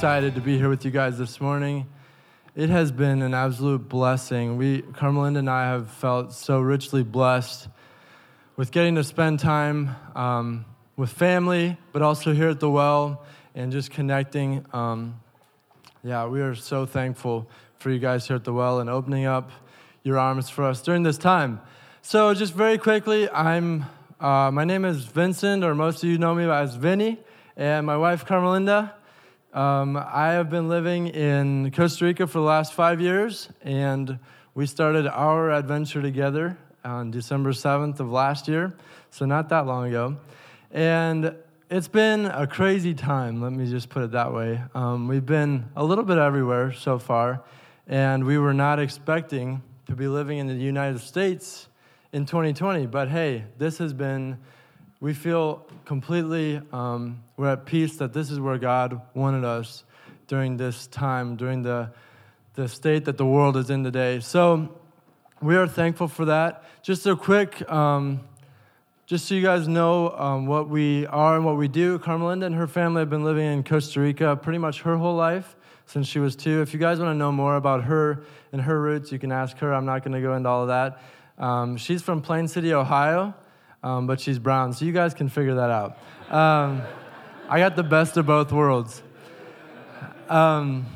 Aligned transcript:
excited 0.00 0.34
to 0.34 0.40
be 0.40 0.56
here 0.56 0.70
with 0.70 0.82
you 0.82 0.90
guys 0.90 1.18
this 1.18 1.42
morning. 1.42 1.86
It 2.56 2.70
has 2.70 2.90
been 2.90 3.20
an 3.20 3.34
absolute 3.34 3.86
blessing. 3.86 4.56
We, 4.56 4.80
Carmelinda 4.80 5.40
and 5.40 5.50
I, 5.50 5.64
have 5.64 5.90
felt 5.90 6.32
so 6.32 6.58
richly 6.58 7.02
blessed 7.02 7.68
with 8.56 8.72
getting 8.72 8.94
to 8.94 9.04
spend 9.04 9.40
time 9.40 9.94
um, 10.14 10.64
with 10.96 11.10
family, 11.10 11.76
but 11.92 12.00
also 12.00 12.32
here 12.32 12.48
at 12.48 12.60
the 12.60 12.70
well 12.70 13.26
and 13.54 13.70
just 13.70 13.90
connecting. 13.90 14.64
Um, 14.72 15.20
yeah, 16.02 16.24
we 16.24 16.40
are 16.40 16.54
so 16.54 16.86
thankful 16.86 17.46
for 17.78 17.90
you 17.90 17.98
guys 17.98 18.26
here 18.26 18.36
at 18.36 18.44
the 18.44 18.54
well 18.54 18.80
and 18.80 18.88
opening 18.88 19.26
up 19.26 19.50
your 20.02 20.18
arms 20.18 20.48
for 20.48 20.64
us 20.64 20.80
during 20.80 21.02
this 21.02 21.18
time. 21.18 21.60
So, 22.00 22.32
just 22.32 22.54
very 22.54 22.78
quickly, 22.78 23.28
I'm 23.28 23.84
uh, 24.18 24.50
my 24.50 24.64
name 24.64 24.86
is 24.86 25.04
Vincent, 25.04 25.62
or 25.62 25.74
most 25.74 26.02
of 26.02 26.08
you 26.08 26.16
know 26.16 26.34
me 26.34 26.48
as 26.48 26.74
Vinny, 26.74 27.18
and 27.54 27.84
my 27.84 27.98
wife 27.98 28.24
Carmelinda. 28.24 28.94
Um, 29.52 29.96
I 29.96 30.28
have 30.34 30.48
been 30.48 30.68
living 30.68 31.08
in 31.08 31.72
Costa 31.72 32.04
Rica 32.04 32.28
for 32.28 32.38
the 32.38 32.44
last 32.44 32.72
five 32.72 33.00
years, 33.00 33.48
and 33.62 34.20
we 34.54 34.64
started 34.64 35.08
our 35.08 35.50
adventure 35.50 36.00
together 36.00 36.56
on 36.84 37.10
December 37.10 37.50
7th 37.50 37.98
of 37.98 38.12
last 38.12 38.46
year, 38.46 38.76
so 39.10 39.24
not 39.24 39.48
that 39.48 39.66
long 39.66 39.88
ago. 39.88 40.18
And 40.70 41.34
it's 41.68 41.88
been 41.88 42.26
a 42.26 42.46
crazy 42.46 42.94
time, 42.94 43.42
let 43.42 43.50
me 43.52 43.68
just 43.68 43.88
put 43.88 44.04
it 44.04 44.12
that 44.12 44.32
way. 44.32 44.62
Um, 44.72 45.08
we've 45.08 45.26
been 45.26 45.68
a 45.74 45.82
little 45.82 46.04
bit 46.04 46.18
everywhere 46.18 46.72
so 46.72 47.00
far, 47.00 47.42
and 47.88 48.24
we 48.24 48.38
were 48.38 48.54
not 48.54 48.78
expecting 48.78 49.62
to 49.86 49.96
be 49.96 50.06
living 50.06 50.38
in 50.38 50.46
the 50.46 50.54
United 50.54 51.00
States 51.00 51.66
in 52.12 52.24
2020, 52.24 52.86
but 52.86 53.08
hey, 53.08 53.46
this 53.58 53.78
has 53.78 53.92
been 53.92 54.38
we 55.00 55.14
feel 55.14 55.66
completely 55.90 56.60
um, 56.72 57.20
we're 57.36 57.48
at 57.48 57.66
peace 57.66 57.96
that 57.96 58.12
this 58.12 58.30
is 58.30 58.38
where 58.38 58.56
god 58.58 59.00
wanted 59.12 59.42
us 59.42 59.82
during 60.28 60.56
this 60.56 60.86
time 60.86 61.34
during 61.34 61.62
the, 61.62 61.90
the 62.54 62.68
state 62.68 63.06
that 63.06 63.16
the 63.16 63.26
world 63.26 63.56
is 63.56 63.70
in 63.70 63.82
today. 63.82 64.20
So 64.20 64.72
we 65.42 65.56
are 65.56 65.66
thankful 65.66 66.06
for 66.06 66.26
that. 66.26 66.62
Just 66.84 67.08
a 67.08 67.16
quick 67.16 67.68
um, 67.68 68.20
just 69.06 69.26
so 69.26 69.34
you 69.34 69.42
guys 69.42 69.66
know 69.66 70.10
um, 70.10 70.46
what 70.46 70.68
we 70.68 71.06
are 71.06 71.34
and 71.34 71.44
what 71.44 71.56
we 71.56 71.66
do 71.66 71.98
carmelinda 71.98 72.46
and 72.46 72.54
her 72.54 72.68
family 72.68 73.00
have 73.00 73.10
been 73.10 73.24
living 73.24 73.46
in 73.46 73.64
costa 73.64 73.98
rica 73.98 74.36
pretty 74.36 74.60
much 74.60 74.82
her 74.82 74.96
whole 74.96 75.16
life 75.16 75.56
since 75.86 76.06
she 76.06 76.20
was 76.20 76.36
two. 76.36 76.62
If 76.62 76.72
you 76.72 76.78
guys 76.78 77.00
want 77.00 77.10
to 77.10 77.18
know 77.18 77.32
more 77.32 77.56
about 77.56 77.82
her 77.82 78.22
and 78.52 78.62
her 78.62 78.80
roots 78.80 79.10
you 79.10 79.18
can 79.18 79.32
ask 79.32 79.58
her. 79.58 79.74
I'm 79.74 79.86
not 79.86 80.04
going 80.04 80.14
to 80.14 80.20
go 80.20 80.34
into 80.34 80.48
all 80.48 80.62
of 80.62 80.68
that. 80.68 81.02
Um, 81.36 81.76
she's 81.76 82.00
from 82.00 82.22
plain 82.22 82.46
city 82.46 82.72
ohio 82.72 83.34
um, 83.82 84.06
but 84.06 84.20
she's 84.20 84.38
brown, 84.38 84.72
so 84.72 84.84
you 84.84 84.92
guys 84.92 85.14
can 85.14 85.28
figure 85.28 85.54
that 85.54 85.70
out. 85.70 85.98
Um, 86.32 86.82
I 87.48 87.58
got 87.58 87.76
the 87.76 87.82
best 87.82 88.16
of 88.16 88.26
both 88.26 88.52
worlds. 88.52 89.02
Um, 90.28 90.86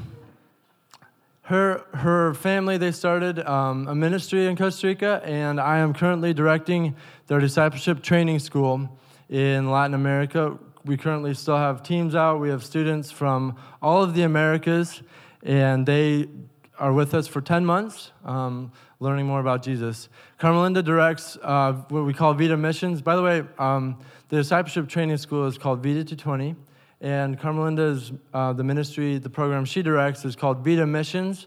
her, 1.42 1.84
her 1.92 2.32
family, 2.34 2.78
they 2.78 2.92
started 2.92 3.38
um, 3.40 3.86
a 3.88 3.94
ministry 3.94 4.46
in 4.46 4.56
Costa 4.56 4.86
Rica, 4.86 5.20
and 5.24 5.60
I 5.60 5.78
am 5.78 5.92
currently 5.92 6.32
directing 6.32 6.96
their 7.26 7.38
discipleship 7.38 8.02
training 8.02 8.38
school 8.38 8.88
in 9.28 9.70
Latin 9.70 9.94
America. 9.94 10.58
We 10.84 10.96
currently 10.96 11.34
still 11.34 11.56
have 11.56 11.82
teams 11.82 12.14
out. 12.14 12.40
We 12.40 12.48
have 12.48 12.64
students 12.64 13.10
from 13.10 13.56
all 13.82 14.02
of 14.02 14.14
the 14.14 14.22
Americas, 14.22 15.02
and 15.42 15.84
they 15.84 16.28
are 16.78 16.92
with 16.92 17.12
us 17.14 17.26
for 17.26 17.40
10 17.40 17.64
months. 17.64 18.12
Um, 18.24 18.72
learning 19.00 19.26
more 19.26 19.40
about 19.40 19.62
Jesus. 19.62 20.08
Carmelinda 20.38 20.84
directs 20.84 21.36
uh, 21.42 21.72
what 21.88 22.04
we 22.04 22.14
call 22.14 22.34
Vita 22.34 22.56
Missions. 22.56 23.02
By 23.02 23.16
the 23.16 23.22
way, 23.22 23.42
um, 23.58 23.98
the 24.28 24.36
discipleship 24.36 24.88
training 24.88 25.16
school 25.16 25.46
is 25.46 25.58
called 25.58 25.82
Vita 25.82 26.04
220, 26.04 26.54
and 27.00 27.38
Carmelinda's 27.38 28.12
uh, 28.32 28.52
the 28.52 28.64
ministry, 28.64 29.18
the 29.18 29.30
program 29.30 29.64
she 29.64 29.82
directs 29.82 30.24
is 30.24 30.36
called 30.36 30.64
Vita 30.64 30.86
Missions, 30.86 31.46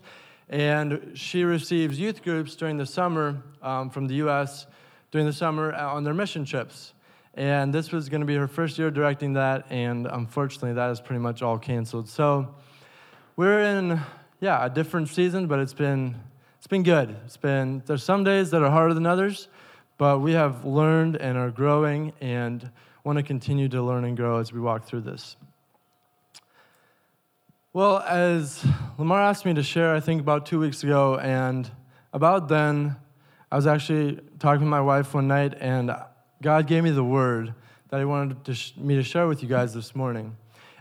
and 0.50 1.12
she 1.14 1.44
receives 1.44 2.00
youth 2.00 2.24
groups 2.24 2.56
during 2.56 2.78
the 2.78 2.86
summer 2.86 3.42
um, 3.62 3.90
from 3.90 4.08
the 4.08 4.16
U.S. 4.16 4.68
during 5.12 5.28
the 5.28 5.34
summer 5.34 5.74
uh, 5.74 5.94
on 5.94 6.04
their 6.04 6.14
mission 6.14 6.46
trips. 6.46 6.94
And 7.34 7.72
this 7.72 7.92
was 7.92 8.10
going 8.10 8.22
to 8.22 8.28
be 8.28 8.36
her 8.36 8.48
first 8.48 8.80
year 8.80 8.90
directing 8.90 9.34
that, 9.34 9.66
and 9.70 10.08
unfortunately, 10.08 10.74
that 10.74 10.90
is 10.90 11.00
pretty 11.00 11.20
much 11.20 11.42
all 11.44 11.60
canceled. 11.60 12.10
So 12.10 12.56
we're 13.36 13.60
in, 13.60 14.02
yeah, 14.40 14.66
a 14.66 14.70
different 14.70 15.10
season, 15.10 15.46
but 15.46 15.60
it's 15.60 15.74
been 15.74 16.16
it's 16.68 16.72
been 16.72 16.84
good. 16.84 17.16
It's 17.24 17.38
been, 17.38 17.82
there's 17.86 18.04
some 18.04 18.26
days 18.26 18.52
that 18.52 18.62
are 18.62 18.70
harder 18.70 18.94
than 18.94 19.06
others, 19.06 19.48
but 19.98 20.20
we 20.20 20.34
have 20.34 20.66
learned 20.66 21.16
and 21.16 21.38
are 21.38 21.50
growing 21.50 22.12
and 22.20 22.70
want 23.06 23.16
to 23.16 23.24
continue 23.24 23.70
to 23.70 23.82
learn 23.82 24.04
and 24.04 24.18
grow 24.18 24.40
as 24.40 24.52
we 24.52 24.60
walk 24.60 24.84
through 24.84 25.00
this. 25.00 25.38
Well, 27.72 28.00
as 28.00 28.66
Lamar 28.98 29.22
asked 29.22 29.46
me 29.46 29.54
to 29.54 29.64
share, 29.64 29.96
I 29.96 30.02
think 30.02 30.20
about 30.20 30.46
two 30.46 30.60
weeks 30.60 30.84
ago, 30.84 31.18
and 31.18 31.72
about 32.12 32.50
then, 32.50 32.98
I 33.50 33.56
was 33.56 33.66
actually 33.66 34.20
talking 34.38 34.60
to 34.60 34.66
my 34.66 34.82
wife 34.82 35.14
one 35.14 35.30
night, 35.30 35.54
and 35.62 35.96
God 36.42 36.68
gave 36.68 36.84
me 36.84 36.90
the 36.90 37.02
word 37.02 37.54
that 37.92 38.00
He 38.00 38.04
wanted 38.04 38.44
to 38.44 38.54
sh- 38.54 38.76
me 38.76 38.96
to 38.96 39.04
share 39.04 39.26
with 39.26 39.42
you 39.42 39.48
guys 39.48 39.74
this 39.74 39.96
morning. 39.96 40.36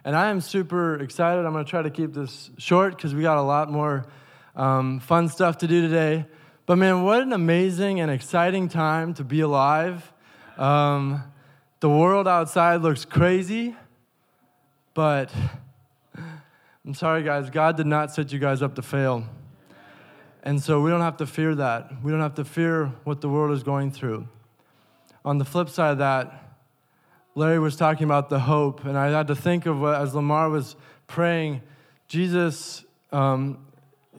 And 0.04 0.16
I 0.16 0.30
am 0.30 0.41
super 0.41 0.97
excited. 0.97 1.47
I'm 1.47 1.53
going 1.53 1.64
to 1.64 1.70
try 1.70 1.82
to 1.82 1.91
keep 1.91 2.12
this 2.12 2.50
short 2.58 2.97
because 2.97 3.14
we 3.14 3.22
got 3.22 3.38
a 3.38 3.42
lot 3.42 3.70
more 3.70 4.08
um, 4.56 5.00
fun 5.00 5.28
stuff 5.28 5.58
to 5.58 5.68
do 5.68 5.82
today. 5.82 6.26
But 6.64 6.76
man, 6.76 7.02
what 7.02 7.22
an 7.22 7.32
amazing 7.32 8.00
and 8.00 8.10
exciting 8.10 8.68
time 8.68 9.14
to 9.14 9.24
be 9.24 9.40
alive. 9.40 10.12
Um, 10.56 11.22
the 11.80 11.90
world 11.90 12.26
outside 12.26 12.80
looks 12.80 13.04
crazy, 13.04 13.76
but 14.94 15.30
I'm 16.84 16.94
sorry, 16.94 17.22
guys, 17.22 17.50
God 17.50 17.76
did 17.76 17.86
not 17.86 18.12
set 18.12 18.32
you 18.32 18.38
guys 18.38 18.62
up 18.62 18.74
to 18.76 18.82
fail. 18.82 19.24
And 20.42 20.62
so 20.62 20.80
we 20.80 20.90
don't 20.90 21.00
have 21.02 21.18
to 21.18 21.26
fear 21.26 21.54
that. 21.56 22.02
We 22.02 22.10
don't 22.10 22.20
have 22.20 22.36
to 22.36 22.44
fear 22.44 22.86
what 23.04 23.20
the 23.20 23.28
world 23.28 23.54
is 23.54 23.62
going 23.62 23.90
through. 23.90 24.26
On 25.24 25.38
the 25.38 25.44
flip 25.44 25.68
side 25.68 25.92
of 25.92 25.98
that, 25.98 26.54
Larry 27.34 27.58
was 27.58 27.76
talking 27.76 28.04
about 28.04 28.30
the 28.30 28.38
hope, 28.38 28.84
and 28.84 28.96
I 28.96 29.10
had 29.10 29.26
to 29.26 29.34
think 29.34 29.66
of 29.66 29.80
what, 29.80 30.00
as 30.00 30.14
Lamar 30.14 30.48
was 30.48 30.76
praying, 31.06 31.60
Jesus 32.08 32.84
um, 33.12 33.66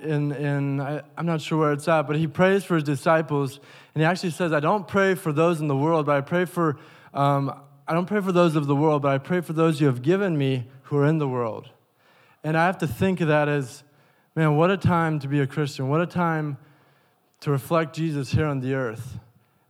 in, 0.02 0.32
in 0.32 0.80
I, 0.82 1.02
am 1.18 1.26
not 1.26 1.42
sure 1.42 1.60
where 1.60 1.72
it's 1.72 1.88
at, 1.88 2.04
but 2.04 2.16
he 2.16 2.28
prays 2.28 2.64
for 2.64 2.76
his 2.76 2.84
disciples, 2.84 3.60
and 3.94 4.02
he 4.02 4.06
actually 4.06 4.32
says, 4.32 4.54
I 4.54 4.60
don't 4.60 4.88
pray 4.88 5.16
for 5.16 5.32
those 5.32 5.60
in 5.60 5.68
the 5.68 5.76
world, 5.76 6.06
but 6.06 6.16
I 6.16 6.22
pray 6.22 6.46
for, 6.46 6.78
um, 7.14 7.54
I 7.88 7.94
don't 7.94 8.06
pray 8.06 8.22
for 8.22 8.32
those 8.32 8.56
of 8.56 8.68
the 8.68 8.76
world, 8.76 9.02
but 9.02 9.12
I 9.12 9.18
pray 9.18 9.42
for 9.42 9.54
those 9.54 9.82
you 9.82 9.88
have 9.88 10.02
given 10.02 10.38
me 10.38 10.68
who 10.84 10.98
are 10.98 11.06
in 11.06 11.18
the 11.18 11.28
world. 11.28 11.70
And 12.44 12.58
I 12.58 12.66
have 12.66 12.78
to 12.80 12.88
think 12.88 13.22
of 13.22 13.28
that 13.28 13.50
as, 13.50 13.84
man, 14.36 14.56
what 14.56 14.72
a 14.72 14.78
time 14.78 15.20
to 15.20 15.28
be 15.28 15.40
a 15.40 15.48
Christian. 15.48 15.90
What 15.90 16.02
a 16.02 16.06
time 16.06 16.58
to 17.42 17.52
reflect 17.52 17.96
Jesus 17.96 18.32
here 18.32 18.46
on 18.46 18.60
the 18.60 18.74
earth. 18.74 19.20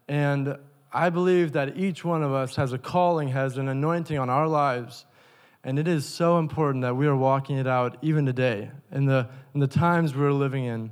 And 0.07 0.57
I 0.93 1.09
believe 1.09 1.53
that 1.53 1.77
each 1.77 2.05
one 2.05 2.23
of 2.23 2.33
us 2.33 2.55
has 2.55 2.73
a 2.73 2.77
calling, 2.77 3.29
has 3.29 3.57
an 3.57 3.67
anointing 3.67 4.17
on 4.17 4.29
our 4.29 4.47
lives 4.47 5.05
and 5.67 5.77
it 5.77 5.85
is 5.85 6.05
so 6.05 6.39
important 6.39 6.83
that 6.83 6.95
we 6.95 7.07
are 7.07 7.15
walking 7.15 7.57
it 7.57 7.67
out 7.67 7.97
even 8.01 8.25
today 8.25 8.71
in 8.89 9.05
the, 9.05 9.27
in 9.53 9.59
the 9.59 9.67
times 9.67 10.15
we're 10.15 10.31
living 10.31 10.63
in. 10.63 10.91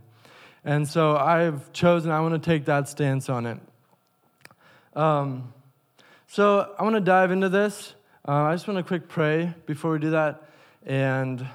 And 0.65 0.85
so 0.85 1.15
I've 1.15 1.71
chosen, 1.71 2.11
I 2.11 2.19
want 2.19 2.33
to 2.33 2.45
take 2.45 2.65
that 2.65 2.89
stance 2.89 3.29
on 3.29 3.45
it. 3.45 3.57
Um, 4.93 5.53
so 6.27 6.75
I 6.77 6.83
want 6.83 6.95
to 6.95 6.99
dive 6.99 7.31
into 7.31 7.47
this. 7.47 7.95
Uh, 8.27 8.33
I 8.33 8.53
just 8.53 8.67
want 8.67 8.77
to 8.77 8.83
quick 8.83 9.07
pray 9.07 9.53
before 9.65 9.93
we 9.93 9.99
do 9.99 10.09
that. 10.09 10.43
And 10.85 11.47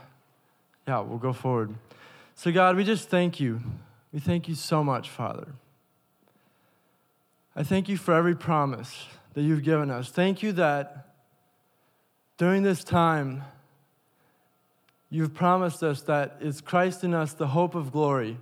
yeah, 0.89 1.01
we'll 1.01 1.19
go 1.19 1.35
forward. 1.35 1.75
So, 2.37 2.51
God, 2.51 2.75
we 2.75 2.85
just 2.85 3.11
thank 3.11 3.39
you. 3.39 3.61
We 4.15 4.21
thank 4.21 4.49
you 4.49 4.55
so 4.55 4.83
much, 4.83 5.11
Father. 5.11 5.49
I 7.55 7.65
thank 7.65 7.87
you 7.91 7.99
for 7.99 8.15
every 8.15 8.35
promise 8.35 9.09
that 9.35 9.43
you've 9.43 9.63
given 9.63 9.91
us. 9.91 10.09
Thank 10.09 10.43
you 10.43 10.53
that 10.53 11.10
during 12.41 12.63
this 12.63 12.83
time, 12.83 13.43
you've 15.11 15.35
promised 15.35 15.83
us 15.83 16.01
that 16.01 16.39
it's 16.41 16.63
Christ 16.63 17.05
in 17.05 17.13
us, 17.13 17.35
the 17.35 17.49
hope 17.49 17.75
of 17.75 17.93
glory. 17.93 18.39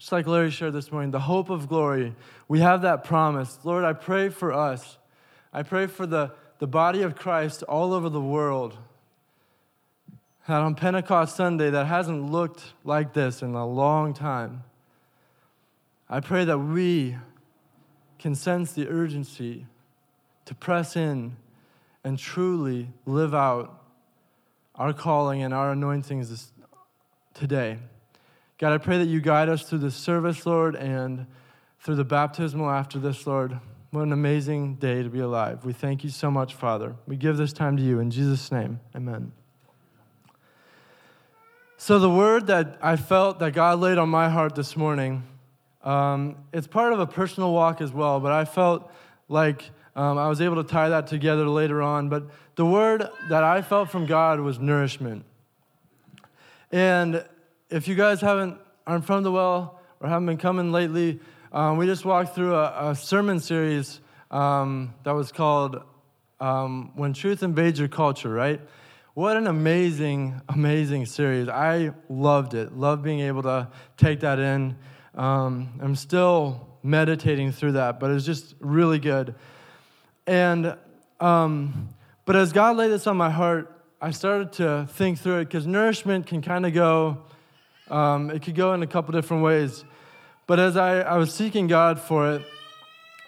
Just 0.00 0.10
like 0.10 0.26
Larry 0.26 0.50
shared 0.50 0.72
this 0.72 0.90
morning, 0.90 1.12
the 1.12 1.20
hope 1.20 1.48
of 1.48 1.68
glory. 1.68 2.16
We 2.48 2.58
have 2.58 2.82
that 2.82 3.04
promise. 3.04 3.60
Lord, 3.62 3.84
I 3.84 3.92
pray 3.92 4.30
for 4.30 4.52
us. 4.52 4.98
I 5.52 5.62
pray 5.62 5.86
for 5.86 6.06
the, 6.06 6.32
the 6.58 6.66
body 6.66 7.02
of 7.02 7.14
Christ 7.14 7.62
all 7.62 7.94
over 7.94 8.08
the 8.08 8.20
world. 8.20 8.76
That 10.48 10.62
on 10.62 10.74
Pentecost 10.74 11.36
Sunday, 11.36 11.70
that 11.70 11.86
hasn't 11.86 12.32
looked 12.32 12.72
like 12.82 13.12
this 13.12 13.42
in 13.42 13.54
a 13.54 13.64
long 13.64 14.12
time. 14.12 14.64
I 16.08 16.18
pray 16.18 16.44
that 16.46 16.58
we 16.58 17.16
can 18.18 18.34
sense 18.34 18.72
the 18.72 18.88
urgency 18.88 19.66
to 20.46 20.54
press 20.56 20.96
in 20.96 21.36
and 22.04 22.18
truly 22.18 22.88
live 23.06 23.34
out 23.34 23.82
our 24.74 24.92
calling 24.92 25.42
and 25.42 25.52
our 25.52 25.72
anointings 25.72 26.30
this, 26.30 26.52
today. 27.34 27.78
God, 28.58 28.72
I 28.72 28.78
pray 28.78 28.98
that 28.98 29.08
you 29.08 29.20
guide 29.20 29.48
us 29.48 29.62
through 29.62 29.78
this 29.78 29.94
service, 29.94 30.46
Lord, 30.46 30.74
and 30.74 31.26
through 31.80 31.96
the 31.96 32.04
baptismal 32.04 32.68
after 32.70 32.98
this, 32.98 33.26
Lord. 33.26 33.58
What 33.90 34.02
an 34.02 34.12
amazing 34.12 34.76
day 34.76 35.02
to 35.02 35.08
be 35.08 35.20
alive. 35.20 35.64
We 35.64 35.72
thank 35.72 36.04
you 36.04 36.10
so 36.10 36.30
much, 36.30 36.54
Father. 36.54 36.94
We 37.06 37.16
give 37.16 37.36
this 37.36 37.52
time 37.52 37.76
to 37.76 37.82
you 37.82 37.98
in 37.98 38.10
Jesus' 38.10 38.52
name. 38.52 38.80
Amen. 38.94 39.32
So, 41.76 41.98
the 41.98 42.10
word 42.10 42.46
that 42.48 42.78
I 42.82 42.96
felt 42.96 43.38
that 43.38 43.52
God 43.52 43.80
laid 43.80 43.98
on 43.98 44.08
my 44.10 44.28
heart 44.28 44.54
this 44.54 44.76
morning, 44.76 45.24
um, 45.82 46.36
it's 46.52 46.66
part 46.66 46.92
of 46.92 47.00
a 47.00 47.06
personal 47.06 47.52
walk 47.52 47.80
as 47.80 47.90
well, 47.90 48.20
but 48.20 48.32
I 48.32 48.44
felt 48.44 48.92
like 49.28 49.70
um, 50.00 50.16
I 50.16 50.28
was 50.28 50.40
able 50.40 50.56
to 50.56 50.64
tie 50.64 50.88
that 50.88 51.08
together 51.08 51.46
later 51.46 51.82
on. 51.82 52.08
But 52.08 52.24
the 52.54 52.64
word 52.64 53.06
that 53.28 53.44
I 53.44 53.60
felt 53.60 53.90
from 53.90 54.06
God 54.06 54.40
was 54.40 54.58
nourishment. 54.58 55.26
And 56.72 57.22
if 57.68 57.86
you 57.86 57.94
guys 57.94 58.22
haven't 58.22 58.56
aren't 58.86 59.04
from 59.04 59.24
the 59.24 59.30
well 59.30 59.78
or 60.00 60.08
haven't 60.08 60.24
been 60.24 60.38
coming 60.38 60.72
lately, 60.72 61.20
um, 61.52 61.76
we 61.76 61.84
just 61.84 62.06
walked 62.06 62.34
through 62.34 62.54
a, 62.54 62.92
a 62.92 62.96
sermon 62.96 63.40
series 63.40 64.00
um, 64.30 64.94
that 65.04 65.10
was 65.10 65.32
called 65.32 65.82
um, 66.40 66.92
"When 66.94 67.12
Truth 67.12 67.42
Invades 67.42 67.78
Your 67.78 67.88
Culture." 67.88 68.30
Right? 68.30 68.60
What 69.12 69.36
an 69.36 69.48
amazing, 69.48 70.40
amazing 70.48 71.04
series. 71.04 71.50
I 71.50 71.92
loved 72.08 72.54
it. 72.54 72.74
Loved 72.74 73.02
being 73.02 73.20
able 73.20 73.42
to 73.42 73.68
take 73.98 74.20
that 74.20 74.38
in. 74.38 74.76
Um, 75.14 75.78
I'm 75.82 75.94
still 75.94 76.68
meditating 76.82 77.52
through 77.52 77.72
that, 77.72 78.00
but 78.00 78.10
it's 78.12 78.24
just 78.24 78.54
really 78.60 78.98
good. 78.98 79.34
And, 80.30 80.76
um, 81.18 81.88
but 82.24 82.36
as 82.36 82.52
God 82.52 82.76
laid 82.76 82.92
this 82.92 83.08
on 83.08 83.16
my 83.16 83.30
heart, 83.30 83.84
I 84.00 84.12
started 84.12 84.52
to 84.54 84.86
think 84.92 85.18
through 85.18 85.38
it 85.38 85.46
because 85.46 85.66
nourishment 85.66 86.28
can 86.28 86.40
kind 86.40 86.64
of 86.64 86.72
go, 86.72 87.18
um, 87.90 88.30
it 88.30 88.40
could 88.40 88.54
go 88.54 88.72
in 88.72 88.84
a 88.84 88.86
couple 88.86 89.10
different 89.10 89.42
ways. 89.42 89.84
But 90.46 90.60
as 90.60 90.76
I, 90.76 91.00
I 91.00 91.16
was 91.16 91.34
seeking 91.34 91.66
God 91.66 91.98
for 91.98 92.32
it, 92.32 92.42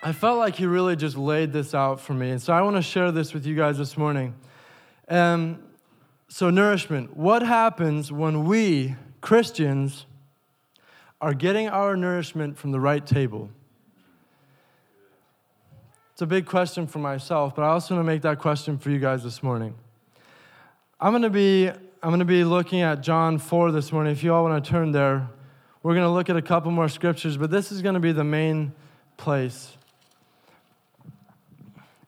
I 0.01 0.13
felt 0.13 0.39
like 0.39 0.55
He 0.55 0.65
really 0.65 0.95
just 0.95 1.17
laid 1.17 1.53
this 1.53 1.75
out 1.75 2.01
for 2.01 2.15
me. 2.15 2.31
And 2.31 2.41
so 2.41 2.53
I 2.53 2.63
want 2.63 2.77
to 2.77 2.83
share 2.83 3.11
this 3.11 3.35
with 3.35 3.47
you 3.47 3.57
guys 3.57 3.79
this 3.79 3.97
morning. 3.97 4.37
And 5.09 5.61
so, 6.29 6.51
nourishment. 6.51 7.17
What 7.17 7.43
happens 7.43 8.13
when 8.13 8.45
we, 8.45 8.95
Christians, 9.21 10.07
are 11.21 11.35
getting 11.35 11.69
our 11.69 11.97
nourishment 11.97 12.59
from 12.59 12.71
the 12.71 12.79
right 12.79 13.05
table? 13.05 13.51
It's 16.13 16.21
a 16.21 16.27
big 16.27 16.45
question 16.45 16.87
for 16.87 16.99
myself, 16.99 17.55
but 17.57 17.63
I 17.63 17.69
also 17.69 17.95
want 17.95 18.05
to 18.05 18.07
make 18.07 18.21
that 18.21 18.39
question 18.39 18.77
for 18.77 18.91
you 18.91 18.99
guys 18.99 19.25
this 19.25 19.43
morning. 19.43 19.75
I'm 21.01 21.11
going 21.11 21.23
to 21.23 21.31
be 21.31 21.69
I'm 21.69 22.11
going 22.11 22.19
to 22.19 22.27
be 22.27 22.45
looking 22.45 22.83
at 22.83 23.01
John 23.01 23.39
4 23.39 23.73
this 23.73 23.93
morning. 23.93 24.13
If 24.13 24.23
you 24.23 24.35
all 24.35 24.45
want 24.45 24.63
to 24.63 24.71
turn 24.71 24.93
there, 24.93 25.27
we're 25.83 25.95
going 25.95 26.05
to 26.05 26.11
look 26.11 26.29
at 26.29 26.37
a 26.37 26.43
couple 26.43 26.71
more 26.71 26.91
scriptures, 26.91 27.39
but 27.39 27.51
this 27.51 27.73
is 27.73 27.81
going 27.81 27.95
to 27.95 28.01
be 28.01 28.13
the 28.13 28.25
main 28.25 28.73
place. 29.17 29.73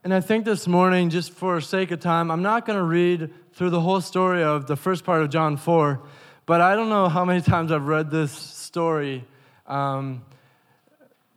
And 0.02 0.12
I 0.12 0.20
think 0.20 0.44
this 0.44 0.66
morning, 0.66 1.08
just 1.08 1.32
for 1.32 1.58
sake 1.62 1.90
of 1.90 2.00
time, 2.00 2.30
I'm 2.30 2.42
not 2.42 2.66
going 2.66 2.78
to 2.78 2.84
read 2.84 3.30
through 3.54 3.70
the 3.70 3.80
whole 3.80 4.02
story 4.02 4.42
of 4.42 4.66
the 4.66 4.76
first 4.76 5.04
part 5.04 5.22
of 5.22 5.30
John 5.30 5.56
4, 5.56 6.02
but 6.44 6.60
I 6.60 6.74
don't 6.74 6.90
know 6.90 7.08
how 7.08 7.24
many 7.24 7.40
times 7.40 7.72
I've 7.72 7.86
read 7.86 8.10
this 8.10 8.32
story. 8.32 9.24
Um, 9.66 10.26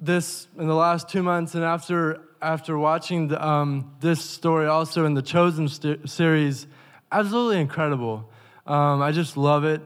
this 0.02 0.48
in 0.60 0.68
the 0.68 0.76
last 0.76 1.08
two 1.08 1.24
months, 1.24 1.56
and 1.56 1.64
after 1.64 2.27
after 2.42 2.78
watching 2.78 3.28
the, 3.28 3.46
um, 3.46 3.96
this 4.00 4.24
story 4.24 4.68
also 4.68 5.06
in 5.06 5.14
the 5.14 5.22
Chosen 5.22 5.68
st- 5.68 6.10
series, 6.10 6.68
absolutely 7.12 7.60
incredible. 7.60 8.30
Um, 8.66 9.02
I 9.02 9.12
just 9.12 9.38
love 9.38 9.64
it. 9.64 9.82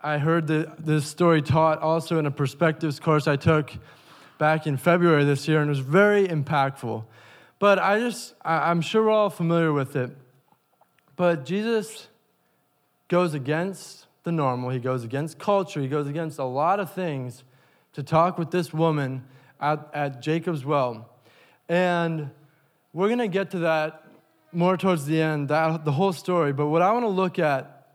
I 0.00 0.18
heard 0.18 0.46
the, 0.46 0.72
this 0.78 1.06
story 1.06 1.42
taught 1.42 1.80
also 1.80 2.18
in 2.18 2.26
a 2.26 2.30
perspectives 2.30 3.00
course 3.00 3.26
I 3.26 3.36
took 3.36 3.72
back 4.38 4.66
in 4.66 4.76
February 4.76 5.24
this 5.24 5.48
year, 5.48 5.60
and 5.60 5.68
it 5.68 5.70
was 5.70 5.80
very 5.80 6.28
impactful. 6.28 7.04
But 7.58 7.78
I 7.78 7.98
just, 7.98 8.34
I, 8.42 8.70
I'm 8.70 8.80
sure 8.80 9.04
we're 9.04 9.10
all 9.10 9.30
familiar 9.30 9.72
with 9.72 9.96
it. 9.96 10.10
But 11.16 11.44
Jesus 11.44 12.08
goes 13.08 13.34
against 13.34 14.06
the 14.22 14.30
normal, 14.30 14.70
he 14.70 14.78
goes 14.78 15.04
against 15.04 15.38
culture, 15.38 15.80
he 15.80 15.88
goes 15.88 16.06
against 16.06 16.38
a 16.38 16.44
lot 16.44 16.78
of 16.78 16.92
things 16.92 17.42
to 17.94 18.02
talk 18.02 18.38
with 18.38 18.50
this 18.50 18.72
woman 18.72 19.24
at, 19.60 19.88
at 19.92 20.22
Jacob's 20.22 20.64
well. 20.64 21.08
And 21.68 22.30
we're 22.92 23.08
going 23.08 23.18
to 23.18 23.28
get 23.28 23.50
to 23.52 23.58
that 23.60 24.04
more 24.52 24.76
towards 24.76 25.04
the 25.04 25.20
end, 25.20 25.48
that, 25.48 25.84
the 25.84 25.92
whole 25.92 26.12
story. 26.12 26.52
But 26.52 26.68
what 26.68 26.80
I 26.80 26.92
want 26.92 27.04
to 27.04 27.10
look 27.10 27.38
at 27.38 27.86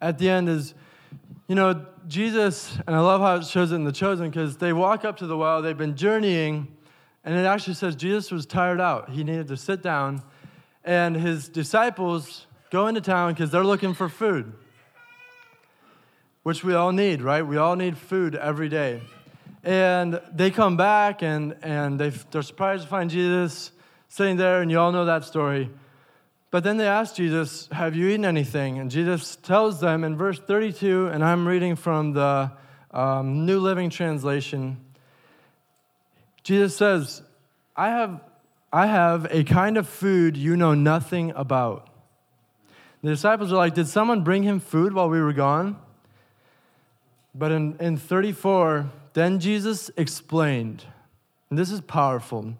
at 0.00 0.18
the 0.18 0.30
end 0.30 0.48
is, 0.48 0.74
you 1.48 1.54
know, 1.56 1.84
Jesus, 2.06 2.78
and 2.86 2.94
I 2.94 3.00
love 3.00 3.20
how 3.20 3.36
it 3.36 3.44
shows 3.44 3.72
it 3.72 3.74
in 3.74 3.84
The 3.84 3.92
Chosen, 3.92 4.30
because 4.30 4.56
they 4.56 4.72
walk 4.72 5.04
up 5.04 5.16
to 5.18 5.26
the 5.26 5.36
well, 5.36 5.62
they've 5.62 5.76
been 5.76 5.96
journeying, 5.96 6.68
and 7.24 7.36
it 7.36 7.44
actually 7.44 7.74
says 7.74 7.96
Jesus 7.96 8.30
was 8.30 8.46
tired 8.46 8.80
out. 8.80 9.10
He 9.10 9.24
needed 9.24 9.48
to 9.48 9.56
sit 9.56 9.82
down, 9.82 10.22
and 10.84 11.16
his 11.16 11.48
disciples 11.48 12.46
go 12.70 12.86
into 12.86 13.00
town 13.00 13.34
because 13.34 13.50
they're 13.50 13.64
looking 13.64 13.94
for 13.94 14.08
food, 14.08 14.52
which 16.44 16.64
we 16.64 16.74
all 16.74 16.92
need, 16.92 17.20
right? 17.20 17.42
We 17.42 17.56
all 17.56 17.76
need 17.76 17.98
food 17.98 18.34
every 18.36 18.68
day. 18.68 19.02
And 19.62 20.20
they 20.32 20.50
come 20.50 20.76
back 20.76 21.22
and, 21.22 21.56
and 21.62 22.00
they, 22.00 22.10
they're 22.30 22.42
surprised 22.42 22.84
to 22.84 22.88
find 22.88 23.10
Jesus 23.10 23.72
sitting 24.08 24.36
there, 24.36 24.62
and 24.62 24.70
you 24.70 24.78
all 24.78 24.90
know 24.90 25.04
that 25.04 25.24
story. 25.24 25.70
But 26.50 26.64
then 26.64 26.78
they 26.78 26.86
ask 26.86 27.14
Jesus, 27.14 27.68
Have 27.70 27.94
you 27.94 28.08
eaten 28.08 28.24
anything? 28.24 28.78
And 28.78 28.90
Jesus 28.90 29.36
tells 29.36 29.80
them 29.80 30.02
in 30.02 30.16
verse 30.16 30.38
32, 30.38 31.08
and 31.08 31.24
I'm 31.24 31.46
reading 31.46 31.76
from 31.76 32.12
the 32.12 32.50
um, 32.90 33.46
New 33.46 33.60
Living 33.60 33.88
Translation. 33.88 34.78
Jesus 36.42 36.76
says, 36.76 37.22
I 37.76 37.90
have, 37.90 38.20
I 38.72 38.86
have 38.86 39.28
a 39.30 39.44
kind 39.44 39.76
of 39.76 39.88
food 39.88 40.36
you 40.36 40.56
know 40.56 40.74
nothing 40.74 41.32
about. 41.36 41.88
The 43.02 43.10
disciples 43.10 43.52
are 43.52 43.56
like, 43.56 43.74
Did 43.74 43.86
someone 43.86 44.24
bring 44.24 44.42
him 44.42 44.58
food 44.58 44.92
while 44.92 45.08
we 45.08 45.20
were 45.20 45.32
gone? 45.32 45.76
But 47.32 47.52
in, 47.52 47.76
in 47.78 47.96
34, 47.96 48.90
then 49.12 49.40
Jesus 49.40 49.90
explained, 49.96 50.84
and 51.48 51.58
this 51.58 51.70
is 51.70 51.80
powerful. 51.80 52.54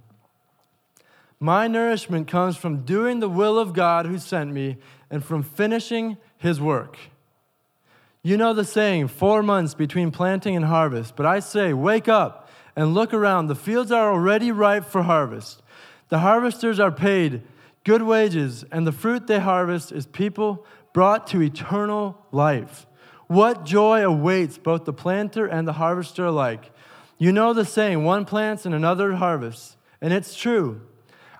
My 1.38 1.68
nourishment 1.68 2.28
comes 2.28 2.56
from 2.56 2.84
doing 2.84 3.20
the 3.20 3.28
will 3.28 3.58
of 3.58 3.72
God 3.72 4.06
who 4.06 4.18
sent 4.18 4.52
me 4.52 4.76
and 5.10 5.24
from 5.24 5.42
finishing 5.42 6.18
his 6.36 6.60
work. 6.60 6.98
You 8.22 8.36
know 8.36 8.52
the 8.52 8.64
saying, 8.64 9.08
four 9.08 9.42
months 9.42 9.72
between 9.72 10.10
planting 10.10 10.54
and 10.54 10.66
harvest. 10.66 11.16
But 11.16 11.24
I 11.24 11.40
say, 11.40 11.72
wake 11.72 12.08
up 12.08 12.50
and 12.76 12.92
look 12.92 13.14
around. 13.14 13.46
The 13.46 13.54
fields 13.54 13.90
are 13.90 14.12
already 14.12 14.52
ripe 14.52 14.84
for 14.84 15.02
harvest. 15.02 15.62
The 16.10 16.18
harvesters 16.18 16.78
are 16.78 16.92
paid 16.92 17.42
good 17.84 18.02
wages, 18.02 18.64
and 18.70 18.86
the 18.86 18.92
fruit 18.92 19.26
they 19.26 19.40
harvest 19.40 19.90
is 19.90 20.06
people 20.06 20.66
brought 20.92 21.26
to 21.28 21.40
eternal 21.40 22.18
life. 22.30 22.86
What 23.30 23.64
joy 23.64 24.04
awaits 24.04 24.58
both 24.58 24.86
the 24.86 24.92
planter 24.92 25.46
and 25.46 25.68
the 25.68 25.74
harvester 25.74 26.26
alike. 26.26 26.72
You 27.16 27.30
know 27.30 27.52
the 27.52 27.64
saying, 27.64 28.02
one 28.02 28.24
plants 28.24 28.66
and 28.66 28.74
another 28.74 29.14
harvests, 29.14 29.76
and 30.00 30.12
it's 30.12 30.34
true. 30.34 30.80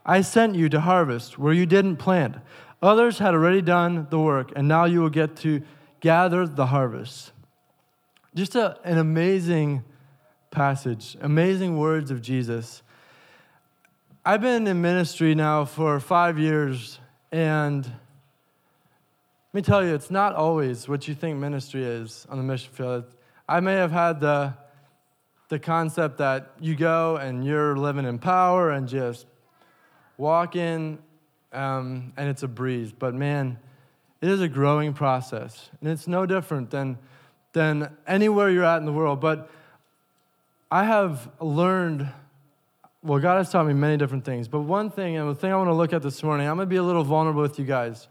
I 0.07 0.21
sent 0.21 0.55
you 0.55 0.69
to 0.69 0.83
harvest 0.83 1.37
where 1.37 1.53
you 1.53 1.67
didn't 1.67 1.97
plant. 1.97 2.37
Others 2.81 3.19
had 3.19 3.35
already 3.35 3.61
done 3.61 4.07
the 4.09 4.21
work, 4.21 4.53
and 4.55 4.69
now 4.69 4.85
you 4.85 5.01
will 5.01 5.11
get 5.11 5.35
to 5.39 5.63
gather 5.99 6.47
the 6.47 6.67
harvest. 6.67 7.33
Just 8.37 8.55
a, 8.55 8.79
an 8.85 8.99
amazing 8.99 9.83
passage, 10.53 11.17
amazing 11.21 11.77
words 11.77 12.13
of 12.13 12.23
Jesus. 12.23 12.85
I've 14.25 14.43
been 14.43 14.69
in 14.69 14.81
ministry 14.81 15.35
now 15.35 15.65
for 15.65 15.99
five 15.99 16.39
years, 16.39 17.01
and 17.33 17.91
let 19.53 19.59
me 19.59 19.63
tell 19.63 19.85
you, 19.85 19.93
it's 19.95 20.13
not 20.13 20.37
always 20.37 20.89
what 20.89 21.09
you 21.09 21.15
think 21.17 21.37
ministry 21.37 21.83
is 21.83 22.25
on 22.31 22.39
the 22.39 22.45
mission 22.45 22.71
field. 22.73 23.05
I 23.49 23.59
may 23.59 23.75
have 23.75 23.91
had 23.91 24.21
the, 24.21 24.55
the 25.49 25.59
concept 25.59 26.19
that 26.19 26.53
you 26.61 26.77
go 26.77 27.17
and 27.17 27.45
you're 27.45 27.77
living 27.77 28.05
in 28.05 28.21
power 28.21 28.71
and 28.71 28.87
just 28.87 29.27
walk 30.17 30.55
in, 30.55 31.01
um, 31.53 32.13
and 32.17 32.29
it's 32.29 32.45
a 32.45 32.49
breeze. 32.49 32.93
But 32.93 33.13
man, 33.13 33.59
it 34.21 34.29
is 34.29 34.41
a 34.41 34.49
growing 34.49 34.93
process, 34.93 35.69
and 35.81 35.91
it's 35.91 36.07
no 36.07 36.27
different 36.27 36.71
than, 36.71 36.97
than 37.53 37.97
anywhere 38.07 38.51
you're 38.51 38.65
at 38.65 38.77
in 38.77 38.85
the 38.85 38.93
world. 38.93 39.21
But 39.21 39.51
I 40.71 40.85
have 40.85 41.29
learned 41.41 42.09
well, 43.03 43.19
God 43.19 43.39
has 43.39 43.51
taught 43.51 43.67
me 43.67 43.73
many 43.73 43.97
different 43.97 44.27
things, 44.27 44.47
but 44.47 44.61
one 44.61 44.91
thing, 44.91 45.17
and 45.17 45.29
the 45.29 45.35
thing 45.35 45.51
I 45.51 45.57
want 45.57 45.69
to 45.71 45.75
look 45.75 45.95
at 45.95 46.03
this 46.03 46.23
morning, 46.23 46.47
I'm 46.47 46.57
going 46.57 46.69
to 46.69 46.71
be 46.71 46.77
a 46.77 46.83
little 46.83 47.03
vulnerable 47.03 47.41
with 47.41 47.59
you 47.59 47.65
guys, 47.65 48.09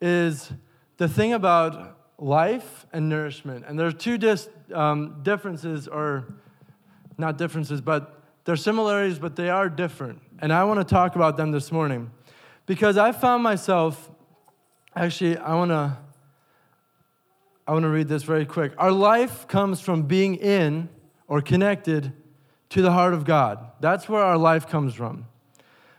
is 0.00 0.52
the 0.96 1.08
thing 1.08 1.32
about 1.32 1.98
life 2.18 2.86
and 2.92 3.08
nourishment. 3.08 3.64
And 3.66 3.78
there 3.78 3.86
are 3.86 3.92
two 3.92 4.18
dis, 4.18 4.48
um, 4.72 5.20
differences, 5.22 5.88
or 5.88 6.34
not 7.18 7.38
differences, 7.38 7.80
but 7.80 8.22
they're 8.44 8.56
similarities, 8.56 9.18
but 9.18 9.36
they 9.36 9.50
are 9.50 9.68
different. 9.68 10.20
And 10.40 10.52
I 10.52 10.64
want 10.64 10.80
to 10.80 10.84
talk 10.84 11.16
about 11.16 11.36
them 11.36 11.50
this 11.50 11.70
morning 11.70 12.10
because 12.66 12.96
I 12.96 13.12
found 13.12 13.42
myself, 13.42 14.10
actually, 14.94 15.36
I 15.36 15.54
want 15.54 15.70
to. 15.70 15.98
I 17.66 17.72
want 17.72 17.84
to 17.84 17.88
read 17.88 18.08
this 18.08 18.24
very 18.24 18.46
quick. 18.46 18.72
Our 18.78 18.90
life 18.90 19.46
comes 19.46 19.80
from 19.80 20.02
being 20.02 20.34
in 20.34 20.88
or 21.28 21.40
connected 21.40 22.12
to 22.70 22.82
the 22.82 22.90
heart 22.90 23.14
of 23.14 23.24
God. 23.24 23.64
That's 23.78 24.08
where 24.08 24.22
our 24.22 24.36
life 24.36 24.66
comes 24.66 24.92
from. 24.92 25.26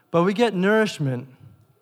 But 0.10 0.24
we 0.24 0.34
get 0.34 0.53
nourishment 0.53 1.29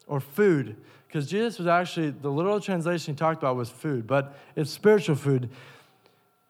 or 0.05 0.19
food 0.19 0.75
because 1.09 1.25
Jesus 1.25 1.57
was 1.57 1.65
actually, 1.65 2.11
the 2.11 2.29
literal 2.29 2.61
translation 2.61 3.15
he 3.15 3.17
talked 3.17 3.41
about 3.41 3.55
was 3.55 3.67
food, 3.67 4.05
but 4.05 4.37
it's 4.55 4.69
spiritual 4.69 5.15
food. 5.15 5.49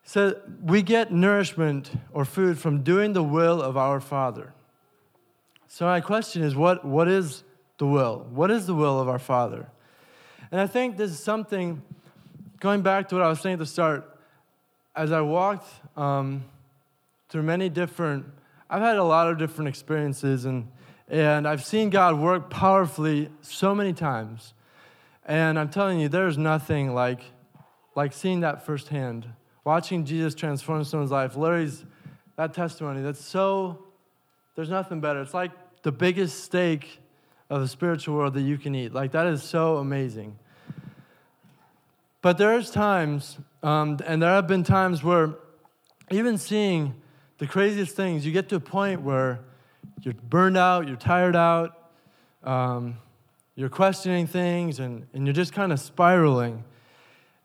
So 0.03 0.37
we 0.61 0.81
get 0.81 1.13
nourishment 1.13 1.91
or 2.11 2.25
food 2.25 2.59
from 2.59 2.83
doing 2.83 3.13
the 3.13 3.23
will 3.23 3.61
of 3.61 3.77
our 3.77 4.01
Father. 4.01 4.53
So 5.69 5.85
my 5.85 6.01
question 6.01 6.43
is, 6.43 6.57
what, 6.57 6.83
what 6.83 7.07
is 7.07 7.45
the 7.77 7.87
will? 7.87 8.27
What 8.31 8.51
is 8.51 8.67
the 8.67 8.75
will 8.75 8.99
of 8.99 9.07
our 9.07 9.17
Father? 9.17 9.69
And 10.51 10.59
I 10.59 10.67
think 10.67 10.97
this 10.97 11.11
is 11.11 11.19
something, 11.19 11.81
going 12.59 12.81
back 12.81 13.07
to 13.09 13.15
what 13.15 13.23
I 13.23 13.29
was 13.29 13.39
saying 13.39 13.53
at 13.53 13.59
the 13.59 13.65
start, 13.65 14.19
as 14.93 15.13
I 15.13 15.21
walked 15.21 15.69
um, 15.95 16.43
through 17.29 17.43
many 17.43 17.69
different, 17.69 18.25
I've 18.69 18.81
had 18.81 18.97
a 18.97 19.05
lot 19.05 19.29
of 19.29 19.37
different 19.37 19.69
experiences, 19.69 20.43
and, 20.43 20.67
and 21.09 21.47
I've 21.47 21.65
seen 21.65 21.89
God 21.89 22.19
work 22.19 22.49
powerfully 22.49 23.29
so 23.41 23.73
many 23.73 23.93
times. 23.93 24.53
And 25.25 25.57
I'm 25.57 25.69
telling 25.69 25.99
you, 25.99 26.09
there's 26.09 26.37
nothing 26.37 26.93
like, 26.93 27.21
like 27.95 28.13
seeing 28.13 28.41
that 28.41 28.65
firsthand. 28.65 29.27
Watching 29.63 30.05
Jesus 30.05 30.35
transform 30.35 30.83
someone's 30.83 31.11
life. 31.11 31.35
Larry's, 31.35 31.83
that 32.35 32.53
testimony, 32.53 33.01
that's 33.01 33.23
so, 33.23 33.85
there's 34.55 34.69
nothing 34.69 35.01
better. 35.01 35.21
It's 35.21 35.33
like 35.33 35.51
the 35.83 35.91
biggest 35.91 36.43
steak 36.43 36.99
of 37.49 37.61
the 37.61 37.67
spiritual 37.67 38.15
world 38.15 38.35
that 38.35 38.41
you 38.41 38.57
can 38.57 38.75
eat. 38.75 38.93
Like, 38.93 39.11
that 39.11 39.27
is 39.27 39.41
so 39.43 39.77
amazing. 39.77 40.37
But 42.21 42.37
there's 42.37 42.69
times, 42.69 43.37
um, 43.63 43.97
and 44.05 44.21
there 44.21 44.31
have 44.31 44.47
been 44.47 44.63
times 44.63 45.03
where 45.03 45.35
even 46.11 46.37
seeing 46.37 46.95
the 47.37 47.47
craziest 47.47 47.95
things, 47.95 48.25
you 48.25 48.31
get 48.31 48.49
to 48.49 48.57
a 48.57 48.59
point 48.59 49.01
where 49.01 49.39
you're 50.05 50.13
burned 50.13 50.57
out, 50.57 50.87
you're 50.87 50.97
tired 50.97 51.35
out, 51.35 51.91
um, 52.43 52.97
you're 53.55 53.69
questioning 53.69 54.27
things, 54.27 54.79
and, 54.79 55.05
and 55.13 55.25
you're 55.25 55.33
just 55.33 55.53
kind 55.53 55.71
of 55.71 55.79
spiraling. 55.79 56.63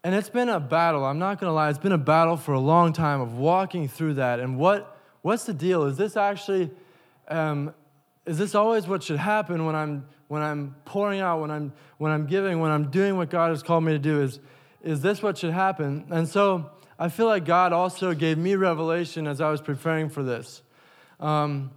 And 0.02 0.14
it's 0.14 0.28
been 0.28 0.48
a 0.48 0.60
battle, 0.60 1.04
I'm 1.04 1.18
not 1.18 1.40
gonna 1.40 1.52
lie, 1.52 1.70
it's 1.70 1.78
been 1.78 1.92
a 1.92 1.98
battle 1.98 2.36
for 2.36 2.52
a 2.52 2.60
long 2.60 2.92
time 2.92 3.20
of 3.20 3.38
walking 3.38 3.88
through 3.88 4.14
that. 4.14 4.38
And 4.38 4.58
what, 4.58 4.98
what's 5.22 5.44
the 5.44 5.54
deal? 5.54 5.84
Is 5.84 5.96
this 5.96 6.16
actually, 6.16 6.70
um, 7.28 7.74
is 8.26 8.38
this 8.38 8.54
always 8.54 8.86
what 8.86 9.02
should 9.02 9.18
happen 9.18 9.64
when 9.64 9.74
I'm, 9.74 10.06
when 10.28 10.42
I'm 10.42 10.76
pouring 10.84 11.20
out, 11.20 11.40
when 11.40 11.50
I'm, 11.50 11.72
when 11.98 12.12
I'm 12.12 12.26
giving, 12.26 12.60
when 12.60 12.70
I'm 12.70 12.90
doing 12.90 13.16
what 13.16 13.30
God 13.30 13.50
has 13.50 13.62
called 13.62 13.84
me 13.84 13.92
to 13.92 13.98
do? 13.98 14.22
Is, 14.22 14.40
is 14.82 15.00
this 15.00 15.22
what 15.22 15.38
should 15.38 15.52
happen? 15.52 16.04
And 16.10 16.28
so 16.28 16.70
I 16.98 17.08
feel 17.08 17.26
like 17.26 17.44
God 17.44 17.72
also 17.72 18.14
gave 18.14 18.38
me 18.38 18.54
revelation 18.54 19.26
as 19.26 19.40
I 19.40 19.50
was 19.50 19.60
preparing 19.60 20.10
for 20.10 20.22
this. 20.22 20.62
Um, 21.18 21.70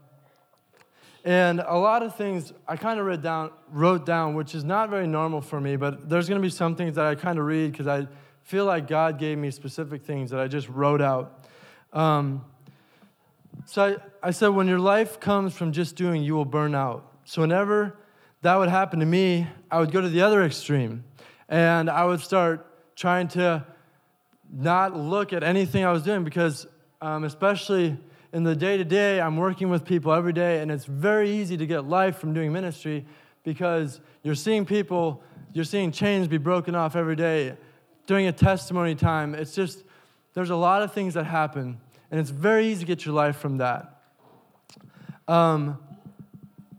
and 1.28 1.60
a 1.60 1.76
lot 1.76 2.04
of 2.04 2.16
things 2.16 2.54
I 2.70 2.78
kind 2.78 3.02
of 3.02 3.22
down, 3.22 3.52
wrote 3.70 4.06
down, 4.06 4.34
which 4.34 4.56
is 4.56 4.64
not 4.64 4.90
very 4.90 5.08
normal 5.08 5.42
for 5.42 5.60
me, 5.60 5.76
but 5.76 6.08
there's 6.08 6.30
going 6.30 6.42
to 6.42 6.46
be 6.46 6.50
some 6.50 6.74
things 6.74 6.96
that 6.96 7.06
I 7.06 7.16
kind 7.16 7.38
of 7.38 7.44
read 7.44 7.74
because 7.74 7.86
I 7.86 8.08
feel 8.44 8.64
like 8.64 8.88
God 8.88 9.20
gave 9.20 9.38
me 9.38 9.52
specific 9.52 10.04
things 10.04 10.30
that 10.32 10.40
I 10.40 10.48
just 10.48 10.70
wrote 10.70 11.02
out. 11.02 11.46
Um, 11.92 12.46
so 13.66 14.00
I, 14.24 14.28
I 14.28 14.32
said, 14.32 14.48
when 14.48 14.70
your 14.70 14.80
life 14.80 15.20
comes 15.20 15.54
from 15.54 15.74
just 15.74 15.98
doing, 15.98 16.24
you 16.24 16.34
will 16.34 16.46
burn 16.46 16.74
out. 16.74 17.12
So 17.26 17.42
whenever 17.42 17.98
that 18.42 18.56
would 18.56 18.70
happen 18.70 19.02
to 19.02 19.06
me, 19.06 19.48
I 19.70 19.82
would 19.82 19.92
go 19.92 20.00
to 20.00 20.08
the 20.08 20.22
other 20.22 20.46
extreme 20.46 21.04
and 21.50 21.90
I 21.90 22.06
would 22.06 22.22
start 22.22 22.96
trying 22.96 23.28
to 23.30 23.66
not 24.50 24.96
look 24.96 25.34
at 25.34 25.44
anything 25.44 25.84
I 25.84 25.92
was 25.92 26.04
doing 26.04 26.24
because, 26.24 26.68
um, 27.02 27.26
especially 27.26 27.98
in 28.34 28.44
the 28.44 28.56
day 28.56 28.78
to 28.78 28.84
day, 28.84 29.22
I'm 29.22 29.38
working 29.38 29.70
with 29.70 29.86
people 29.86 30.12
every 30.12 30.34
day, 30.34 30.60
and 30.60 30.72
it's 30.72 30.86
very 30.86 31.30
easy 31.32 31.58
to 31.58 31.66
get 31.66 31.88
life 31.88 32.18
from 32.18 32.34
doing 32.34 32.52
ministry 32.52 33.06
because 33.44 34.02
you're 34.24 34.36
seeing 34.36 34.66
people, 34.66 35.24
you're 35.54 35.66
seeing 35.66 35.92
chains 35.92 36.28
be 36.28 36.38
broken 36.38 36.76
off 36.76 36.96
every 36.96 37.16
day. 37.16 37.56
During 38.06 38.28
a 38.28 38.32
testimony 38.32 38.96
time, 38.96 39.34
it's 39.34 39.56
just, 39.56 39.84
there's 40.34 40.50
a 40.50 40.56
lot 40.56 40.82
of 40.82 40.94
things 40.94 41.14
that 41.14 41.26
happen, 41.26 41.80
and 42.12 42.20
it's 42.20 42.30
very 42.30 42.68
easy 42.68 42.82
to 42.82 42.86
get 42.86 43.06
your 43.06 43.16
life 43.16 43.38
from 43.38 43.58
that. 43.58 44.02
Um, 45.28 45.78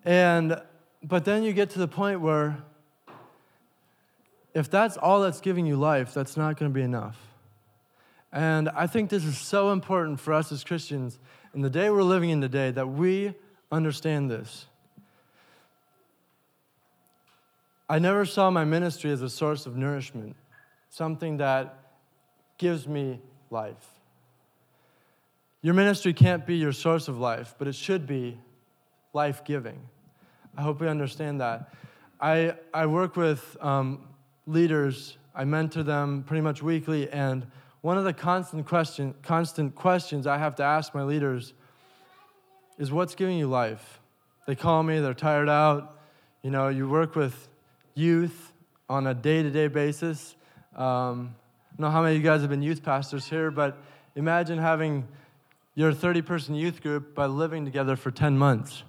and, 0.05 0.61
but 1.03 1.25
then 1.25 1.43
you 1.43 1.53
get 1.53 1.71
to 1.71 1.79
the 1.79 1.89
point 1.89 2.21
where 2.21 2.59
if 4.55 4.71
that's 4.71 4.97
all 4.97 5.23
that's 5.23 5.41
giving 5.41 5.67
you 5.67 5.77
life, 5.77 6.13
that's 6.13 6.37
not 6.37 6.59
going 6.59 6.71
to 6.71 6.75
be 6.75 6.83
enough. 6.83 7.17
And 8.33 8.69
I 8.71 8.87
think 8.87 9.09
this 9.09 9.25
is 9.25 9.39
so 9.39 9.73
important 9.73 10.21
for 10.21 10.35
us 10.35 10.53
as 10.53 10.63
Christians 10.65 11.19
in 11.55 11.63
the 11.63 11.71
day 11.71 11.91
we're 11.91 12.03
living 12.03 12.31
in 12.31 12.41
today 12.41 12.71
that 12.71 12.87
we 12.87 13.35
understand 13.71 14.31
this. 14.31 14.67
I 17.89 17.99
never 17.99 18.25
saw 18.25 18.51
my 18.51 18.65
ministry 18.65 19.11
as 19.11 19.23
a 19.23 19.31
source 19.31 19.65
of 19.65 19.77
nourishment, 19.77 20.37
something 20.91 21.39
that 21.39 21.79
gives 22.59 22.87
me 22.87 23.21
life. 23.51 23.89
Your 25.63 25.75
ministry 25.75 26.13
can't 26.13 26.47
be 26.47 26.57
your 26.57 26.73
source 26.73 27.09
of 27.09 27.19
life, 27.19 27.55
but 27.59 27.67
it 27.67 27.75
should 27.75 28.07
be 28.07 28.39
life 29.13 29.45
giving. 29.45 29.79
I 30.57 30.63
hope 30.63 30.81
we 30.81 30.89
understand 30.89 31.41
that. 31.41 31.73
I, 32.21 32.55
I 32.75 32.87
work 32.87 33.17
with 33.17 33.57
um, 33.61 34.07
leaders, 34.47 35.17
I 35.35 35.45
mentor 35.45 35.83
them 35.83 36.25
pretty 36.27 36.43
much 36.43 36.63
weekly, 36.63 37.09
and 37.11 37.47
one 37.81 37.97
of 37.97 38.05
the 38.05 38.13
constant, 38.13 38.67
question, 38.67 39.15
constant 39.23 39.75
questions 39.75 40.27
I 40.27 40.39
have 40.39 40.57
to 40.57 40.65
ask 40.65 40.95
my 40.95 41.03
leaders 41.03 41.55
is 42.79 42.91
what's 42.91 43.15
giving 43.15 43.39
you 43.39 43.47
life? 43.47 44.01
They 44.47 44.55
call 44.55 44.83
me, 44.83 45.01
they're 45.01 45.15
tired 45.15 45.49
out. 45.49 45.97
You 46.43 46.51
know, 46.51 46.69
you 46.69 46.89
work 46.89 47.15
with 47.15 47.49
youth 47.95 48.53
on 48.89 49.07
a 49.07 49.15
day 49.15 49.43
to 49.43 49.51
day 49.51 49.69
basis. 49.69 50.35
Um, 50.75 51.35
I 51.73 51.77
don't 51.77 51.87
know 51.87 51.91
how 51.91 52.03
many 52.03 52.17
of 52.17 52.23
you 52.23 52.29
guys 52.29 52.41
have 52.41 52.51
been 52.51 52.63
youth 52.63 52.83
pastors 52.83 53.27
here, 53.29 53.51
but 53.51 53.77
imagine 54.17 54.59
having 54.59 55.07
your 55.75 55.93
30 55.93 56.23
person 56.23 56.55
youth 56.55 56.83
group 56.83 57.15
by 57.15 57.27
living 57.27 57.65
together 57.65 57.95
for 57.95 58.11
10 58.11 58.39
months. 58.39 58.83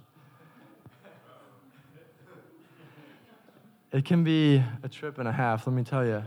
It 3.92 4.06
can 4.06 4.24
be 4.24 4.64
a 4.84 4.90
trip 4.90 5.18
and 5.18 5.28
a 5.28 5.32
half, 5.32 5.66
let 5.66 5.76
me 5.76 5.84
tell 5.84 6.06
you. 6.06 6.24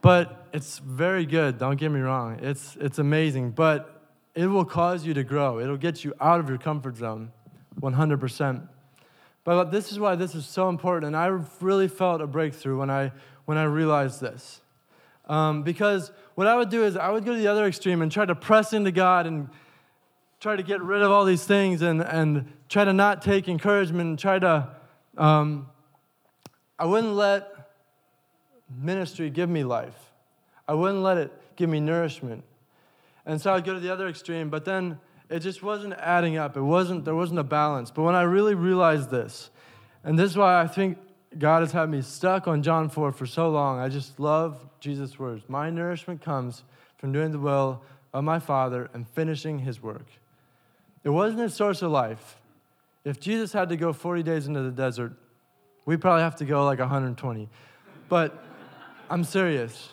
But 0.00 0.46
it's 0.52 0.78
very 0.78 1.26
good, 1.26 1.58
don't 1.58 1.76
get 1.76 1.90
me 1.90 2.00
wrong. 2.00 2.38
It's, 2.40 2.76
it's 2.80 2.98
amazing, 2.98 3.50
but 3.52 4.02
it 4.34 4.46
will 4.46 4.64
cause 4.64 5.04
you 5.04 5.14
to 5.14 5.24
grow. 5.24 5.58
It'll 5.58 5.76
get 5.76 6.04
you 6.04 6.14
out 6.20 6.40
of 6.40 6.48
your 6.48 6.58
comfort 6.58 6.96
zone 6.96 7.32
100%. 7.80 8.68
But 9.44 9.70
this 9.70 9.90
is 9.90 9.98
why 9.98 10.14
this 10.14 10.34
is 10.34 10.46
so 10.46 10.68
important, 10.68 11.06
and 11.06 11.16
I 11.16 11.26
really 11.60 11.88
felt 11.88 12.20
a 12.20 12.26
breakthrough 12.26 12.78
when 12.78 12.90
I, 12.90 13.12
when 13.46 13.56
I 13.56 13.64
realized 13.64 14.20
this. 14.20 14.60
Um, 15.26 15.62
because 15.62 16.12
what 16.34 16.46
I 16.46 16.54
would 16.54 16.70
do 16.70 16.84
is 16.84 16.96
I 16.96 17.10
would 17.10 17.24
go 17.24 17.32
to 17.32 17.38
the 17.38 17.48
other 17.48 17.66
extreme 17.66 18.02
and 18.02 18.10
try 18.10 18.24
to 18.24 18.34
press 18.34 18.72
into 18.72 18.92
God 18.92 19.26
and 19.26 19.48
try 20.40 20.54
to 20.54 20.62
get 20.62 20.80
rid 20.80 21.02
of 21.02 21.10
all 21.10 21.24
these 21.24 21.44
things 21.44 21.82
and, 21.82 22.00
and 22.00 22.52
try 22.68 22.84
to 22.84 22.92
not 22.92 23.22
take 23.22 23.48
encouragement 23.48 24.08
and 24.08 24.18
try 24.18 24.38
to 24.38 24.68
um, 25.18 25.66
I 26.78 26.86
wouldn't 26.86 27.14
let 27.14 27.57
ministry 28.70 29.30
give 29.30 29.48
me 29.48 29.64
life. 29.64 30.12
I 30.66 30.74
wouldn't 30.74 31.02
let 31.02 31.18
it 31.18 31.32
give 31.56 31.70
me 31.70 31.80
nourishment. 31.80 32.44
And 33.26 33.40
so 33.40 33.52
I'd 33.52 33.64
go 33.64 33.74
to 33.74 33.80
the 33.80 33.92
other 33.92 34.08
extreme, 34.08 34.50
but 34.50 34.64
then 34.64 34.98
it 35.28 35.40
just 35.40 35.62
wasn't 35.62 35.94
adding 35.94 36.36
up. 36.36 36.56
It 36.56 36.62
wasn't, 36.62 37.04
there 37.04 37.14
wasn't 37.14 37.40
a 37.40 37.44
balance. 37.44 37.90
But 37.90 38.02
when 38.02 38.14
I 38.14 38.22
really 38.22 38.54
realized 38.54 39.10
this, 39.10 39.50
and 40.04 40.18
this 40.18 40.30
is 40.30 40.36
why 40.36 40.60
I 40.60 40.66
think 40.66 40.98
God 41.38 41.60
has 41.60 41.72
had 41.72 41.90
me 41.90 42.00
stuck 42.00 42.48
on 42.48 42.62
John 42.62 42.88
4 42.88 43.12
for 43.12 43.26
so 43.26 43.50
long, 43.50 43.78
I 43.78 43.88
just 43.88 44.18
love 44.18 44.66
Jesus' 44.80 45.18
words. 45.18 45.44
My 45.48 45.68
nourishment 45.68 46.22
comes 46.22 46.64
from 46.96 47.12
doing 47.12 47.32
the 47.32 47.38
will 47.38 47.82
of 48.14 48.24
my 48.24 48.38
Father 48.38 48.88
and 48.94 49.06
finishing 49.06 49.58
his 49.58 49.82
work. 49.82 50.06
It 51.04 51.10
wasn't 51.10 51.42
a 51.42 51.50
source 51.50 51.82
of 51.82 51.90
life. 51.90 52.40
If 53.04 53.20
Jesus 53.20 53.52
had 53.52 53.68
to 53.68 53.76
go 53.76 53.92
40 53.92 54.22
days 54.22 54.46
into 54.46 54.62
the 54.62 54.70
desert, 54.70 55.12
we 55.84 55.96
probably 55.96 56.22
have 56.22 56.36
to 56.36 56.44
go 56.44 56.64
like 56.64 56.78
120. 56.78 57.48
But 58.08 58.44
I'm 59.10 59.24
serious. 59.24 59.90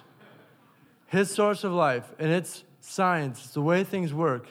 His 1.07 1.31
source 1.31 1.63
of 1.63 1.71
life, 1.71 2.05
and 2.19 2.31
it's 2.31 2.63
science, 2.79 3.45
it's 3.45 3.53
the 3.53 3.61
way 3.61 3.83
things 3.83 4.13
work. 4.13 4.47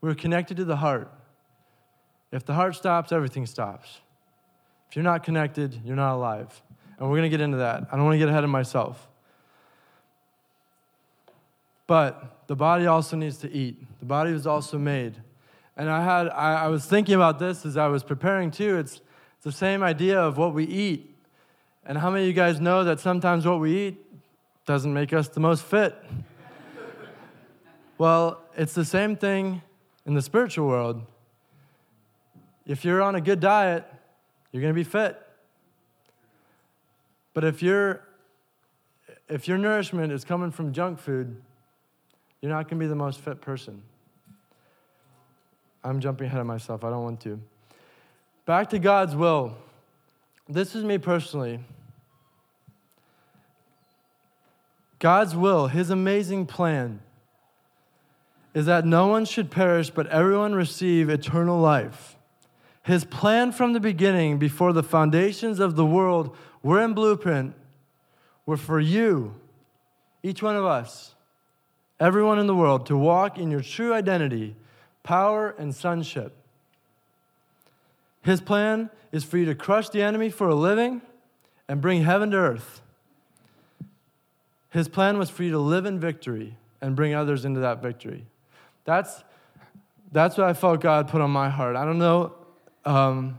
We're 0.00 0.14
connected 0.14 0.56
to 0.58 0.64
the 0.64 0.76
heart. 0.76 1.12
If 2.32 2.44
the 2.44 2.54
heart 2.54 2.76
stops, 2.76 3.12
everything 3.12 3.46
stops. 3.46 4.00
If 4.88 4.96
you're 4.96 5.04
not 5.04 5.22
connected, 5.22 5.80
you're 5.84 5.96
not 5.96 6.14
alive. 6.14 6.62
And 6.98 7.08
we're 7.08 7.16
going 7.16 7.30
to 7.30 7.36
get 7.36 7.40
into 7.40 7.58
that. 7.58 7.88
I 7.90 7.96
don't 7.96 8.04
want 8.04 8.14
to 8.14 8.18
get 8.18 8.28
ahead 8.28 8.44
of 8.44 8.50
myself. 8.50 9.08
But 11.86 12.46
the 12.46 12.56
body 12.56 12.86
also 12.86 13.16
needs 13.16 13.38
to 13.38 13.52
eat. 13.52 13.84
The 13.98 14.04
body 14.04 14.32
was 14.32 14.46
also 14.46 14.78
made. 14.78 15.20
And 15.76 15.90
I 15.90 16.04
had 16.04 16.28
I, 16.28 16.64
I 16.64 16.66
was 16.68 16.84
thinking 16.84 17.14
about 17.14 17.38
this 17.38 17.64
as 17.64 17.76
I 17.76 17.88
was 17.88 18.02
preparing 18.02 18.50
too. 18.50 18.78
It's 18.78 19.00
it's 19.36 19.44
the 19.44 19.52
same 19.52 19.82
idea 19.82 20.20
of 20.20 20.36
what 20.36 20.52
we 20.52 20.64
eat. 20.64 21.09
And 21.86 21.96
how 21.98 22.10
many 22.10 22.24
of 22.24 22.28
you 22.28 22.34
guys 22.34 22.60
know 22.60 22.84
that 22.84 23.00
sometimes 23.00 23.46
what 23.46 23.60
we 23.60 23.88
eat 23.88 24.06
doesn't 24.66 24.92
make 24.92 25.12
us 25.12 25.28
the 25.28 25.40
most 25.40 25.64
fit? 25.64 25.96
well, 27.98 28.40
it's 28.56 28.74
the 28.74 28.84
same 28.84 29.16
thing 29.16 29.62
in 30.06 30.14
the 30.14 30.22
spiritual 30.22 30.66
world. 30.68 31.02
If 32.66 32.84
you're 32.84 33.02
on 33.02 33.14
a 33.14 33.20
good 33.20 33.40
diet, 33.40 33.84
you're 34.52 34.60
going 34.60 34.74
to 34.74 34.78
be 34.78 34.84
fit. 34.84 35.20
But 37.32 37.44
if 37.44 37.62
your 37.62 38.02
if 39.28 39.46
your 39.46 39.58
nourishment 39.58 40.12
is 40.12 40.24
coming 40.24 40.50
from 40.50 40.72
junk 40.72 40.98
food, 40.98 41.40
you're 42.40 42.50
not 42.50 42.68
going 42.68 42.80
to 42.80 42.84
be 42.84 42.88
the 42.88 42.96
most 42.96 43.20
fit 43.20 43.40
person. 43.40 43.82
I'm 45.84 46.00
jumping 46.00 46.26
ahead 46.26 46.40
of 46.40 46.46
myself. 46.46 46.84
I 46.84 46.90
don't 46.90 47.04
want 47.04 47.20
to. 47.22 47.40
Back 48.44 48.70
to 48.70 48.78
God's 48.78 49.14
will. 49.14 49.56
This 50.50 50.74
is 50.74 50.82
me 50.82 50.98
personally. 50.98 51.60
God's 54.98 55.36
will, 55.36 55.68
His 55.68 55.90
amazing 55.90 56.46
plan, 56.46 57.00
is 58.52 58.66
that 58.66 58.84
no 58.84 59.06
one 59.06 59.24
should 59.24 59.52
perish, 59.52 59.90
but 59.90 60.08
everyone 60.08 60.56
receive 60.56 61.08
eternal 61.08 61.60
life. 61.60 62.16
His 62.82 63.04
plan 63.04 63.52
from 63.52 63.74
the 63.74 63.80
beginning, 63.80 64.38
before 64.38 64.72
the 64.72 64.82
foundations 64.82 65.60
of 65.60 65.76
the 65.76 65.86
world 65.86 66.36
were 66.64 66.82
in 66.82 66.94
blueprint, 66.94 67.54
were 68.44 68.56
for 68.56 68.80
you, 68.80 69.36
each 70.24 70.42
one 70.42 70.56
of 70.56 70.64
us, 70.64 71.14
everyone 72.00 72.40
in 72.40 72.48
the 72.48 72.56
world, 72.56 72.86
to 72.86 72.96
walk 72.96 73.38
in 73.38 73.52
your 73.52 73.62
true 73.62 73.94
identity, 73.94 74.56
power, 75.04 75.54
and 75.56 75.72
sonship. 75.72 76.39
His 78.22 78.40
plan 78.40 78.90
is 79.12 79.24
for 79.24 79.38
you 79.38 79.46
to 79.46 79.54
crush 79.54 79.88
the 79.88 80.02
enemy 80.02 80.30
for 80.30 80.48
a 80.48 80.54
living 80.54 81.02
and 81.68 81.80
bring 81.80 82.02
heaven 82.02 82.30
to 82.32 82.36
earth. 82.36 82.82
His 84.70 84.88
plan 84.88 85.18
was 85.18 85.30
for 85.30 85.42
you 85.42 85.50
to 85.52 85.58
live 85.58 85.86
in 85.86 85.98
victory 85.98 86.56
and 86.80 86.94
bring 86.94 87.14
others 87.14 87.44
into 87.44 87.60
that 87.60 87.82
victory. 87.82 88.26
That's, 88.84 89.24
that's 90.12 90.36
what 90.36 90.46
I 90.46 90.52
felt 90.52 90.80
God 90.80 91.08
put 91.08 91.20
on 91.20 91.30
my 91.30 91.48
heart. 91.48 91.76
I 91.76 91.84
don't 91.84 91.98
know. 91.98 92.34
Um, 92.84 93.38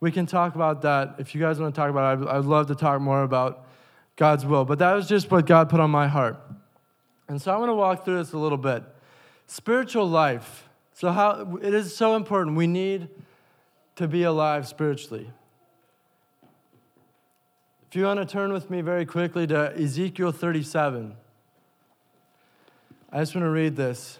we 0.00 0.12
can 0.12 0.26
talk 0.26 0.54
about 0.54 0.82
that. 0.82 1.16
If 1.18 1.34
you 1.34 1.40
guys 1.40 1.58
want 1.58 1.74
to 1.74 1.80
talk 1.80 1.90
about 1.90 2.18
it, 2.18 2.28
I'd, 2.28 2.36
I'd 2.36 2.44
love 2.44 2.66
to 2.68 2.74
talk 2.74 3.00
more 3.00 3.22
about 3.22 3.66
God's 4.16 4.44
will. 4.44 4.64
But 4.64 4.78
that 4.80 4.92
was 4.92 5.08
just 5.08 5.30
what 5.30 5.46
God 5.46 5.68
put 5.68 5.80
on 5.80 5.90
my 5.90 6.08
heart. 6.08 6.38
And 7.28 7.40
so 7.40 7.52
I 7.52 7.56
want 7.56 7.70
to 7.70 7.74
walk 7.74 8.04
through 8.04 8.18
this 8.18 8.32
a 8.32 8.38
little 8.38 8.58
bit. 8.58 8.82
Spiritual 9.46 10.08
life. 10.08 10.68
So, 10.92 11.10
how 11.10 11.58
it 11.62 11.74
is 11.74 11.94
so 11.94 12.16
important. 12.16 12.56
We 12.56 12.66
need 12.66 13.08
to 13.96 14.06
be 14.06 14.22
alive 14.22 14.68
spiritually. 14.68 15.30
If 17.88 17.96
you 17.96 18.04
want 18.04 18.20
to 18.20 18.26
turn 18.26 18.52
with 18.52 18.70
me 18.70 18.82
very 18.82 19.06
quickly 19.06 19.46
to 19.46 19.74
Ezekiel 19.76 20.32
37, 20.32 21.16
I 23.10 23.18
just 23.20 23.34
want 23.34 23.44
to 23.44 23.50
read 23.50 23.76
this, 23.76 24.18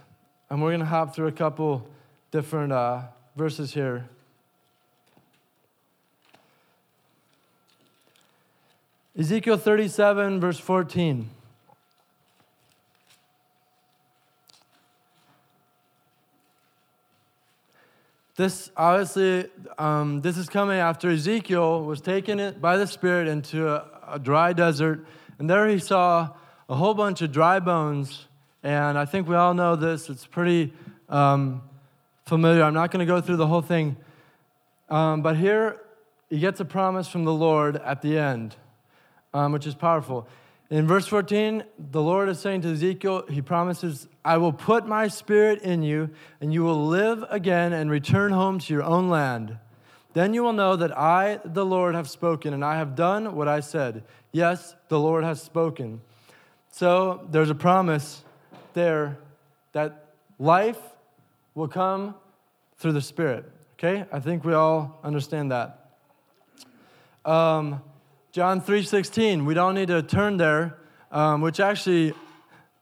and 0.48 0.62
we're 0.62 0.70
going 0.70 0.80
to 0.80 0.86
hop 0.86 1.14
through 1.14 1.26
a 1.26 1.32
couple 1.32 1.86
different 2.30 2.72
uh, 2.72 3.02
verses 3.36 3.74
here. 3.74 4.08
Ezekiel 9.18 9.56
37, 9.56 10.40
verse 10.40 10.58
14. 10.58 11.28
This 18.36 18.70
obviously, 18.76 19.48
um, 19.78 20.20
this 20.20 20.36
is 20.36 20.50
coming 20.50 20.76
after 20.78 21.08
Ezekiel 21.08 21.84
was 21.84 22.02
taken 22.02 22.54
by 22.60 22.76
the 22.76 22.86
Spirit 22.86 23.28
into 23.28 23.66
a, 23.66 23.86
a 24.06 24.18
dry 24.18 24.52
desert, 24.52 25.06
and 25.38 25.48
there 25.48 25.66
he 25.68 25.78
saw 25.78 26.28
a 26.68 26.74
whole 26.74 26.92
bunch 26.92 27.22
of 27.22 27.32
dry 27.32 27.60
bones. 27.60 28.26
And 28.62 28.98
I 28.98 29.06
think 29.06 29.26
we 29.26 29.36
all 29.36 29.54
know 29.54 29.74
this. 29.74 30.10
It's 30.10 30.26
pretty 30.26 30.74
um, 31.08 31.62
familiar. 32.26 32.62
I'm 32.62 32.74
not 32.74 32.90
going 32.90 33.00
to 33.00 33.10
go 33.10 33.22
through 33.22 33.36
the 33.36 33.46
whole 33.46 33.62
thing. 33.62 33.96
Um, 34.90 35.22
but 35.22 35.38
here 35.38 35.80
he 36.28 36.38
gets 36.38 36.60
a 36.60 36.64
promise 36.66 37.08
from 37.08 37.24
the 37.24 37.32
Lord 37.32 37.76
at 37.76 38.02
the 38.02 38.18
end, 38.18 38.54
um, 39.32 39.52
which 39.52 39.66
is 39.66 39.74
powerful. 39.74 40.28
In 40.68 40.86
verse 40.86 41.06
14, 41.06 41.62
the 41.78 42.02
Lord 42.02 42.28
is 42.28 42.40
saying 42.40 42.62
to 42.62 42.72
Ezekiel, 42.72 43.24
He 43.28 43.40
promises, 43.40 44.08
I 44.24 44.36
will 44.38 44.52
put 44.52 44.86
my 44.86 45.06
spirit 45.06 45.62
in 45.62 45.82
you, 45.82 46.10
and 46.40 46.52
you 46.52 46.64
will 46.64 46.86
live 46.86 47.24
again 47.30 47.72
and 47.72 47.88
return 47.88 48.32
home 48.32 48.58
to 48.58 48.74
your 48.74 48.82
own 48.82 49.08
land. 49.08 49.58
Then 50.12 50.34
you 50.34 50.42
will 50.42 50.52
know 50.52 50.74
that 50.76 50.96
I, 50.96 51.40
the 51.44 51.64
Lord, 51.64 51.94
have 51.94 52.10
spoken, 52.10 52.52
and 52.52 52.64
I 52.64 52.78
have 52.78 52.96
done 52.96 53.36
what 53.36 53.46
I 53.46 53.60
said. 53.60 54.02
Yes, 54.32 54.74
the 54.88 54.98
Lord 54.98 55.22
has 55.22 55.40
spoken. 55.40 56.00
So 56.72 57.26
there's 57.30 57.50
a 57.50 57.54
promise 57.54 58.24
there 58.72 59.18
that 59.72 60.06
life 60.38 60.80
will 61.54 61.68
come 61.68 62.14
through 62.76 62.92
the 62.92 63.00
Spirit. 63.00 63.44
Okay? 63.74 64.04
I 64.10 64.18
think 64.20 64.44
we 64.44 64.54
all 64.54 64.98
understand 65.04 65.52
that. 65.52 65.90
Um, 67.24 67.82
John 68.36 68.60
3.16, 68.60 69.46
we 69.46 69.54
don't 69.54 69.74
need 69.74 69.88
to 69.88 70.02
turn 70.02 70.36
there, 70.36 70.76
um, 71.10 71.40
which 71.40 71.58
actually 71.58 72.12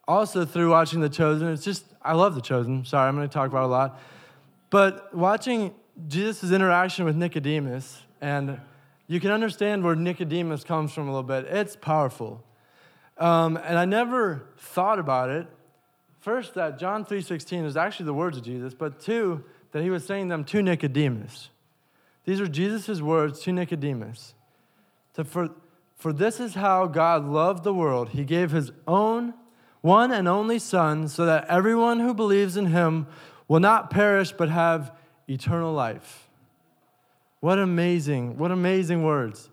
also 0.09 0.45
through 0.45 0.71
watching 0.71 0.99
The 0.99 1.09
Chosen, 1.09 1.47
it's 1.47 1.63
just, 1.63 1.85
I 2.03 2.15
love 2.15 2.35
The 2.35 2.41
Chosen. 2.41 2.85
Sorry, 2.85 3.07
I'm 3.07 3.15
going 3.15 3.29
to 3.29 3.33
talk 3.33 3.51
about 3.51 3.63
a 3.63 3.69
lot. 3.69 4.01
But 4.71 5.15
watching 5.15 5.73
Jesus' 6.09 6.51
interaction 6.51 7.05
with 7.05 7.15
Nicodemus, 7.15 8.03
and 8.21 8.61
you 9.07 9.21
can 9.21 9.31
understand 9.31 9.85
where 9.85 9.95
Nicodemus 9.95 10.65
comes 10.65 10.93
from 10.93 11.05
a 11.05 11.13
little 11.13 11.23
bit. 11.23 11.45
It's 11.45 11.77
powerful. 11.77 12.43
Um, 13.17 13.57
and 13.57 13.79
I 13.79 13.85
never 13.85 14.49
thought 14.59 14.99
about 14.99 15.31
it. 15.31 15.47
First, 16.19 16.55
that 16.55 16.81
John 16.81 17.05
3.16 17.05 17.65
is 17.65 17.77
actually 17.77 18.07
the 18.07 18.15
words 18.15 18.37
of 18.37 18.43
Jesus, 18.43 18.75
but 18.75 18.99
two, 18.99 19.45
that 19.71 19.85
he 19.85 19.91
was 19.91 20.05
saying 20.05 20.27
them 20.27 20.43
to 20.47 20.63
Nicodemus. 20.63 21.51
These 22.25 22.41
are 22.41 22.49
Jesus' 22.49 23.01
words 23.01 23.39
to 23.43 23.53
Nicodemus. 23.53 24.35
To 25.15 25.25
for, 25.25 25.51
for 25.97 26.13
this 26.13 26.41
is 26.41 26.55
how 26.55 26.87
God 26.87 27.25
loved 27.25 27.65
the 27.65 27.75
world. 27.75 28.11
He 28.11 28.25
gave 28.25 28.51
his 28.51 28.73
own 28.87 29.35
one 29.81 30.13
and 30.13 30.27
only 30.27 30.59
Son 30.59 31.09
so 31.09 31.27
that 31.27 31.47
everyone 31.49 32.01
who 32.01 32.15
believes 32.15 32.57
in 32.57 32.67
him 32.67 33.07
will 33.49 33.61
not 33.61 33.91
perish 33.91 34.33
but 34.33 34.49
have 34.49 34.93
eternal 35.29 35.73
life. 35.73 36.29
What 37.41 37.59
amazing, 37.59 38.39
what 38.39 38.51
amazing 38.51 39.03
words. 39.03 39.51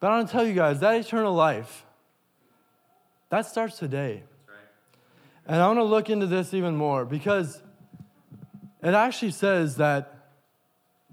But 0.00 0.10
I 0.10 0.16
want 0.16 0.28
to 0.28 0.32
tell 0.32 0.46
you 0.46 0.54
guys 0.54 0.80
that 0.80 0.94
eternal 0.94 1.34
life, 1.34 1.84
that 3.28 3.46
starts 3.46 3.78
today. 3.78 4.22
And 5.46 5.60
I 5.60 5.66
want 5.66 5.78
to 5.78 5.84
look 5.84 6.08
into 6.08 6.26
this 6.26 6.54
even 6.54 6.76
more 6.76 7.04
because 7.04 7.62
it 8.82 8.94
actually 8.94 9.32
says 9.32 9.76
that 9.76 10.16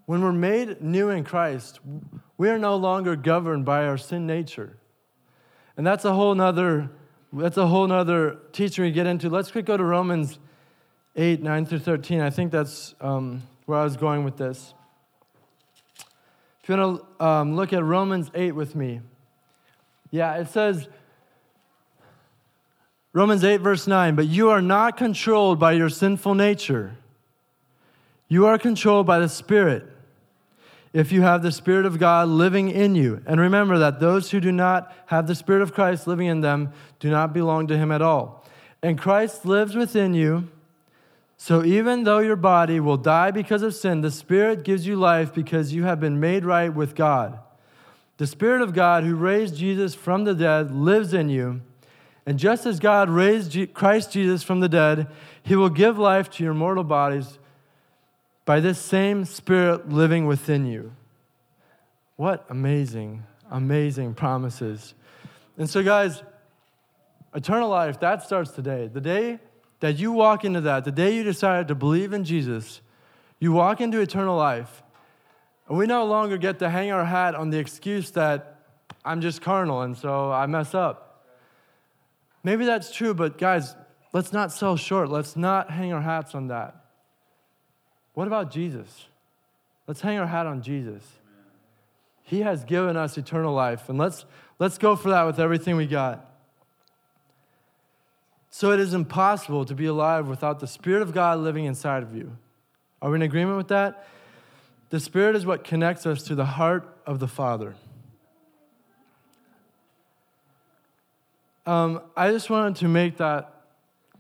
when 0.06 0.22
we're 0.22 0.32
made 0.32 0.82
new 0.82 1.10
in 1.10 1.24
Christ, 1.26 1.82
we 2.38 2.50
are 2.50 2.60
no 2.60 2.76
longer 2.76 3.16
governed 3.16 3.66
by 3.66 3.86
our 3.86 3.98
sin 3.98 4.28
nature. 4.28 4.78
And 5.76 5.86
that's 5.86 6.06
a 6.06 6.14
whole 6.14 6.36
nother, 6.36 6.90
that's 7.34 7.58
a 7.58 7.68
whole 7.68 7.88
nother 7.88 8.38
teaching 8.52 8.84
we 8.84 8.92
get 8.92 9.08
into. 9.08 9.30
Let's 9.30 9.52
quick 9.52 9.66
go 9.66 9.78
to 9.78 9.84
Romans 9.84 10.40
8, 11.16 11.42
9 11.42 11.66
through 11.66 11.80
13. 11.80 12.22
I 12.22 12.30
think 12.30 12.52
that's 12.52 12.94
um, 13.02 13.42
where 13.66 13.80
I 13.80 13.84
was 13.84 13.98
going 13.98 14.24
with 14.24 14.38
this. 14.38 14.74
If 16.62 16.70
you 16.70 16.78
want 16.78 17.02
to 17.20 17.26
um, 17.26 17.56
look 17.56 17.74
at 17.74 17.84
Romans 17.84 18.30
8 18.34 18.52
with 18.52 18.76
me. 18.76 19.02
Yeah, 20.12 20.36
it 20.36 20.50
says, 20.50 20.88
Romans 23.14 23.44
8, 23.44 23.62
verse 23.62 23.88
9, 23.88 24.16
but 24.16 24.28
you 24.28 24.50
are 24.50 24.62
not 24.62 24.96
controlled 24.96 25.60
by 25.60 25.72
your 25.72 25.90
sinful 25.90 26.36
nature. 26.36 26.98
You 28.28 28.46
are 28.46 28.60
controlled 28.60 29.08
by 29.08 29.20
the 29.20 29.30
Spirit 29.30 29.86
if 30.94 31.12
you 31.12 31.22
have 31.22 31.44
the 31.44 31.52
Spirit 31.52 31.86
of 31.86 32.00
God 32.00 32.28
living 32.28 32.70
in 32.70 32.96
you. 32.96 33.22
And 33.26 33.40
remember 33.40 33.78
that 33.78 34.00
those 34.00 34.32
who 34.32 34.40
do 34.40 34.52
not 34.52 34.94
have 35.08 35.28
the 35.28 35.36
Spirit 35.36 35.62
of 35.62 35.74
Christ 35.74 36.08
living 36.08 36.28
in 36.28 36.42
them 36.42 36.72
do 37.00 37.10
not 37.10 37.34
belong 37.34 37.68
to 37.68 37.78
Him 37.78 37.92
at 37.92 38.02
all. 38.02 38.46
And 38.82 38.98
Christ 38.98 39.46
lives 39.46 39.76
within 39.76 40.14
you. 40.14 40.50
So 41.38 41.64
even 41.64 42.04
though 42.04 42.20
your 42.20 42.36
body 42.36 42.80
will 42.80 42.98
die 42.98 43.32
because 43.32 43.62
of 43.62 43.76
sin, 43.76 44.02
the 44.02 44.12
Spirit 44.12 44.64
gives 44.64 44.88
you 44.88 44.96
life 44.96 45.34
because 45.34 45.74
you 45.74 45.84
have 45.84 46.00
been 46.00 46.20
made 46.20 46.46
right 46.46 46.74
with 46.74 46.96
God. 46.96 47.40
The 48.18 48.28
Spirit 48.28 48.62
of 48.62 48.74
God 48.74 49.04
who 49.04 49.16
raised 49.16 49.56
Jesus 49.56 49.94
from 49.94 50.24
the 50.24 50.34
dead 50.34 50.72
lives 50.72 51.14
in 51.14 51.30
you. 51.30 51.62
And 52.26 52.40
just 52.40 52.66
as 52.66 52.80
God 52.80 53.10
raised 53.10 53.74
Christ 53.74 54.12
Jesus 54.12 54.44
from 54.44 54.60
the 54.60 54.68
dead, 54.68 55.08
He 55.44 55.56
will 55.56 55.70
give 55.70 56.00
life 56.00 56.30
to 56.32 56.44
your 56.44 56.56
mortal 56.56 56.84
bodies 56.84 57.38
by 58.48 58.62
this 58.62 58.80
same 58.80 59.26
Spirit 59.26 59.90
living 59.90 60.26
within 60.26 60.66
you. 60.66 60.94
What 62.16 62.46
amazing, 62.50 63.24
amazing 63.52 64.14
promises. 64.14 64.94
And 65.58 65.70
so, 65.70 65.84
guys, 65.84 66.24
eternal 67.36 67.68
life, 67.68 68.00
that 68.00 68.24
starts 68.24 68.52
today. 68.52 68.90
The 68.92 69.02
day 69.02 69.40
that 69.82 70.00
you 70.00 70.14
walk 70.14 70.46
into 70.46 70.62
that, 70.62 70.86
the 70.86 70.94
day 70.94 71.14
you 71.14 71.24
decide 71.24 71.68
to 71.68 71.76
believe 71.76 72.14
in 72.14 72.24
Jesus, 72.24 72.80
you 73.38 73.52
walk 73.52 73.82
into 73.82 74.00
eternal 74.00 74.38
life. 74.38 74.82
And 75.68 75.78
we 75.78 75.86
no 75.86 76.06
longer 76.06 76.38
get 76.38 76.60
to 76.60 76.70
hang 76.70 76.90
our 76.90 77.04
hat 77.04 77.36
on 77.36 77.50
the 77.50 77.60
excuse 77.60 78.12
that 78.12 78.62
I'm 79.04 79.20
just 79.20 79.42
carnal 79.42 79.82
and 79.82 79.98
so 79.98 80.32
I 80.32 80.46
mess 80.46 80.74
up. 80.74 81.26
Maybe 82.46 82.64
that's 82.64 82.96
true, 82.96 83.14
but 83.14 83.38
guys, 83.38 83.76
let's 84.14 84.32
not 84.32 84.54
sell 84.54 84.78
short. 84.78 85.10
Let's 85.10 85.36
not 85.36 85.70
hang 85.70 85.92
our 85.92 86.02
hats 86.02 86.34
on 86.34 86.48
that. 86.48 86.87
What 88.18 88.26
about 88.26 88.50
Jesus? 88.50 89.06
Let's 89.86 90.02
hang 90.02 90.18
our 90.18 90.26
hat 90.26 90.48
on 90.48 90.64
Jesus. 90.64 91.04
He 92.24 92.40
has 92.40 92.64
given 92.64 92.98
us 92.98 93.16
eternal 93.16 93.54
life. 93.54 93.90
And 93.90 94.00
let's, 94.00 94.26
let's 94.58 94.80
go 94.80 94.96
for 94.96 95.12
that 95.12 95.22
with 95.28 95.40
everything 95.40 95.76
we 95.76 95.86
got. 95.86 96.28
So 98.50 98.72
it 98.72 98.80
is 98.80 98.96
impossible 98.96 99.66
to 99.66 99.76
be 99.76 99.86
alive 99.86 100.28
without 100.28 100.60
the 100.60 100.66
Spirit 100.66 101.04
of 101.04 101.14
God 101.14 101.38
living 101.42 101.66
inside 101.66 102.02
of 102.02 102.16
you. 102.16 102.36
Are 103.04 103.12
we 103.12 103.18
in 103.18 103.22
agreement 103.22 103.58
with 103.58 103.68
that? 103.68 104.08
The 104.90 105.00
Spirit 105.00 105.36
is 105.36 105.46
what 105.46 105.64
connects 105.64 106.08
us 106.08 106.24
to 106.24 106.34
the 106.34 106.46
heart 106.46 106.98
of 107.06 107.20
the 107.20 107.28
Father. 107.28 107.76
Um, 111.68 112.02
I 112.16 112.32
just 112.32 112.50
wanted 112.50 112.78
to 112.78 112.88
make 112.88 113.18
that 113.18 113.62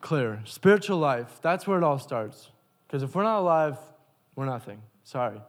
clear. 0.02 0.44
Spiritual 0.46 1.00
life, 1.00 1.40
that's 1.42 1.66
where 1.66 1.80
it 1.80 1.84
all 1.84 1.98
starts. 1.98 2.52
Because 2.88 3.04
if 3.04 3.14
we're 3.14 3.24
not 3.24 3.40
alive, 3.40 3.78
we're 4.36 4.46
nothing. 4.46 4.82
Sorry. 5.04 5.42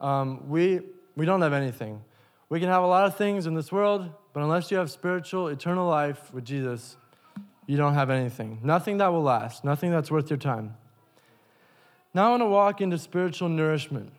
Um, 0.00 0.48
we, 0.48 0.80
we 1.16 1.24
don't 1.26 1.42
have 1.42 1.52
anything. 1.52 2.02
We 2.48 2.60
can 2.60 2.68
have 2.68 2.82
a 2.82 2.86
lot 2.86 3.06
of 3.06 3.16
things 3.16 3.46
in 3.46 3.54
this 3.54 3.70
world, 3.70 4.10
but 4.32 4.42
unless 4.42 4.70
you 4.70 4.76
have 4.76 4.90
spiritual, 4.90 5.48
eternal 5.48 5.88
life 5.88 6.32
with 6.34 6.44
Jesus, 6.44 6.96
you 7.66 7.76
don't 7.76 7.94
have 7.94 8.10
anything. 8.10 8.58
Nothing 8.62 8.98
that 8.98 9.08
will 9.12 9.22
last, 9.22 9.64
nothing 9.64 9.90
that's 9.90 10.10
worth 10.10 10.28
your 10.28 10.38
time. 10.38 10.76
Now 12.14 12.26
I 12.26 12.30
want 12.30 12.42
to 12.42 12.46
walk 12.46 12.80
into 12.80 12.98
spiritual 12.98 13.48
nourishment. 13.48 14.12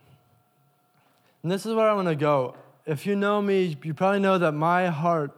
And 1.44 1.52
this 1.52 1.66
is 1.66 1.76
where 1.76 1.90
I 1.90 1.94
want 1.94 2.08
to 2.08 2.16
go. 2.16 2.56
If 2.86 3.06
you 3.06 3.16
know 3.16 3.42
me, 3.42 3.78
you 3.84 3.94
probably 3.94 4.20
know 4.20 4.38
that 4.38 4.54
my 4.54 4.88
heart 4.88 5.38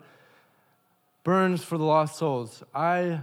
burns 1.24 1.64
for 1.64 1.78
the 1.78 1.84
lost 1.84 2.18
souls. 2.18 2.64
I 2.74 3.22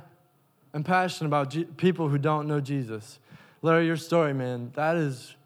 am 0.75 0.85
passionate 0.85 1.29
about 1.29 1.51
G- 1.51 1.65
people 1.65 2.09
who 2.09 2.19
don't 2.19 2.47
know 2.47 2.61
Jesus. 2.61 3.19
Larry, 3.63 3.87
your 3.87 3.97
story, 3.97 4.35
man, 4.35 4.73
that 4.75 4.97
is 4.97 5.37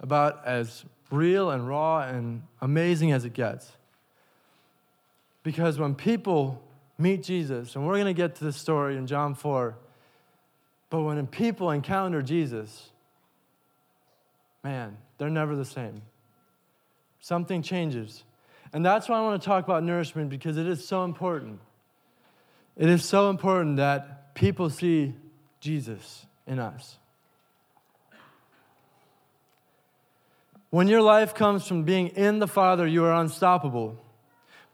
about 0.00 0.46
as 0.46 0.84
real 1.10 1.50
and 1.50 1.68
raw 1.68 2.00
and 2.00 2.42
amazing 2.60 3.12
as 3.12 3.24
it 3.24 3.34
gets. 3.34 3.70
Because 5.42 5.78
when 5.78 5.94
people 5.94 6.62
meet 6.98 7.22
Jesus, 7.22 7.76
and 7.76 7.86
we're 7.86 7.94
going 7.94 8.06
to 8.06 8.14
get 8.14 8.36
to 8.36 8.44
this 8.44 8.56
story 8.56 8.96
in 8.96 9.06
John 9.06 9.34
4, 9.34 9.76
but 10.88 11.02
when 11.02 11.26
people 11.26 11.70
encounter 11.70 12.22
Jesus, 12.22 12.90
man, 14.64 14.96
they're 15.18 15.30
never 15.30 15.54
the 15.54 15.64
same. 15.64 16.02
Something 17.20 17.62
changes. 17.62 18.24
And 18.72 18.84
that's 18.84 19.08
why 19.08 19.18
I 19.18 19.22
want 19.22 19.40
to 19.40 19.46
talk 19.46 19.64
about 19.64 19.82
nourishment 19.82 20.30
because 20.30 20.56
it 20.56 20.66
is 20.66 20.86
so 20.86 21.04
important. 21.04 21.60
It 22.76 22.88
is 22.88 23.04
so 23.04 23.28
important 23.30 23.76
that 23.76 24.34
people 24.34 24.70
see 24.70 25.14
Jesus 25.60 26.26
in 26.46 26.58
us. 26.58 26.96
When 30.70 30.86
your 30.86 31.02
life 31.02 31.34
comes 31.34 31.66
from 31.66 31.82
being 31.82 32.08
in 32.08 32.38
the 32.38 32.46
Father, 32.46 32.86
you 32.86 33.04
are 33.04 33.12
unstoppable. 33.12 33.98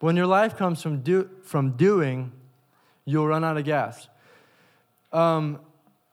When 0.00 0.14
your 0.14 0.26
life 0.26 0.56
comes 0.56 0.82
from, 0.82 1.00
do, 1.00 1.30
from 1.42 1.70
doing, 1.72 2.32
you'll 3.06 3.26
run 3.26 3.44
out 3.44 3.56
of 3.56 3.64
gas. 3.64 4.06
Um, 5.11 5.59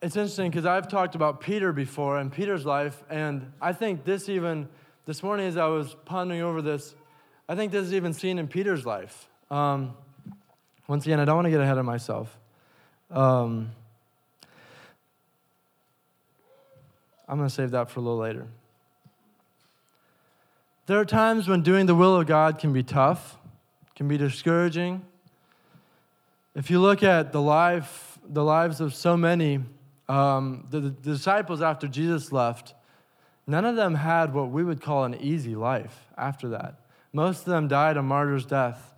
it's 0.01 0.15
interesting 0.15 0.49
because 0.49 0.65
I've 0.65 0.87
talked 0.87 1.15
about 1.15 1.41
Peter 1.41 1.73
before 1.73 2.17
and 2.17 2.31
Peter's 2.31 2.65
life, 2.65 3.03
and 3.09 3.51
I 3.61 3.73
think 3.73 4.05
this 4.05 4.29
even, 4.29 4.69
this 5.05 5.21
morning 5.21 5.47
as 5.47 5.57
I 5.57 5.65
was 5.67 5.95
pondering 6.05 6.41
over 6.41 6.61
this, 6.61 6.95
I 7.49 7.55
think 7.55 7.73
this 7.73 7.85
is 7.85 7.93
even 7.93 8.13
seen 8.13 8.39
in 8.39 8.47
Peter's 8.47 8.85
life. 8.85 9.27
Um, 9.51 9.95
once 10.87 11.05
again, 11.05 11.19
I 11.19 11.25
don't 11.25 11.35
want 11.35 11.45
to 11.45 11.51
get 11.51 11.59
ahead 11.59 11.77
of 11.77 11.85
myself. 11.85 12.37
Um, 13.11 13.71
I'm 17.27 17.37
going 17.37 17.49
to 17.49 17.53
save 17.53 17.71
that 17.71 17.89
for 17.89 17.99
a 17.99 18.03
little 18.03 18.19
later. 18.19 18.47
There 20.85 20.99
are 20.99 21.05
times 21.05 21.47
when 21.47 21.61
doing 21.61 21.85
the 21.85 21.95
will 21.95 22.19
of 22.19 22.27
God 22.27 22.59
can 22.59 22.73
be 22.73 22.83
tough, 22.83 23.37
can 23.95 24.09
be 24.09 24.17
discouraging. 24.17 25.01
If 26.55 26.69
you 26.69 26.81
look 26.81 27.03
at 27.03 27.31
the 27.31 27.41
life, 27.41 28.19
the 28.27 28.43
lives 28.43 28.81
of 28.81 28.93
so 28.93 29.15
many, 29.15 29.61
um, 30.09 30.67
the, 30.71 30.81
the 30.81 30.89
disciples 30.89 31.61
after 31.61 31.87
Jesus 31.87 32.33
left, 32.33 32.73
none 33.47 33.63
of 33.63 33.77
them 33.77 33.95
had 33.95 34.33
what 34.33 34.49
we 34.49 34.61
would 34.61 34.81
call 34.81 35.05
an 35.05 35.15
easy 35.15 35.55
life 35.55 36.09
after 36.17 36.49
that. 36.49 36.81
Most 37.13 37.39
of 37.39 37.45
them 37.45 37.69
died 37.69 37.95
a 37.95 38.03
martyr's 38.03 38.45
death. 38.45 38.93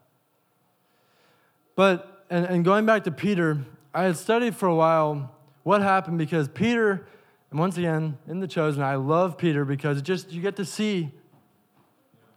But, 1.76 2.26
and, 2.32 2.46
and 2.48 2.66
going 2.66 2.88
back 2.88 3.04
to 3.04 3.12
Peter, 3.12 3.60
I 3.94 4.06
had 4.06 4.18
studied 4.18 4.56
for 4.56 4.68
a 4.68 4.76
while 4.76 5.36
what 5.62 5.84
happened 5.84 6.18
because 6.18 6.48
Peter, 6.48 7.06
and 7.52 7.60
once 7.60 7.78
again, 7.78 8.18
in 8.28 8.40
the 8.40 8.48
chosen, 8.48 8.82
I 8.82 8.96
love 8.96 9.38
Peter 9.38 9.66
because 9.66 10.02
just 10.02 10.32
you 10.32 10.42
get 10.42 10.56
to 10.56 10.66
see 10.66 11.12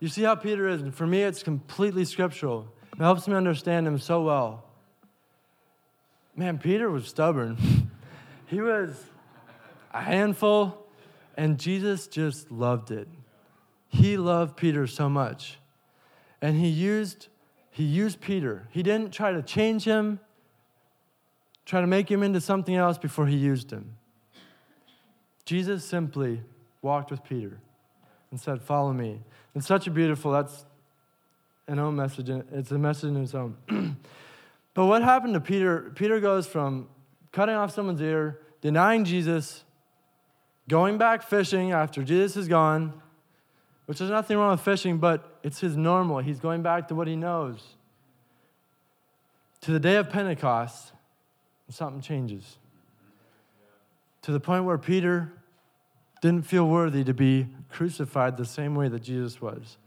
you 0.01 0.09
see 0.09 0.23
how 0.23 0.35
Peter 0.35 0.69
is, 0.69 0.83
and 0.83 0.95
for 0.95 1.07
me, 1.07 1.23
it's 1.23 1.43
completely 1.43 2.05
scriptural. 2.05 2.73
It 2.93 2.99
helps 2.99 3.27
me 3.27 3.35
understand 3.35 3.87
him 3.87 3.99
so 3.99 4.23
well. 4.23 4.65
Man, 6.37 6.59
Peter 6.59 6.91
was 6.91 7.07
stubborn. 7.07 7.91
he 8.47 8.61
was 8.61 9.05
a 9.93 10.01
handful, 10.01 10.87
and 11.37 11.59
Jesus 11.59 12.07
just 12.07 12.51
loved 12.51 12.91
it. 12.91 13.09
He 13.89 14.17
loved 14.17 14.57
Peter 14.57 14.87
so 14.87 15.09
much. 15.09 15.59
And 16.41 16.57
he 16.57 16.69
used, 16.69 17.29
he 17.71 17.83
used 17.83 18.21
Peter. 18.21 18.69
He 18.71 18.83
didn't 18.83 19.13
try 19.13 19.33
to 19.33 19.43
change 19.43 19.85
him, 19.85 20.21
try 21.65 21.81
to 21.81 21.87
make 21.87 22.09
him 22.09 22.23
into 22.23 22.41
something 22.41 22.77
else 22.77 22.99
before 22.99 23.27
he 23.27 23.37
used 23.37 23.73
him. 23.73 23.97
Jesus 25.45 25.85
simply 25.85 26.43
walked 26.83 27.11
with 27.11 27.25
Peter 27.25 27.59
and 28.31 28.39
said, 28.39 28.63
Follow 28.63 28.93
me. 28.93 29.23
It's 29.55 29.67
such 29.67 29.87
a 29.87 29.91
beautiful, 29.91 30.33
that's 30.33 30.65
an 31.67 31.79
own 31.79 31.97
message. 31.97 32.29
It's 32.29 32.71
a 32.71 32.79
message 32.79 33.11
in 33.11 33.23
its 33.23 33.35
own. 33.35 33.57
but 34.75 34.87
what 34.87 35.03
happened 35.03 35.35
to 35.35 35.41
Peter? 35.41 35.93
Peter 35.95 36.21
goes 36.21 36.47
from 36.47 36.89
cutting 37.33 37.55
off 37.55 37.75
someone's 37.75 38.01
ear, 38.01 38.41
denying 38.61 39.05
Jesus, 39.05 39.65
going 40.69 40.99
back 40.99 41.23
fishing 41.23 41.73
after 41.73 42.03
Jesus 42.03 42.37
is 42.37 42.49
gone, 42.49 43.01
which 43.87 43.99
there's 43.99 44.11
nothing 44.11 44.37
wrong 44.37 44.53
with 44.53 44.61
fishing, 44.61 44.99
but 44.99 45.39
it's 45.43 45.61
his 45.61 45.77
normal. 45.77 46.19
He's 46.19 46.41
going 46.41 46.63
back 46.63 46.89
to 46.89 46.95
what 46.95 47.07
he 47.07 47.17
knows. 47.17 47.63
To 49.63 49.73
the 49.73 49.81
day 49.81 49.97
of 49.97 50.11
Pentecost, 50.11 50.93
something 51.71 52.01
changes. 52.01 52.59
To 54.23 54.33
the 54.33 54.41
point 54.41 54.65
where 54.65 54.79
Peter 54.79 55.33
didn't 56.21 56.47
feel 56.47 56.67
worthy 56.67 57.05
to 57.05 57.15
be 57.15 57.47
crucified 57.71 58.37
the 58.37 58.45
same 58.45 58.75
way 58.75 58.89
that 58.89 59.03
Jesus 59.03 59.41
was. 59.41 59.79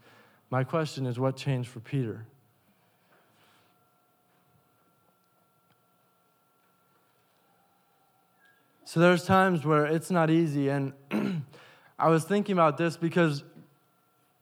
My 0.49 0.63
question 0.63 1.05
is 1.05 1.19
what 1.19 1.35
changed 1.35 1.69
for 1.69 1.79
Peter? 1.79 2.25
So 8.85 8.99
there's 8.99 9.23
times 9.23 9.65
where 9.65 9.85
it's 9.85 10.11
not 10.11 10.29
easy, 10.29 10.67
and 10.67 10.91
I 11.99 12.09
was 12.09 12.25
thinking 12.25 12.53
about 12.53 12.77
this 12.77 12.97
because 12.97 13.41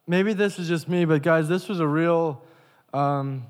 maybe 0.08 0.34
this 0.34 0.58
is 0.58 0.67
just 0.67 0.89
me, 0.89 1.06
but 1.06 1.21
guys, 1.21 1.47
this 1.47 1.69
was 1.69 1.80
a 1.80 1.86
real 1.88 2.41
um, 2.91 3.45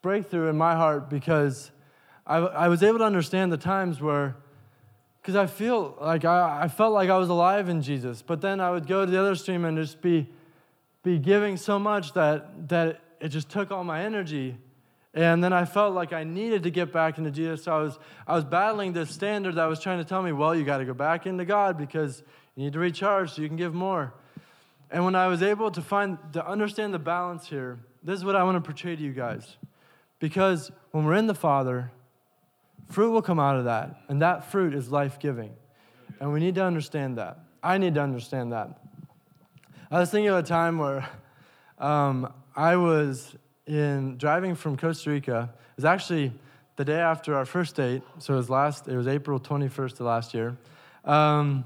breakthrough 0.00 0.48
in 0.48 0.56
my 0.56 0.74
heart 0.74 1.10
because 1.10 1.70
I, 2.26 2.38
I 2.38 2.68
was 2.68 2.82
able 2.82 2.98
to 3.00 3.04
understand 3.04 3.52
the 3.52 3.58
times 3.58 4.00
where 4.00 4.36
because 5.28 5.36
I 5.36 5.46
feel 5.46 5.94
like 6.00 6.24
I, 6.24 6.62
I 6.62 6.68
felt 6.68 6.94
like 6.94 7.10
I 7.10 7.18
was 7.18 7.28
alive 7.28 7.68
in 7.68 7.82
Jesus. 7.82 8.22
But 8.22 8.40
then 8.40 8.60
I 8.60 8.70
would 8.70 8.86
go 8.86 9.04
to 9.04 9.10
the 9.10 9.20
other 9.20 9.34
stream 9.34 9.66
and 9.66 9.76
just 9.76 10.00
be, 10.00 10.26
be 11.02 11.18
giving 11.18 11.58
so 11.58 11.78
much 11.78 12.14
that, 12.14 12.70
that 12.70 13.02
it 13.20 13.28
just 13.28 13.50
took 13.50 13.70
all 13.70 13.84
my 13.84 14.04
energy. 14.04 14.56
And 15.12 15.44
then 15.44 15.52
I 15.52 15.66
felt 15.66 15.92
like 15.92 16.14
I 16.14 16.24
needed 16.24 16.62
to 16.62 16.70
get 16.70 16.94
back 16.94 17.18
into 17.18 17.30
Jesus. 17.30 17.64
So 17.64 17.76
I 17.76 17.82
was, 17.82 17.98
I 18.26 18.34
was 18.36 18.44
battling 18.46 18.94
this 18.94 19.10
standard 19.10 19.56
that 19.56 19.66
was 19.66 19.80
trying 19.80 19.98
to 19.98 20.04
tell 20.06 20.22
me, 20.22 20.32
well, 20.32 20.54
you 20.54 20.64
got 20.64 20.78
to 20.78 20.86
go 20.86 20.94
back 20.94 21.26
into 21.26 21.44
God 21.44 21.76
because 21.76 22.22
you 22.54 22.64
need 22.64 22.72
to 22.72 22.78
recharge 22.78 23.32
so 23.32 23.42
you 23.42 23.48
can 23.48 23.58
give 23.58 23.74
more. 23.74 24.14
And 24.90 25.04
when 25.04 25.14
I 25.14 25.26
was 25.26 25.42
able 25.42 25.70
to 25.72 25.82
find, 25.82 26.16
to 26.32 26.48
understand 26.48 26.94
the 26.94 26.98
balance 26.98 27.46
here, 27.46 27.80
this 28.02 28.18
is 28.18 28.24
what 28.24 28.34
I 28.34 28.44
want 28.44 28.56
to 28.56 28.62
portray 28.62 28.96
to 28.96 29.02
you 29.02 29.12
guys. 29.12 29.58
Because 30.20 30.72
when 30.92 31.04
we're 31.04 31.16
in 31.16 31.26
the 31.26 31.34
Father, 31.34 31.90
Fruit 32.88 33.10
will 33.10 33.22
come 33.22 33.38
out 33.38 33.56
of 33.56 33.64
that, 33.64 34.02
and 34.08 34.22
that 34.22 34.50
fruit 34.50 34.74
is 34.74 34.90
life 34.90 35.18
giving. 35.18 35.54
And 36.20 36.32
we 36.32 36.40
need 36.40 36.54
to 36.54 36.64
understand 36.64 37.18
that. 37.18 37.38
I 37.62 37.78
need 37.78 37.94
to 37.94 38.00
understand 38.00 38.52
that. 38.52 38.80
I 39.90 40.00
was 40.00 40.10
thinking 40.10 40.30
of 40.30 40.36
a 40.36 40.42
time 40.42 40.78
where 40.78 41.08
um, 41.78 42.32
I 42.56 42.76
was 42.76 43.36
in 43.66 44.16
driving 44.16 44.54
from 44.54 44.76
Costa 44.76 45.10
Rica. 45.10 45.50
It 45.52 45.76
was 45.76 45.84
actually 45.84 46.32
the 46.76 46.84
day 46.84 46.98
after 46.98 47.34
our 47.34 47.44
first 47.44 47.76
date, 47.76 48.02
so 48.18 48.34
it 48.34 48.36
was 48.36 48.48
last. 48.48 48.88
It 48.88 48.96
was 48.96 49.06
April 49.06 49.38
21st 49.38 49.92
of 49.92 50.00
last 50.00 50.32
year. 50.32 50.56
Um, 51.04 51.64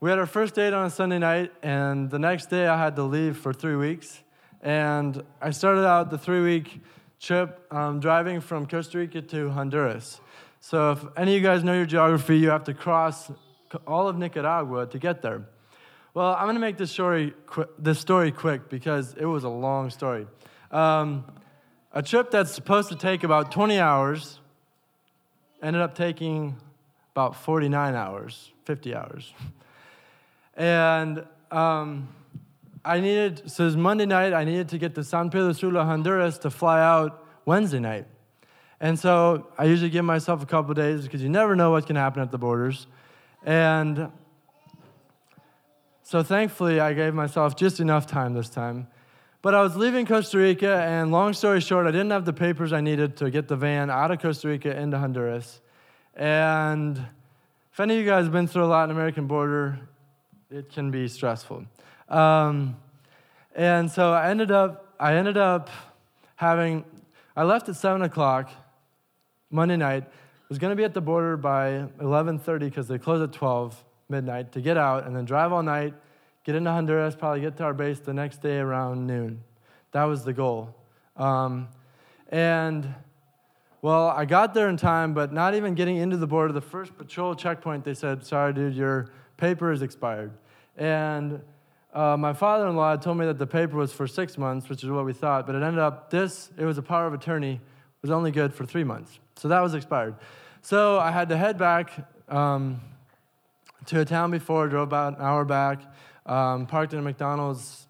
we 0.00 0.10
had 0.10 0.18
our 0.18 0.26
first 0.26 0.54
date 0.54 0.74
on 0.74 0.86
a 0.86 0.90
Sunday 0.90 1.18
night, 1.18 1.52
and 1.62 2.10
the 2.10 2.18
next 2.18 2.50
day 2.50 2.66
I 2.66 2.78
had 2.78 2.96
to 2.96 3.04
leave 3.04 3.38
for 3.38 3.54
three 3.54 3.76
weeks. 3.76 4.22
And 4.60 5.22
I 5.40 5.50
started 5.50 5.86
out 5.86 6.10
the 6.10 6.18
three 6.18 6.42
week 6.42 6.82
trip 7.24 7.66
um, 7.72 8.00
driving 8.00 8.40
from 8.40 8.66
Costa 8.66 8.98
Rica 8.98 9.22
to 9.22 9.48
Honduras. 9.48 10.20
So, 10.60 10.92
if 10.92 11.04
any 11.16 11.34
of 11.34 11.42
you 11.42 11.48
guys 11.48 11.64
know 11.64 11.72
your 11.72 11.86
geography, 11.86 12.36
you 12.38 12.50
have 12.50 12.64
to 12.64 12.74
cross 12.74 13.30
all 13.86 14.08
of 14.08 14.18
Nicaragua 14.18 14.86
to 14.86 14.98
get 14.98 15.22
there. 15.22 15.42
Well, 16.12 16.34
I'm 16.34 16.44
going 16.44 16.54
to 16.54 16.60
make 16.60 16.76
this 16.76 16.90
story, 16.90 17.32
qu- 17.46 17.68
this 17.78 17.98
story 17.98 18.30
quick 18.30 18.68
because 18.68 19.14
it 19.14 19.24
was 19.24 19.44
a 19.44 19.48
long 19.48 19.88
story. 19.90 20.26
Um, 20.70 21.24
a 21.92 22.02
trip 22.02 22.30
that's 22.30 22.52
supposed 22.52 22.90
to 22.90 22.96
take 22.96 23.24
about 23.24 23.50
20 23.50 23.78
hours 23.78 24.40
ended 25.62 25.80
up 25.80 25.94
taking 25.94 26.56
about 27.14 27.36
49 27.36 27.94
hours, 27.94 28.52
50 28.64 28.94
hours. 28.94 29.32
And 30.56 31.24
um, 31.50 32.08
I 32.84 33.00
needed, 33.00 33.50
so 33.50 33.66
it 33.66 33.76
Monday 33.76 34.04
night, 34.04 34.32
I 34.32 34.44
needed 34.44 34.68
to 34.70 34.78
get 34.78 34.94
to 34.96 35.04
San 35.04 35.30
Pedro 35.30 35.52
Sula, 35.52 35.84
Honduras 35.84 36.38
to 36.38 36.50
fly 36.50 36.80
out 36.80 37.26
Wednesday 37.46 37.78
night. 37.78 38.06
And 38.80 38.98
so 38.98 39.48
I 39.56 39.64
usually 39.64 39.90
give 39.90 40.04
myself 40.04 40.42
a 40.42 40.46
couple 40.46 40.74
days 40.74 41.04
because 41.04 41.22
you 41.22 41.30
never 41.30 41.56
know 41.56 41.70
what 41.70 41.86
can 41.86 41.96
happen 41.96 42.20
at 42.20 42.30
the 42.30 42.38
borders. 42.38 42.86
And 43.42 44.10
so 46.02 46.22
thankfully, 46.22 46.80
I 46.80 46.92
gave 46.92 47.14
myself 47.14 47.56
just 47.56 47.80
enough 47.80 48.06
time 48.06 48.34
this 48.34 48.50
time. 48.50 48.88
But 49.40 49.54
I 49.54 49.62
was 49.62 49.76
leaving 49.76 50.04
Costa 50.06 50.38
Rica, 50.38 50.76
and 50.82 51.10
long 51.10 51.32
story 51.32 51.60
short, 51.60 51.86
I 51.86 51.90
didn't 51.90 52.10
have 52.10 52.24
the 52.24 52.32
papers 52.32 52.72
I 52.72 52.80
needed 52.80 53.16
to 53.18 53.30
get 53.30 53.48
the 53.48 53.56
van 53.56 53.90
out 53.90 54.10
of 54.10 54.20
Costa 54.20 54.48
Rica 54.48 54.78
into 54.78 54.98
Honduras. 54.98 55.60
And 56.14 56.98
if 57.72 57.80
any 57.80 57.94
of 57.94 58.00
you 58.00 58.06
guys 58.06 58.24
have 58.24 58.32
been 58.32 58.46
through 58.46 58.64
a 58.64 58.66
Latin 58.66 58.90
American 58.90 59.26
border, 59.26 59.80
it 60.50 60.70
can 60.70 60.90
be 60.90 61.08
stressful. 61.08 61.64
Um, 62.08 62.76
and 63.54 63.90
so 63.90 64.12
I 64.12 64.30
ended 64.30 64.50
up, 64.50 64.94
I 64.98 65.14
ended 65.14 65.36
up 65.36 65.70
having, 66.36 66.84
I 67.36 67.44
left 67.44 67.68
at 67.68 67.76
7 67.76 68.02
o'clock 68.02 68.50
Monday 69.50 69.76
night, 69.76 70.04
was 70.48 70.58
going 70.58 70.70
to 70.70 70.76
be 70.76 70.84
at 70.84 70.94
the 70.94 71.00
border 71.00 71.36
by 71.36 71.86
11.30 72.00 72.60
because 72.60 72.88
they 72.88 72.98
close 72.98 73.22
at 73.22 73.32
12 73.32 73.82
midnight 74.08 74.52
to 74.52 74.60
get 74.60 74.76
out 74.76 75.06
and 75.06 75.16
then 75.16 75.24
drive 75.24 75.52
all 75.52 75.62
night, 75.62 75.94
get 76.44 76.54
into 76.54 76.70
Honduras, 76.70 77.16
probably 77.16 77.40
get 77.40 77.56
to 77.56 77.64
our 77.64 77.74
base 77.74 78.00
the 78.00 78.12
next 78.12 78.42
day 78.42 78.58
around 78.58 79.06
noon. 79.06 79.42
That 79.92 80.04
was 80.04 80.24
the 80.24 80.32
goal. 80.32 80.74
Um, 81.16 81.68
and 82.28 82.94
well, 83.80 84.08
I 84.08 84.24
got 84.24 84.54
there 84.54 84.68
in 84.68 84.76
time, 84.76 85.14
but 85.14 85.32
not 85.32 85.54
even 85.54 85.74
getting 85.74 85.96
into 85.96 86.16
the 86.16 86.26
border, 86.26 86.52
the 86.52 86.60
first 86.60 86.96
patrol 86.96 87.34
checkpoint, 87.34 87.84
they 87.84 87.94
said, 87.94 88.24
Sorry, 88.24 88.52
dude, 88.52 88.74
your 88.74 89.10
paper 89.36 89.72
is 89.72 89.82
expired. 89.82 90.32
And 90.76 91.42
uh, 91.94 92.16
my 92.16 92.32
father 92.32 92.66
in 92.66 92.76
law 92.76 92.96
told 92.96 93.18
me 93.18 93.26
that 93.26 93.38
the 93.38 93.46
paper 93.46 93.76
was 93.76 93.92
for 93.92 94.06
six 94.06 94.36
months, 94.36 94.68
which 94.68 94.82
is 94.82 94.90
what 94.90 95.04
we 95.04 95.12
thought, 95.12 95.46
but 95.46 95.54
it 95.54 95.62
ended 95.62 95.78
up 95.78 96.10
this, 96.10 96.50
it 96.58 96.64
was 96.64 96.76
a 96.76 96.82
power 96.82 97.06
of 97.06 97.14
attorney, 97.14 97.60
was 98.02 98.10
only 98.10 98.30
good 98.30 98.52
for 98.52 98.66
three 98.66 98.84
months. 98.84 99.18
So 99.36 99.48
that 99.48 99.60
was 99.60 99.74
expired. 99.74 100.16
So 100.62 100.98
I 100.98 101.10
had 101.10 101.28
to 101.30 101.36
head 101.36 101.56
back. 101.56 101.92
Um, 102.28 102.80
to 103.86 104.00
a 104.00 104.04
town 104.04 104.30
before, 104.30 104.68
drove 104.68 104.88
about 104.88 105.18
an 105.18 105.24
hour 105.24 105.44
back, 105.44 105.82
um, 106.26 106.66
parked 106.66 106.92
in 106.92 106.98
a 106.98 107.02
McDonald's 107.02 107.86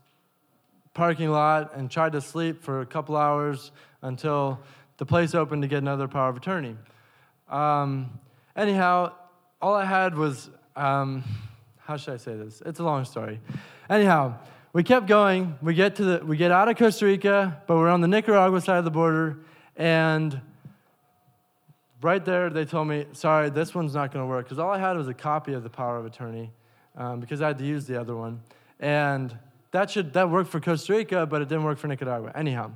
parking 0.92 1.30
lot, 1.30 1.76
and 1.76 1.90
tried 1.90 2.12
to 2.12 2.20
sleep 2.20 2.62
for 2.62 2.80
a 2.80 2.86
couple 2.86 3.16
hours 3.16 3.70
until 4.02 4.60
the 4.98 5.06
place 5.06 5.34
opened 5.34 5.62
to 5.62 5.68
get 5.68 5.78
another 5.78 6.08
power 6.08 6.28
of 6.28 6.36
attorney. 6.36 6.76
Um, 7.48 8.18
anyhow, 8.56 9.12
all 9.62 9.74
I 9.74 9.84
had 9.84 10.16
was 10.16 10.50
um, 10.76 11.22
how 11.86 11.96
should 11.96 12.14
I 12.14 12.16
say 12.16 12.34
this? 12.36 12.62
It's 12.64 12.80
a 12.80 12.84
long 12.84 13.04
story. 13.04 13.40
Anyhow, 13.88 14.34
we 14.72 14.82
kept 14.82 15.06
going. 15.06 15.56
We 15.62 15.74
get 15.74 15.96
to 15.96 16.04
the 16.04 16.24
we 16.24 16.36
get 16.36 16.50
out 16.50 16.68
of 16.68 16.76
Costa 16.76 17.06
Rica, 17.06 17.62
but 17.66 17.76
we're 17.76 17.90
on 17.90 18.00
the 18.00 18.08
Nicaragua 18.08 18.60
side 18.60 18.78
of 18.78 18.84
the 18.84 18.90
border, 18.90 19.38
and 19.76 20.40
right 22.04 22.24
there, 22.24 22.50
they 22.50 22.64
told 22.64 22.86
me, 22.86 23.06
sorry, 23.12 23.48
this 23.50 23.74
one's 23.74 23.94
not 23.94 24.12
going 24.12 24.22
to 24.22 24.28
work. 24.28 24.44
Because 24.44 24.58
all 24.58 24.70
I 24.70 24.78
had 24.78 24.96
was 24.96 25.08
a 25.08 25.14
copy 25.14 25.54
of 25.54 25.62
the 25.62 25.70
power 25.70 25.98
of 25.98 26.04
attorney 26.04 26.52
um, 26.96 27.18
because 27.18 27.40
I 27.40 27.48
had 27.48 27.58
to 27.58 27.64
use 27.64 27.86
the 27.86 27.98
other 27.98 28.14
one. 28.14 28.42
And 28.78 29.36
that, 29.70 29.90
should, 29.90 30.12
that 30.12 30.30
worked 30.30 30.50
for 30.50 30.60
Costa 30.60 30.92
Rica, 30.92 31.26
but 31.26 31.40
it 31.40 31.48
didn't 31.48 31.64
work 31.64 31.78
for 31.78 31.88
Nicaragua. 31.88 32.30
Anyhow, 32.34 32.72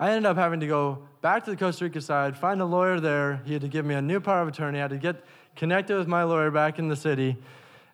I 0.00 0.10
ended 0.10 0.26
up 0.26 0.36
having 0.36 0.60
to 0.60 0.66
go 0.66 1.06
back 1.22 1.44
to 1.44 1.50
the 1.50 1.56
Costa 1.56 1.84
Rica 1.84 2.00
side, 2.00 2.36
find 2.36 2.60
a 2.60 2.64
lawyer 2.64 2.98
there. 3.00 3.40
He 3.46 3.52
had 3.52 3.62
to 3.62 3.68
give 3.68 3.86
me 3.86 3.94
a 3.94 4.02
new 4.02 4.20
power 4.20 4.42
of 4.42 4.48
attorney. 4.48 4.78
I 4.78 4.82
had 4.82 4.90
to 4.90 4.98
get 4.98 5.24
connected 5.54 5.96
with 5.96 6.08
my 6.08 6.24
lawyer 6.24 6.50
back 6.50 6.78
in 6.78 6.88
the 6.88 6.96
city. 6.96 7.36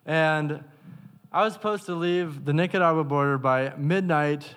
And 0.05 0.63
I 1.31 1.43
was 1.43 1.53
supposed 1.53 1.85
to 1.85 1.95
leave 1.95 2.45
the 2.45 2.53
Nicaragua 2.53 3.03
border 3.03 3.37
by 3.37 3.73
midnight, 3.77 4.55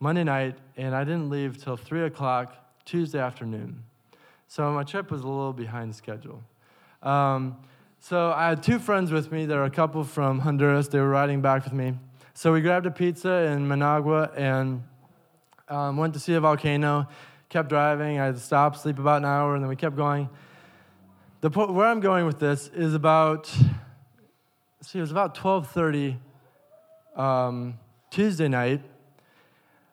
Monday 0.00 0.24
night, 0.24 0.56
and 0.76 0.94
I 0.94 1.04
didn't 1.04 1.30
leave 1.30 1.62
till 1.62 1.76
3 1.76 2.04
o'clock 2.04 2.54
Tuesday 2.84 3.18
afternoon. 3.18 3.84
So 4.46 4.72
my 4.72 4.82
trip 4.82 5.10
was 5.10 5.22
a 5.22 5.28
little 5.28 5.52
behind 5.52 5.94
schedule. 5.94 6.42
Um, 7.02 7.56
so 8.00 8.32
I 8.32 8.48
had 8.48 8.62
two 8.62 8.78
friends 8.78 9.12
with 9.12 9.30
me. 9.30 9.44
There 9.44 9.58
were 9.58 9.64
a 9.64 9.70
couple 9.70 10.04
from 10.04 10.38
Honduras. 10.38 10.88
They 10.88 10.98
were 10.98 11.08
riding 11.08 11.42
back 11.42 11.64
with 11.64 11.74
me. 11.74 11.94
So 12.32 12.52
we 12.52 12.62
grabbed 12.62 12.86
a 12.86 12.90
pizza 12.90 13.30
in 13.52 13.68
Managua 13.68 14.30
and 14.36 14.82
um, 15.68 15.96
went 15.96 16.14
to 16.14 16.20
see 16.20 16.34
a 16.34 16.40
volcano. 16.40 17.06
Kept 17.48 17.68
driving. 17.68 18.18
I 18.18 18.26
had 18.26 18.34
to 18.36 18.40
stop, 18.40 18.76
sleep 18.76 18.98
about 18.98 19.18
an 19.18 19.24
hour, 19.24 19.54
and 19.54 19.62
then 19.62 19.68
we 19.68 19.76
kept 19.76 19.96
going. 19.96 20.28
The 21.40 21.50
po- 21.50 21.72
where 21.72 21.86
I'm 21.86 22.00
going 22.00 22.26
with 22.26 22.38
this 22.38 22.68
is 22.68 22.94
about. 22.94 23.52
See, 24.80 24.98
it 24.98 25.02
was 25.02 25.10
about 25.10 25.36
12:30 25.36 26.16
um, 27.16 27.78
Tuesday 28.10 28.46
night. 28.46 28.80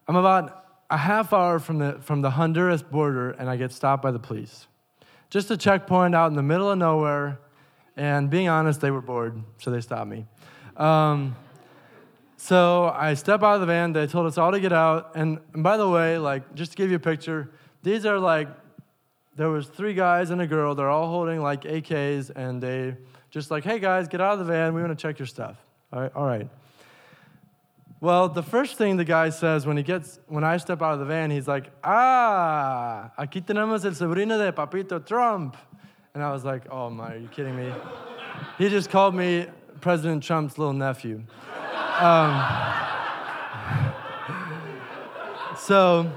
I'm 0.07 0.15
about 0.15 0.65
a 0.91 0.97
half 0.97 1.33
hour 1.33 1.57
from 1.57 1.79
the, 1.79 1.97
from 2.01 2.21
the 2.21 2.29
Honduras 2.29 2.83
border, 2.83 3.31
and 3.31 3.49
I 3.49 3.55
get 3.55 3.71
stopped 3.71 4.03
by 4.03 4.11
the 4.11 4.19
police. 4.19 4.67
Just 5.31 5.49
a 5.49 5.57
checkpoint 5.57 6.13
out 6.13 6.27
in 6.27 6.35
the 6.35 6.43
middle 6.43 6.69
of 6.69 6.77
nowhere, 6.77 7.39
and 7.97 8.29
being 8.29 8.47
honest, 8.47 8.81
they 8.81 8.91
were 8.91 9.01
bored, 9.01 9.41
so 9.57 9.71
they 9.71 9.81
stopped 9.81 10.07
me. 10.07 10.27
Um, 10.77 11.35
so 12.37 12.93
I 12.95 13.15
step 13.15 13.41
out 13.41 13.55
of 13.55 13.61
the 13.61 13.67
van. 13.67 13.91
They 13.91 14.05
told 14.05 14.27
us 14.27 14.37
all 14.37 14.51
to 14.51 14.59
get 14.59 14.71
out. 14.71 15.15
And, 15.15 15.39
and 15.53 15.63
by 15.63 15.77
the 15.77 15.89
way, 15.89 16.19
like 16.19 16.53
just 16.53 16.71
to 16.71 16.77
give 16.77 16.91
you 16.91 16.97
a 16.97 16.99
picture, 16.99 17.49
these 17.81 18.05
are 18.05 18.19
like 18.19 18.49
there 19.35 19.49
was 19.49 19.67
three 19.67 19.95
guys 19.95 20.29
and 20.29 20.41
a 20.41 20.47
girl. 20.47 20.75
They're 20.75 20.89
all 20.89 21.07
holding 21.07 21.41
like 21.41 21.63
AKs, 21.63 22.29
and 22.35 22.61
they 22.61 22.95
just 23.35 23.51
like, 23.51 23.65
hey 23.65 23.79
guys, 23.79 24.07
get 24.07 24.21
out 24.21 24.31
of 24.31 24.39
the 24.39 24.45
van. 24.45 24.73
We 24.73 24.81
want 24.81 24.97
to 24.97 25.01
check 25.01 25.19
your 25.19 25.25
stuff. 25.25 25.57
All 25.91 25.99
right, 25.99 26.11
all 26.15 26.25
right. 26.25 26.47
Well, 27.99 28.29
the 28.29 28.41
first 28.41 28.77
thing 28.77 28.95
the 28.95 29.03
guy 29.03 29.27
says 29.27 29.67
when 29.67 29.75
he 29.75 29.83
gets 29.83 30.19
when 30.27 30.45
I 30.45 30.55
step 30.55 30.81
out 30.81 30.93
of 30.93 30.99
the 30.99 31.05
van, 31.05 31.31
he's 31.31 31.45
like, 31.45 31.69
"Ah, 31.83 33.11
aquí 33.19 33.45
tenemos 33.45 33.83
el 33.83 33.91
sobrino 33.91 34.37
de 34.37 34.53
Papito 34.53 35.05
Trump," 35.05 35.57
and 36.13 36.23
I 36.23 36.31
was 36.31 36.45
like, 36.45 36.71
"Oh 36.71 36.89
my, 36.89 37.15
are 37.15 37.17
you 37.17 37.27
kidding 37.27 37.57
me?" 37.57 37.73
he 38.57 38.69
just 38.69 38.89
called 38.89 39.13
me 39.13 39.47
President 39.81 40.23
Trump's 40.23 40.57
little 40.57 40.71
nephew. 40.71 41.21
Um, 41.99 42.41
so, 45.57 46.09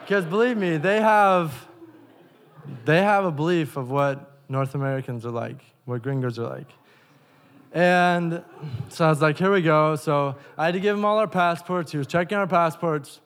because 0.00 0.24
believe 0.24 0.56
me, 0.56 0.78
they 0.78 1.00
have 1.00 1.68
they 2.84 3.02
have 3.02 3.24
a 3.24 3.30
belief 3.30 3.76
of 3.76 3.88
what 3.88 4.29
North 4.50 4.74
Americans 4.74 5.24
are 5.24 5.30
like, 5.30 5.64
what 5.84 6.02
gringos 6.02 6.38
are 6.38 6.48
like. 6.48 6.66
And 7.72 8.42
so 8.88 9.06
I 9.06 9.08
was 9.08 9.22
like, 9.22 9.38
here 9.38 9.52
we 9.52 9.62
go. 9.62 9.94
So 9.94 10.36
I 10.58 10.66
had 10.66 10.74
to 10.74 10.80
give 10.80 10.96
him 10.96 11.04
all 11.04 11.18
our 11.18 11.28
passports. 11.28 11.92
He 11.92 11.98
was 11.98 12.08
checking 12.08 12.36
our 12.36 12.48
passports. 12.48 13.20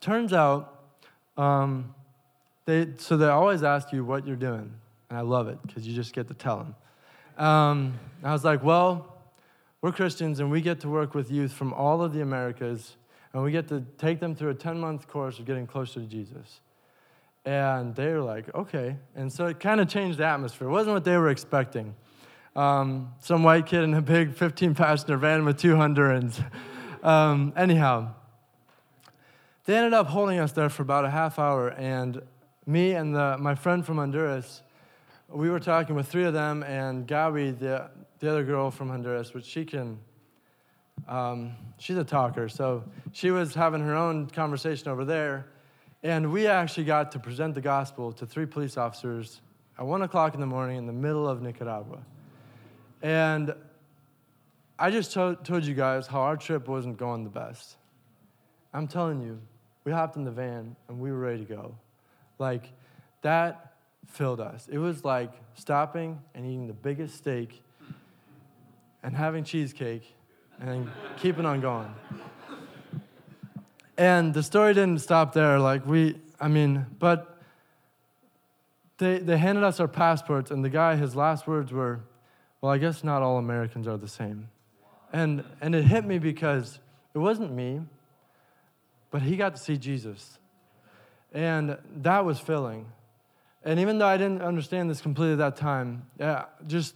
Turns 0.00 0.32
out, 0.32 0.86
um, 1.36 1.94
they, 2.64 2.88
so 2.96 3.18
they 3.18 3.26
always 3.26 3.62
ask 3.62 3.92
you 3.92 4.04
what 4.04 4.26
you're 4.26 4.36
doing. 4.36 4.72
And 5.10 5.18
I 5.18 5.20
love 5.20 5.48
it 5.48 5.58
because 5.66 5.86
you 5.86 5.94
just 5.94 6.14
get 6.14 6.28
to 6.28 6.34
tell 6.34 6.56
them. 7.36 7.46
Um, 7.46 7.98
I 8.24 8.32
was 8.32 8.44
like, 8.44 8.64
well, 8.64 9.18
we're 9.82 9.92
Christians 9.92 10.40
and 10.40 10.50
we 10.50 10.62
get 10.62 10.80
to 10.80 10.88
work 10.88 11.14
with 11.14 11.30
youth 11.30 11.52
from 11.52 11.74
all 11.74 12.02
of 12.02 12.14
the 12.14 12.22
Americas 12.22 12.96
and 13.34 13.42
we 13.42 13.52
get 13.52 13.68
to 13.68 13.84
take 13.98 14.18
them 14.18 14.34
through 14.34 14.50
a 14.50 14.54
10 14.54 14.80
month 14.80 15.08
course 15.08 15.38
of 15.38 15.44
getting 15.44 15.66
closer 15.66 16.00
to 16.00 16.06
Jesus. 16.06 16.60
And 17.48 17.94
they 17.94 18.12
were 18.12 18.20
like, 18.20 18.54
okay. 18.54 18.96
And 19.16 19.32
so 19.32 19.46
it 19.46 19.58
kind 19.58 19.80
of 19.80 19.88
changed 19.88 20.18
the 20.18 20.26
atmosphere. 20.26 20.68
It 20.68 20.70
wasn't 20.70 20.92
what 20.92 21.04
they 21.04 21.16
were 21.16 21.30
expecting 21.30 21.94
um, 22.54 23.14
some 23.20 23.42
white 23.42 23.64
kid 23.64 23.84
in 23.84 23.94
a 23.94 24.02
big 24.02 24.34
15 24.34 24.74
passenger 24.74 25.16
van 25.16 25.46
with 25.46 25.58
two 25.58 25.74
Hondurans. 25.74 26.44
Um, 27.00 27.52
anyhow, 27.56 28.08
they 29.64 29.76
ended 29.76 29.94
up 29.94 30.08
holding 30.08 30.40
us 30.40 30.50
there 30.50 30.68
for 30.68 30.82
about 30.82 31.04
a 31.04 31.10
half 31.10 31.38
hour, 31.38 31.68
and 31.68 32.20
me 32.66 32.90
and 32.94 33.14
the, 33.14 33.38
my 33.38 33.54
friend 33.54 33.86
from 33.86 33.98
Honduras, 33.98 34.62
we 35.28 35.48
were 35.48 35.60
talking 35.60 35.94
with 35.94 36.08
three 36.08 36.24
of 36.24 36.34
them, 36.34 36.64
and 36.64 37.06
Gabi, 37.06 37.56
the, 37.56 37.88
the 38.18 38.28
other 38.28 38.42
girl 38.42 38.72
from 38.72 38.88
Honduras, 38.88 39.32
which 39.32 39.44
she 39.44 39.64
can, 39.64 40.00
um, 41.06 41.52
she's 41.78 41.96
a 41.96 42.02
talker, 42.02 42.48
so 42.48 42.82
she 43.12 43.30
was 43.30 43.54
having 43.54 43.80
her 43.80 43.94
own 43.94 44.26
conversation 44.26 44.88
over 44.88 45.04
there, 45.04 45.46
and 46.02 46.32
we 46.32 46.46
actually 46.46 46.84
got 46.84 47.12
to 47.12 47.18
present 47.18 47.54
the 47.54 47.60
gospel 47.60 48.12
to 48.12 48.26
three 48.26 48.46
police 48.46 48.76
officers 48.76 49.40
at 49.78 49.84
1 49.84 50.02
o'clock 50.02 50.34
in 50.34 50.40
the 50.40 50.46
morning 50.46 50.76
in 50.76 50.86
the 50.86 50.92
middle 50.92 51.28
of 51.28 51.42
Nicaragua. 51.42 51.98
And 53.02 53.54
I 54.78 54.90
just 54.90 55.12
told, 55.12 55.44
told 55.44 55.64
you 55.64 55.74
guys 55.74 56.06
how 56.06 56.20
our 56.20 56.36
trip 56.36 56.68
wasn't 56.68 56.98
going 56.98 57.24
the 57.24 57.30
best. 57.30 57.76
I'm 58.72 58.86
telling 58.86 59.22
you, 59.22 59.40
we 59.84 59.92
hopped 59.92 60.16
in 60.16 60.24
the 60.24 60.30
van 60.30 60.76
and 60.88 61.00
we 61.00 61.10
were 61.10 61.18
ready 61.18 61.44
to 61.44 61.44
go. 61.44 61.74
Like, 62.38 62.70
that 63.22 63.74
filled 64.06 64.40
us. 64.40 64.68
It 64.70 64.78
was 64.78 65.04
like 65.04 65.32
stopping 65.54 66.20
and 66.34 66.46
eating 66.46 66.66
the 66.66 66.72
biggest 66.72 67.16
steak 67.16 67.62
and 69.02 69.16
having 69.16 69.44
cheesecake 69.44 70.14
and 70.60 70.88
keeping 71.16 71.46
on 71.46 71.60
going. 71.60 71.92
And 73.98 74.32
the 74.32 74.44
story 74.44 74.74
didn't 74.74 75.00
stop 75.00 75.32
there. 75.32 75.58
Like, 75.58 75.84
we, 75.84 76.14
I 76.40 76.46
mean, 76.46 76.86
but 77.00 77.36
they, 78.98 79.18
they 79.18 79.36
handed 79.36 79.64
us 79.64 79.80
our 79.80 79.88
passports, 79.88 80.52
and 80.52 80.64
the 80.64 80.70
guy, 80.70 80.94
his 80.94 81.16
last 81.16 81.48
words 81.48 81.72
were, 81.72 82.00
Well, 82.60 82.70
I 82.70 82.78
guess 82.78 83.02
not 83.02 83.22
all 83.22 83.38
Americans 83.38 83.88
are 83.88 83.96
the 83.96 84.08
same. 84.08 84.50
And, 85.12 85.42
and 85.60 85.74
it 85.74 85.82
hit 85.82 86.04
me 86.04 86.20
because 86.20 86.78
it 87.12 87.18
wasn't 87.18 87.52
me, 87.52 87.80
but 89.10 89.22
he 89.22 89.36
got 89.36 89.56
to 89.56 89.60
see 89.60 89.76
Jesus. 89.76 90.38
And 91.32 91.76
that 91.96 92.24
was 92.24 92.38
filling. 92.38 92.86
And 93.64 93.80
even 93.80 93.98
though 93.98 94.06
I 94.06 94.16
didn't 94.16 94.42
understand 94.42 94.88
this 94.88 95.00
completely 95.00 95.32
at 95.32 95.38
that 95.38 95.56
time, 95.56 96.04
yeah, 96.20 96.44
just 96.68 96.94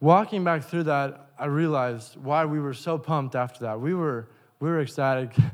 walking 0.00 0.44
back 0.44 0.64
through 0.64 0.84
that, 0.84 1.30
I 1.38 1.46
realized 1.46 2.16
why 2.16 2.44
we 2.44 2.60
were 2.60 2.74
so 2.74 2.98
pumped 2.98 3.34
after 3.34 3.60
that. 3.60 3.80
We 3.80 3.94
were, 3.94 4.28
we 4.58 4.68
were 4.68 4.82
ecstatic. 4.82 5.32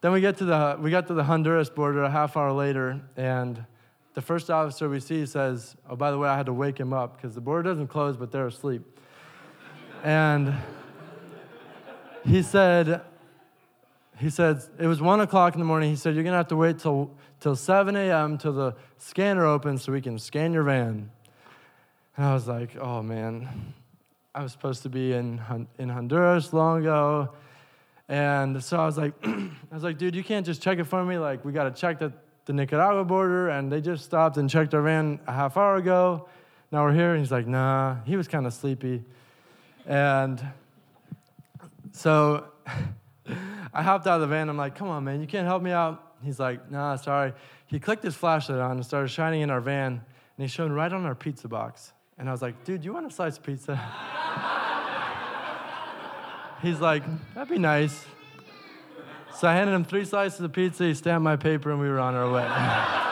then 0.00 0.12
we 0.12 0.20
get 0.20 0.36
to 0.38 0.44
the 0.44 0.78
we 0.80 0.90
got 0.90 1.06
to 1.08 1.14
the 1.14 1.24
Honduras 1.24 1.70
border 1.70 2.04
a 2.04 2.10
half 2.10 2.36
hour 2.36 2.52
later, 2.52 3.00
and 3.16 3.64
the 4.14 4.22
first 4.22 4.50
officer 4.50 4.88
we 4.88 5.00
see 5.00 5.26
says, 5.26 5.76
"Oh, 5.88 5.96
by 5.96 6.10
the 6.10 6.18
way, 6.18 6.28
I 6.28 6.36
had 6.36 6.46
to 6.46 6.52
wake 6.52 6.78
him 6.78 6.92
up 6.92 7.16
because 7.16 7.34
the 7.34 7.40
border 7.40 7.70
doesn't 7.70 7.88
close, 7.88 8.16
but 8.16 8.30
they're 8.30 8.46
asleep." 8.46 8.82
and 10.04 10.54
he 12.24 12.42
said, 12.42 13.00
he 14.18 14.30
said 14.30 14.62
it 14.78 14.86
was 14.86 15.00
one 15.00 15.20
o'clock 15.20 15.54
in 15.54 15.60
the 15.60 15.64
morning. 15.64 15.90
He 15.90 15.96
said, 15.96 16.14
"You're 16.14 16.24
gonna 16.24 16.36
have 16.36 16.48
to 16.48 16.56
wait 16.56 16.78
till 16.78 17.10
till 17.40 17.56
7 17.56 17.94
a.m. 17.96 18.38
till 18.38 18.52
the 18.52 18.74
scanner 18.98 19.44
opens 19.46 19.82
so 19.82 19.92
we 19.92 20.00
can 20.00 20.18
scan 20.18 20.52
your 20.52 20.64
van." 20.64 21.10
And 22.16 22.26
I 22.26 22.34
was 22.34 22.48
like, 22.48 22.76
"Oh 22.76 23.02
man, 23.02 23.74
I 24.34 24.42
was 24.42 24.52
supposed 24.52 24.82
to 24.84 24.88
be 24.88 25.12
in 25.12 25.40
in 25.78 25.88
Honduras 25.88 26.52
long 26.52 26.80
ago." 26.80 27.30
And 28.08 28.62
so 28.62 28.78
I 28.78 28.86
was 28.86 28.96
like, 28.96 29.12
I 29.24 29.50
was 29.70 29.82
like, 29.82 29.98
dude, 29.98 30.14
you 30.14 30.24
can't 30.24 30.46
just 30.46 30.62
check 30.62 30.78
it 30.78 30.84
for 30.84 31.04
me. 31.04 31.18
Like, 31.18 31.44
we 31.44 31.52
got 31.52 31.64
to 31.64 31.78
check 31.78 31.98
the, 31.98 32.12
the 32.46 32.52
Nicaragua 32.54 33.04
border, 33.04 33.50
and 33.50 33.70
they 33.70 33.80
just 33.80 34.04
stopped 34.04 34.38
and 34.38 34.48
checked 34.48 34.74
our 34.74 34.82
van 34.82 35.20
a 35.26 35.32
half 35.32 35.56
hour 35.56 35.76
ago. 35.76 36.28
Now 36.72 36.84
we're 36.84 36.94
here. 36.94 37.12
And 37.12 37.20
he's 37.20 37.32
like, 37.32 37.46
nah. 37.46 37.96
He 38.04 38.16
was 38.16 38.26
kind 38.26 38.46
of 38.46 38.54
sleepy. 38.54 39.04
And 39.86 40.42
so 41.92 42.44
I 43.74 43.82
hopped 43.82 44.06
out 44.06 44.16
of 44.16 44.20
the 44.22 44.26
van. 44.26 44.48
I'm 44.48 44.56
like, 44.56 44.74
come 44.74 44.88
on, 44.88 45.04
man, 45.04 45.20
you 45.20 45.26
can't 45.26 45.46
help 45.46 45.62
me 45.62 45.70
out. 45.70 46.14
He's 46.22 46.40
like, 46.40 46.70
nah, 46.70 46.96
sorry. 46.96 47.32
He 47.66 47.78
clicked 47.78 48.02
his 48.02 48.14
flashlight 48.14 48.58
on 48.58 48.72
and 48.72 48.84
started 48.84 49.08
shining 49.08 49.42
in 49.42 49.50
our 49.50 49.60
van, 49.60 49.92
and 49.92 50.02
he 50.36 50.46
shone 50.46 50.72
right 50.72 50.92
on 50.92 51.04
our 51.04 51.14
pizza 51.14 51.48
box. 51.48 51.92
And 52.18 52.28
I 52.28 52.32
was 52.32 52.42
like, 52.42 52.64
dude, 52.64 52.84
you 52.84 52.92
want 52.92 53.06
a 53.06 53.10
slice 53.10 53.36
of 53.36 53.44
pizza? 53.44 53.80
He's 56.62 56.80
like, 56.80 57.04
that'd 57.34 57.48
be 57.48 57.58
nice. 57.58 58.04
So 59.36 59.46
I 59.46 59.54
handed 59.54 59.74
him 59.74 59.84
three 59.84 60.04
slices 60.04 60.40
of 60.40 60.52
pizza, 60.52 60.84
he 60.84 60.94
stamped 60.94 61.22
my 61.22 61.36
paper, 61.36 61.70
and 61.70 61.78
we 61.80 61.88
were 61.88 62.00
on 62.00 62.16
our 62.16 62.28
way. 62.28 62.42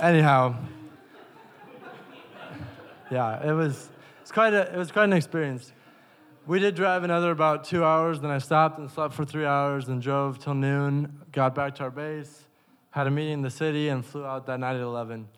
Anyhow, 0.00 0.54
yeah, 3.10 3.46
it 3.46 3.52
was, 3.52 3.90
it's 4.22 4.32
quite 4.32 4.54
a, 4.54 4.72
it 4.72 4.76
was 4.78 4.90
quite 4.90 5.04
an 5.04 5.12
experience. 5.12 5.72
We 6.46 6.60
did 6.60 6.74
drive 6.76 7.04
another 7.04 7.30
about 7.30 7.64
two 7.64 7.84
hours, 7.84 8.20
then 8.20 8.30
I 8.30 8.38
stopped 8.38 8.78
and 8.78 8.90
slept 8.90 9.12
for 9.12 9.26
three 9.26 9.44
hours 9.44 9.88
and 9.88 10.00
drove 10.00 10.38
till 10.38 10.54
noon, 10.54 11.20
got 11.30 11.54
back 11.54 11.74
to 11.74 11.82
our 11.82 11.90
base, 11.90 12.44
had 12.90 13.06
a 13.06 13.10
meeting 13.10 13.34
in 13.34 13.42
the 13.42 13.50
city, 13.50 13.88
and 13.88 14.02
flew 14.02 14.24
out 14.24 14.46
that 14.46 14.60
night 14.60 14.76
at 14.76 14.80
11. 14.80 15.28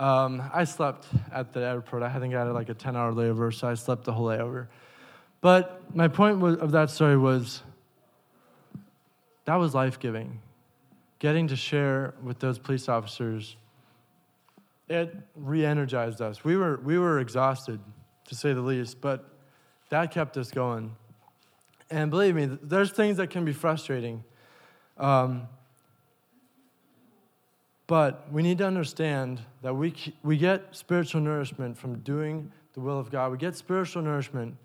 Um, 0.00 0.42
I 0.54 0.64
slept 0.64 1.06
at 1.30 1.52
the 1.52 1.60
airport. 1.60 2.02
I 2.02 2.18
think 2.18 2.34
I 2.34 2.38
had 2.38 2.52
like 2.52 2.70
a 2.70 2.74
10 2.74 2.96
hour 2.96 3.12
layover, 3.12 3.52
so 3.52 3.68
I 3.68 3.74
slept 3.74 4.04
the 4.04 4.12
whole 4.14 4.28
layover. 4.28 4.68
But 5.42 5.94
my 5.94 6.08
point 6.08 6.42
of 6.42 6.72
that 6.72 6.88
story 6.88 7.18
was 7.18 7.62
that 9.44 9.56
was 9.56 9.74
life 9.74 10.00
giving. 10.00 10.40
Getting 11.18 11.48
to 11.48 11.56
share 11.56 12.14
with 12.22 12.38
those 12.38 12.58
police 12.58 12.88
officers, 12.88 13.56
it 14.88 15.14
re 15.36 15.66
energized 15.66 16.22
us. 16.22 16.44
We 16.44 16.56
were, 16.56 16.80
we 16.82 16.98
were 16.98 17.20
exhausted, 17.20 17.78
to 18.24 18.34
say 18.34 18.54
the 18.54 18.62
least, 18.62 19.02
but 19.02 19.28
that 19.90 20.12
kept 20.12 20.38
us 20.38 20.50
going. 20.50 20.96
And 21.90 22.10
believe 22.10 22.36
me, 22.36 22.58
there's 22.62 22.90
things 22.90 23.18
that 23.18 23.28
can 23.28 23.44
be 23.44 23.52
frustrating. 23.52 24.24
Um, 24.96 25.46
but 27.90 28.30
we 28.30 28.40
need 28.40 28.58
to 28.58 28.64
understand 28.64 29.40
that 29.62 29.74
we, 29.74 29.92
we 30.22 30.36
get 30.36 30.62
spiritual 30.70 31.20
nourishment 31.20 31.76
from 31.76 31.98
doing 31.98 32.52
the 32.74 32.78
will 32.78 33.00
of 33.00 33.10
God. 33.10 33.32
We 33.32 33.36
get 33.36 33.56
spiritual 33.56 34.00
nourishment 34.00 34.56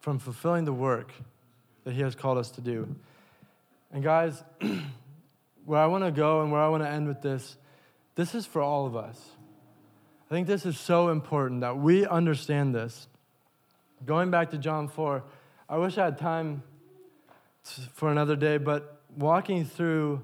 from 0.00 0.18
fulfilling 0.18 0.66
the 0.66 0.72
work 0.74 1.10
that 1.84 1.94
He 1.94 2.02
has 2.02 2.14
called 2.14 2.36
us 2.36 2.50
to 2.50 2.60
do. 2.60 2.94
And 3.90 4.02
guys, 4.04 4.44
where 5.64 5.80
I 5.80 5.86
want 5.86 6.04
to 6.04 6.10
go 6.10 6.42
and 6.42 6.52
where 6.52 6.60
I 6.60 6.68
want 6.68 6.82
to 6.82 6.88
end 6.90 7.08
with 7.08 7.22
this, 7.22 7.56
this 8.16 8.34
is 8.34 8.44
for 8.44 8.60
all 8.60 8.84
of 8.84 8.94
us. 8.94 9.30
I 10.30 10.34
think 10.34 10.46
this 10.46 10.66
is 10.66 10.78
so 10.78 11.08
important 11.08 11.62
that 11.62 11.78
we 11.78 12.06
understand 12.06 12.74
this. 12.74 13.08
Going 14.04 14.30
back 14.30 14.50
to 14.50 14.58
John 14.58 14.88
4, 14.88 15.24
I 15.70 15.78
wish 15.78 15.96
I 15.96 16.04
had 16.04 16.18
time 16.18 16.62
for 17.94 18.10
another 18.10 18.36
day, 18.36 18.58
but 18.58 19.00
walking 19.16 19.64
through 19.64 20.22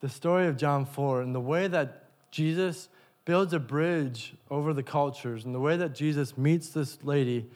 the 0.00 0.08
story 0.08 0.46
of 0.46 0.56
John 0.56 0.86
4 0.86 1.22
and 1.22 1.34
the 1.34 1.40
way 1.40 1.66
that 1.68 2.04
Jesus 2.30 2.88
builds 3.24 3.52
a 3.52 3.58
bridge 3.58 4.34
over 4.50 4.72
the 4.72 4.82
cultures 4.82 5.44
and 5.44 5.54
the 5.54 5.60
way 5.60 5.76
that 5.76 5.94
Jesus 5.94 6.38
meets 6.38 6.70
this 6.70 6.98
lady 7.02 7.46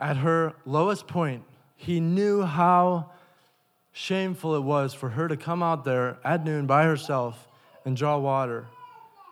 at 0.00 0.16
her 0.16 0.54
lowest 0.64 1.06
point. 1.06 1.44
He 1.76 2.00
knew 2.00 2.42
how 2.42 3.10
shameful 3.92 4.56
it 4.56 4.62
was 4.62 4.92
for 4.94 5.10
her 5.10 5.28
to 5.28 5.36
come 5.36 5.62
out 5.62 5.84
there 5.84 6.18
at 6.24 6.44
noon 6.44 6.66
by 6.66 6.84
herself 6.84 7.48
and 7.84 7.96
draw 7.96 8.18
water. 8.18 8.66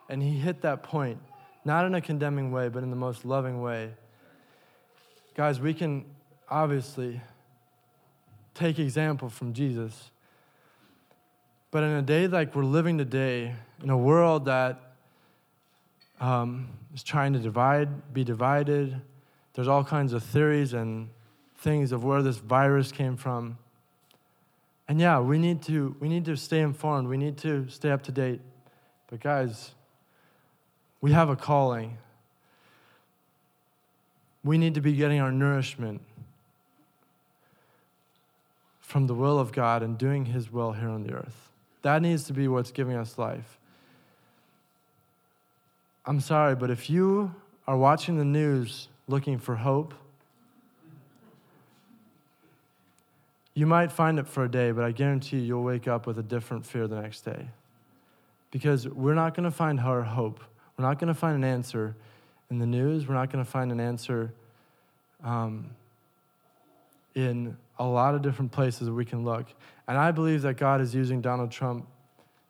And 0.09 0.23
he 0.23 0.39
hit 0.39 0.63
that 0.63 0.83
point, 0.83 1.19
not 1.65 1.85
in 1.87 1.95
a 1.95 2.01
condemning 2.01 2.53
way, 2.53 2.69
but 2.69 2.83
in 2.83 2.91
the 2.91 2.97
most 2.97 3.25
loving 3.25 3.61
way. 3.61 3.93
Guys, 5.35 5.59
we 5.59 5.75
can 5.75 6.05
obviously 6.51 7.21
take 8.55 8.79
example 8.79 9.29
from 9.29 9.53
Jesus. 9.53 10.12
But 11.73 11.85
in 11.85 11.91
a 11.91 12.03
day 12.03 12.29
like 12.29 12.55
we're 12.55 12.65
living 12.65 12.99
today, 12.99 13.55
in 13.83 13.89
a 13.89 13.97
world 13.97 14.45
that 14.45 14.93
um, 16.21 16.69
is 16.95 17.03
trying 17.03 17.33
to 17.33 17.39
divide, 17.39 18.13
be 18.13 18.23
divided, 18.25 19.01
there's 19.55 19.69
all 19.69 19.83
kinds 19.83 20.13
of 20.13 20.23
theories 20.23 20.75
and 20.75 21.09
things 21.57 21.91
of 21.91 22.05
where 22.05 22.23
this 22.23 22.37
virus 22.37 22.93
came 22.93 23.17
from. 23.17 23.57
And 24.87 25.01
yeah, 25.01 25.19
we 25.21 25.39
need 25.39 25.63
to 25.63 25.97
we 25.99 26.11
need 26.11 26.27
to 26.27 26.37
stay 26.37 26.61
informed. 26.61 27.09
We 27.09 27.17
need 27.17 27.39
to 27.39 27.67
stay 27.71 27.91
up 27.91 28.03
to 28.03 28.13
date. 28.13 28.43
But 29.09 29.21
guys, 29.21 29.71
we 31.01 31.13
have 31.13 31.31
a 31.31 31.37
calling. 31.37 31.97
We 34.45 34.59
need 34.59 34.75
to 34.75 34.83
be 34.83 34.93
getting 34.93 35.21
our 35.21 35.33
nourishment 35.33 36.03
from 38.83 39.07
the 39.07 39.15
will 39.15 39.39
of 39.39 39.53
God 39.53 39.83
and 39.83 39.97
doing 39.97 40.27
his 40.27 40.53
will 40.53 40.73
here 40.73 40.91
on 40.91 41.05
the 41.05 41.15
earth. 41.15 41.52
That 41.83 42.03
needs 42.03 42.25
to 42.25 42.33
be 42.33 42.49
what's 42.49 42.71
giving 42.71 42.97
us 42.97 43.19
life. 43.19 43.59
I'm 46.05 46.21
sorry, 46.21 46.57
but 46.57 46.71
if 46.71 46.91
you 46.91 47.35
are 47.67 47.77
watching 47.77 48.17
the 48.17 48.25
news 48.25 48.89
looking 49.07 49.39
for 49.39 49.57
hope, 49.57 49.95
you 53.55 53.67
might 53.67 53.93
find 53.93 54.19
it 54.19 54.27
for 54.27 54.45
a 54.45 54.51
day, 54.51 54.73
but 54.73 54.85
I 54.85 54.93
guarantee 54.93 55.39
you, 55.39 55.43
you'll 55.43 55.63
wake 55.63 55.87
up 55.87 56.07
with 56.07 56.19
a 56.19 56.23
different 56.23 56.65
fear 56.65 56.89
the 56.89 57.01
next 57.01 57.21
day. 57.21 57.49
Because 58.51 58.89
we're 58.89 59.15
not 59.15 59.35
going 59.35 59.45
to 59.45 59.51
find 59.51 59.79
our 59.81 60.03
hope. 60.03 60.41
We're 60.77 60.87
not 60.87 60.99
going 60.99 61.09
to 61.09 61.19
find 61.19 61.37
an 61.37 61.45
answer 61.45 61.95
in 62.51 62.59
the 62.59 62.67
news. 62.67 63.07
We're 63.07 63.15
not 63.15 63.31
going 63.31 63.45
to 63.45 63.51
find 63.51 63.71
an 63.71 63.81
answer 63.81 64.33
um, 65.23 65.71
in 67.15 67.57
a 67.79 67.85
lot 67.85 68.15
of 68.15 68.23
different 68.23 68.53
places 68.53 68.91
we 68.91 69.05
can 69.05 69.25
look. 69.25 69.47
And 69.93 70.01
I 70.01 70.11
believe 70.11 70.41
that 70.41 70.55
God 70.55 70.81
is 70.81 70.95
using 70.95 71.21
Donald 71.21 71.51
Trump 71.51 71.87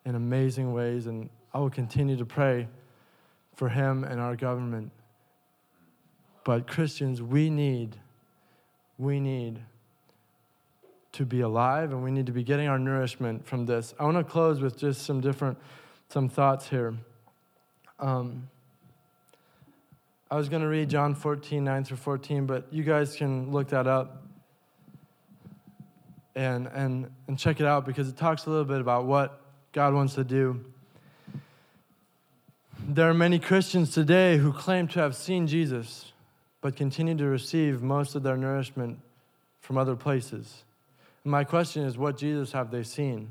in 0.04 0.14
amazing 0.14 0.72
ways, 0.72 1.08
and 1.08 1.28
I 1.52 1.58
will 1.58 1.70
continue 1.70 2.16
to 2.18 2.24
pray 2.24 2.68
for 3.56 3.68
him 3.68 4.04
and 4.04 4.20
our 4.20 4.36
government. 4.36 4.92
But 6.44 6.68
Christians, 6.68 7.20
we 7.20 7.50
need, 7.50 7.96
we 8.96 9.18
need 9.18 9.58
to 11.10 11.26
be 11.26 11.40
alive 11.40 11.90
and 11.90 12.04
we 12.04 12.12
need 12.12 12.26
to 12.26 12.32
be 12.32 12.44
getting 12.44 12.68
our 12.68 12.78
nourishment 12.78 13.44
from 13.44 13.66
this. 13.66 13.92
I 13.98 14.04
want 14.04 14.18
to 14.18 14.22
close 14.22 14.60
with 14.60 14.78
just 14.78 15.02
some 15.02 15.20
different, 15.20 15.58
some 16.10 16.28
thoughts 16.28 16.68
here. 16.68 16.94
Um, 17.98 18.48
I 20.30 20.36
was 20.36 20.48
going 20.48 20.62
to 20.62 20.68
read 20.68 20.88
John 20.88 21.16
14, 21.16 21.64
9 21.64 21.82
through 21.82 21.96
14, 21.96 22.46
but 22.46 22.68
you 22.70 22.84
guys 22.84 23.16
can 23.16 23.50
look 23.50 23.70
that 23.70 23.88
up 23.88 24.21
and, 26.34 26.66
and, 26.68 27.10
and 27.28 27.38
check 27.38 27.60
it 27.60 27.66
out 27.66 27.84
because 27.86 28.08
it 28.08 28.16
talks 28.16 28.46
a 28.46 28.50
little 28.50 28.64
bit 28.64 28.80
about 28.80 29.04
what 29.04 29.40
God 29.72 29.94
wants 29.94 30.14
to 30.14 30.24
do. 30.24 30.64
There 32.86 33.08
are 33.08 33.14
many 33.14 33.38
Christians 33.38 33.92
today 33.92 34.38
who 34.38 34.52
claim 34.52 34.88
to 34.88 35.00
have 35.00 35.14
seen 35.14 35.46
Jesus, 35.46 36.12
but 36.60 36.74
continue 36.76 37.16
to 37.16 37.26
receive 37.26 37.82
most 37.82 38.14
of 38.14 38.22
their 38.22 38.36
nourishment 38.36 38.98
from 39.60 39.78
other 39.78 39.94
places. 39.94 40.64
And 41.24 41.30
my 41.30 41.44
question 41.44 41.84
is 41.84 41.96
what 41.96 42.16
Jesus 42.16 42.52
have 42.52 42.70
they 42.70 42.82
seen? 42.82 43.30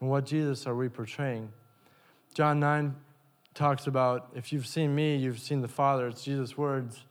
And 0.00 0.10
what 0.10 0.26
Jesus 0.26 0.66
are 0.66 0.74
we 0.74 0.88
portraying? 0.88 1.50
John 2.34 2.60
9 2.60 2.94
talks 3.54 3.86
about 3.86 4.28
if 4.34 4.52
you've 4.52 4.66
seen 4.66 4.94
me, 4.94 5.16
you've 5.16 5.40
seen 5.40 5.62
the 5.62 5.68
Father. 5.68 6.06
It's 6.06 6.22
Jesus' 6.22 6.56
words. 6.56 7.02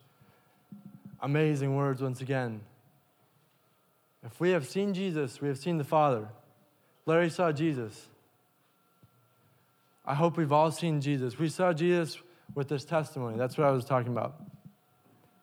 Amazing 1.21 1.75
words 1.75 2.01
once 2.01 2.21
again. 2.21 2.61
If 4.25 4.39
we 4.39 4.49
have 4.51 4.67
seen 4.67 4.93
Jesus, 4.93 5.39
we 5.39 5.47
have 5.47 5.57
seen 5.57 5.77
the 5.77 5.83
Father. 5.83 6.27
Larry 7.05 7.29
saw 7.29 7.51
Jesus. 7.51 8.07
I 10.05 10.15
hope 10.15 10.37
we've 10.37 10.51
all 10.51 10.71
seen 10.71 10.99
Jesus. 10.99 11.37
We 11.37 11.49
saw 11.49 11.73
Jesus 11.73 12.17
with 12.55 12.67
this 12.67 12.85
testimony. 12.85 13.37
That's 13.37 13.57
what 13.57 13.67
I 13.67 13.71
was 13.71 13.85
talking 13.85 14.11
about. 14.11 14.41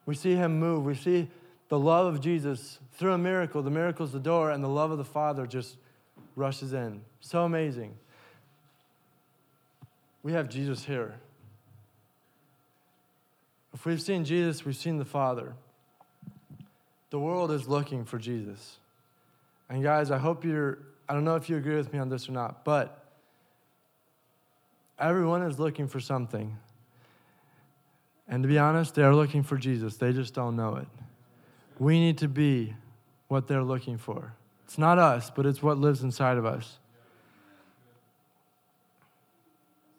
We 0.05 0.15
see 0.15 0.35
him 0.35 0.59
move. 0.59 0.83
We 0.83 0.95
see 0.95 1.29
the 1.69 1.79
love 1.79 2.13
of 2.13 2.21
Jesus 2.21 2.79
through 2.91 3.13
a 3.13 3.17
miracle. 3.17 3.61
The 3.61 3.71
miracle's 3.71 4.11
the 4.11 4.19
door, 4.19 4.51
and 4.51 4.63
the 4.63 4.69
love 4.69 4.91
of 4.91 4.97
the 4.97 5.05
Father 5.05 5.47
just 5.47 5.77
rushes 6.35 6.73
in. 6.73 7.01
So 7.21 7.45
amazing. 7.45 7.95
We 10.23 10.33
have 10.33 10.49
Jesus 10.49 10.83
here. 10.83 11.15
If 13.73 13.85
we've 13.85 14.01
seen 14.01 14.23
Jesus, 14.23 14.65
we've 14.65 14.75
seen 14.75 14.97
the 14.97 15.05
Father. 15.05 15.55
The 17.13 17.19
world 17.19 17.51
is 17.51 17.67
looking 17.67 18.05
for 18.05 18.17
Jesus. 18.17 18.79
And 19.69 19.83
guys, 19.83 20.09
I 20.09 20.17
hope 20.17 20.43
you're, 20.43 20.79
I 21.07 21.13
don't 21.13 21.23
know 21.23 21.35
if 21.35 21.47
you 21.47 21.57
agree 21.57 21.75
with 21.75 21.93
me 21.93 21.99
on 21.99 22.09
this 22.09 22.27
or 22.27 22.31
not, 22.31 22.65
but 22.65 23.03
Everyone 24.99 25.43
is 25.43 25.59
looking 25.59 25.87
for 25.87 25.99
something. 25.99 26.57
And 28.27 28.43
to 28.43 28.47
be 28.47 28.57
honest, 28.57 28.95
they're 28.95 29.13
looking 29.13 29.43
for 29.43 29.57
Jesus. 29.57 29.97
They 29.97 30.13
just 30.13 30.33
don't 30.33 30.55
know 30.55 30.75
it. 30.75 30.87
We 31.77 31.99
need 31.99 32.19
to 32.19 32.27
be 32.27 32.75
what 33.27 33.47
they're 33.47 33.63
looking 33.63 33.97
for. 33.97 34.33
It's 34.63 34.77
not 34.77 34.99
us, 34.99 35.29
but 35.29 35.45
it's 35.45 35.61
what 35.61 35.77
lives 35.77 36.03
inside 36.03 36.37
of 36.37 36.45
us. 36.45 36.77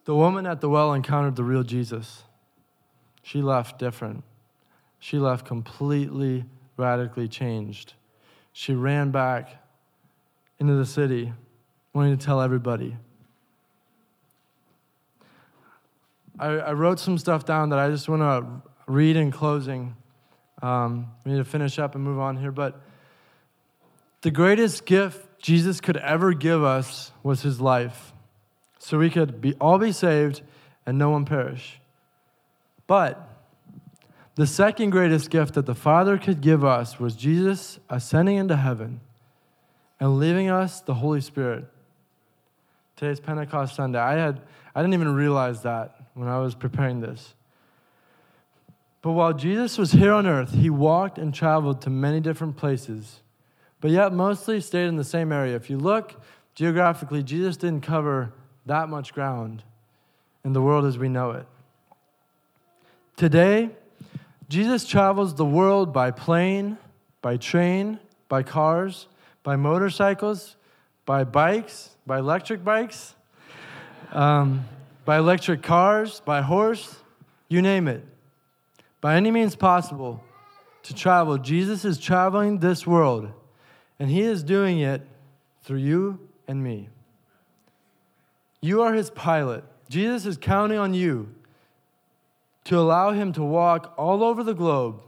The 0.06 0.14
woman 0.14 0.46
at 0.46 0.60
the 0.60 0.68
well 0.68 0.94
encountered 0.94 1.36
the 1.36 1.44
real 1.44 1.62
Jesus. 1.64 2.22
She 3.22 3.42
left 3.42 3.78
different. 3.78 4.22
She 4.98 5.18
left 5.18 5.44
completely, 5.44 6.44
radically 6.76 7.28
changed. 7.28 7.94
She 8.52 8.74
ran 8.74 9.10
back 9.10 9.56
into 10.58 10.74
the 10.74 10.86
city, 10.86 11.32
wanting 11.92 12.16
to 12.16 12.24
tell 12.24 12.40
everybody. 12.40 12.96
I, 16.38 16.46
I 16.46 16.72
wrote 16.72 16.98
some 16.98 17.18
stuff 17.18 17.44
down 17.44 17.70
that 17.70 17.78
I 17.78 17.90
just 17.90 18.08
want 18.08 18.22
to 18.22 18.70
read 18.86 19.16
in 19.16 19.30
closing. 19.30 19.96
Um, 20.62 21.08
we 21.24 21.32
need 21.32 21.38
to 21.38 21.44
finish 21.44 21.78
up 21.78 21.94
and 21.94 22.02
move 22.02 22.18
on 22.18 22.36
here. 22.36 22.52
But 22.52 22.80
the 24.22 24.30
greatest 24.30 24.86
gift 24.86 25.40
Jesus 25.40 25.80
could 25.80 25.96
ever 25.98 26.32
give 26.32 26.64
us 26.64 27.12
was 27.22 27.42
his 27.42 27.60
life. 27.60 28.12
So 28.78 28.98
we 28.98 29.10
could 29.10 29.40
be, 29.40 29.54
all 29.54 29.78
be 29.78 29.92
saved 29.92 30.42
and 30.86 30.98
no 30.98 31.10
one 31.10 31.24
perish. 31.24 31.80
But 32.86 33.33
the 34.36 34.46
second 34.46 34.90
greatest 34.90 35.30
gift 35.30 35.54
that 35.54 35.66
the 35.66 35.74
Father 35.74 36.18
could 36.18 36.40
give 36.40 36.64
us 36.64 36.98
was 36.98 37.14
Jesus 37.14 37.78
ascending 37.88 38.36
into 38.36 38.56
heaven 38.56 39.00
and 40.00 40.18
leaving 40.18 40.50
us 40.50 40.80
the 40.80 40.94
Holy 40.94 41.20
Spirit. 41.20 41.64
Today's 42.96 43.20
Pentecost 43.20 43.76
Sunday. 43.76 43.98
I 43.98 44.14
had 44.14 44.40
I 44.74 44.82
didn't 44.82 44.94
even 44.94 45.14
realize 45.14 45.62
that 45.62 45.94
when 46.14 46.28
I 46.28 46.38
was 46.38 46.54
preparing 46.54 47.00
this. 47.00 47.34
But 49.02 49.12
while 49.12 49.32
Jesus 49.32 49.78
was 49.78 49.92
here 49.92 50.12
on 50.12 50.26
earth, 50.26 50.54
he 50.54 50.70
walked 50.70 51.18
and 51.18 51.32
traveled 51.32 51.82
to 51.82 51.90
many 51.90 52.20
different 52.20 52.56
places, 52.56 53.20
but 53.80 53.90
yet 53.90 54.12
mostly 54.12 54.60
stayed 54.60 54.86
in 54.86 54.96
the 54.96 55.04
same 55.04 55.30
area. 55.30 55.54
If 55.54 55.68
you 55.68 55.76
look 55.78 56.20
geographically, 56.54 57.22
Jesus 57.22 57.56
didn't 57.56 57.82
cover 57.82 58.32
that 58.66 58.88
much 58.88 59.12
ground 59.12 59.62
in 60.44 60.54
the 60.54 60.62
world 60.62 60.86
as 60.86 60.96
we 60.96 61.08
know 61.08 61.32
it. 61.32 61.46
Today, 63.16 63.70
Jesus 64.48 64.86
travels 64.86 65.34
the 65.34 65.44
world 65.44 65.92
by 65.92 66.10
plane, 66.10 66.76
by 67.22 67.36
train, 67.36 67.98
by 68.28 68.42
cars, 68.42 69.06
by 69.42 69.56
motorcycles, 69.56 70.56
by 71.06 71.24
bikes, 71.24 71.90
by 72.06 72.18
electric 72.18 72.64
bikes, 72.64 73.14
um, 74.12 74.64
by 75.04 75.18
electric 75.18 75.62
cars, 75.62 76.20
by 76.20 76.42
horse, 76.42 76.96
you 77.48 77.62
name 77.62 77.88
it. 77.88 78.04
By 79.00 79.16
any 79.16 79.30
means 79.30 79.54
possible 79.54 80.22
to 80.84 80.94
travel, 80.94 81.38
Jesus 81.38 81.84
is 81.84 81.98
traveling 81.98 82.58
this 82.58 82.86
world, 82.86 83.30
and 83.98 84.10
He 84.10 84.22
is 84.22 84.42
doing 84.42 84.80
it 84.80 85.02
through 85.62 85.78
you 85.78 86.18
and 86.48 86.62
me. 86.62 86.88
You 88.60 88.82
are 88.82 88.94
His 88.94 89.10
pilot. 89.10 89.64
Jesus 89.88 90.26
is 90.26 90.36
counting 90.38 90.78
on 90.78 90.94
you 90.94 91.34
to 92.64 92.78
allow 92.78 93.12
Him 93.12 93.32
to 93.34 93.42
walk 93.42 93.94
all 93.96 94.22
over 94.22 94.42
the 94.42 94.54
globe 94.54 95.00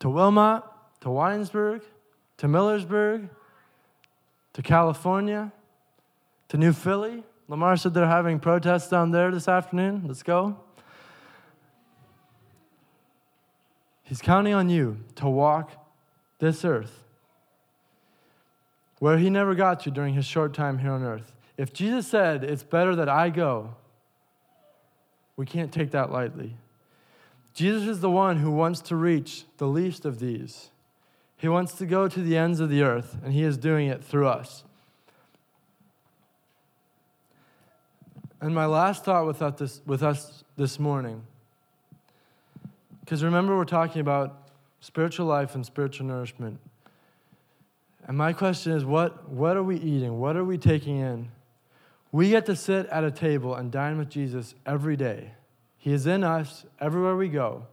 to 0.00 0.10
Wilmot, 0.10 0.64
to 1.00 1.08
Winesburg, 1.08 1.82
to 2.38 2.48
Millersburg, 2.48 3.28
to 4.52 4.62
California, 4.62 5.52
to 6.48 6.56
New 6.56 6.72
Philly, 6.72 7.22
Lamar 7.52 7.76
said 7.76 7.92
they're 7.92 8.06
having 8.06 8.40
protests 8.40 8.88
down 8.88 9.10
there 9.10 9.30
this 9.30 9.46
afternoon. 9.46 10.04
Let's 10.06 10.22
go. 10.22 10.56
He's 14.02 14.22
counting 14.22 14.54
on 14.54 14.70
you 14.70 14.98
to 15.16 15.28
walk 15.28 15.70
this 16.38 16.64
earth 16.64 17.04
where 19.00 19.18
he 19.18 19.28
never 19.28 19.54
got 19.54 19.80
to 19.80 19.90
during 19.90 20.14
his 20.14 20.24
short 20.24 20.54
time 20.54 20.78
here 20.78 20.92
on 20.92 21.02
earth. 21.02 21.34
If 21.56 21.72
Jesus 21.72 22.06
said, 22.06 22.42
It's 22.42 22.62
better 22.62 22.96
that 22.96 23.08
I 23.08 23.30
go, 23.30 23.74
we 25.36 25.46
can't 25.46 25.72
take 25.72 25.90
that 25.92 26.10
lightly. 26.10 26.56
Jesus 27.54 27.88
is 27.88 28.00
the 28.00 28.10
one 28.10 28.38
who 28.38 28.50
wants 28.50 28.80
to 28.82 28.96
reach 28.96 29.44
the 29.58 29.66
least 29.66 30.04
of 30.04 30.18
these. 30.18 30.70
He 31.36 31.48
wants 31.48 31.74
to 31.74 31.86
go 31.86 32.08
to 32.08 32.20
the 32.20 32.36
ends 32.36 32.60
of 32.60 32.68
the 32.68 32.82
earth, 32.82 33.16
and 33.24 33.32
he 33.32 33.42
is 33.42 33.56
doing 33.56 33.88
it 33.88 34.02
through 34.02 34.28
us. 34.28 34.64
And 38.40 38.54
my 38.54 38.66
last 38.66 39.04
thought 39.04 39.26
with 39.26 39.42
us 39.42 39.58
this, 39.58 39.80
with 39.86 40.02
us 40.02 40.44
this 40.56 40.78
morning, 40.78 41.22
because 43.00 43.22
remember, 43.22 43.56
we're 43.56 43.64
talking 43.64 44.00
about 44.00 44.48
spiritual 44.80 45.26
life 45.26 45.54
and 45.54 45.64
spiritual 45.64 46.06
nourishment. 46.06 46.58
And 48.06 48.16
my 48.16 48.32
question 48.32 48.72
is 48.72 48.84
what, 48.84 49.28
what 49.28 49.56
are 49.56 49.62
we 49.62 49.76
eating? 49.76 50.18
What 50.18 50.36
are 50.36 50.44
we 50.44 50.58
taking 50.58 50.98
in? 50.98 51.28
We 52.12 52.28
get 52.28 52.46
to 52.46 52.54
sit 52.54 52.86
at 52.86 53.02
a 53.02 53.10
table 53.10 53.54
and 53.54 53.72
dine 53.72 53.98
with 53.98 54.10
Jesus 54.10 54.54
every 54.64 54.96
day. 54.96 55.32
He 55.78 55.92
is 55.92 56.06
in 56.06 56.22
us 56.22 56.64
everywhere 56.80 57.16
we 57.16 57.28
go. 57.28 57.66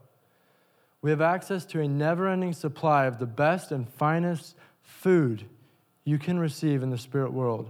We 1.01 1.11
have 1.11 1.21
access 1.21 1.65
to 1.67 1.81
a 1.81 1.87
never 1.87 2.27
ending 2.27 2.53
supply 2.53 3.05
of 3.05 3.19
the 3.19 3.27
best 3.27 3.71
and 3.71 3.87
finest 3.87 4.55
food 4.81 5.45
you 6.03 6.17
can 6.17 6.39
receive 6.39 6.81
in 6.81 6.89
the 6.89 6.97
spirit 6.97 7.31
world. 7.31 7.69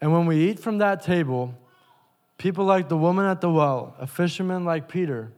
And 0.00 0.12
when 0.12 0.26
we 0.26 0.48
eat 0.48 0.60
from 0.60 0.78
that 0.78 1.02
table, 1.02 1.54
People 2.38 2.64
like 2.64 2.88
the 2.88 2.96
woman 2.96 3.26
at 3.26 3.40
the 3.40 3.50
well, 3.50 3.94
a 3.98 4.06
fisherman 4.06 4.64
like 4.64 4.88
Peter, 4.88 5.32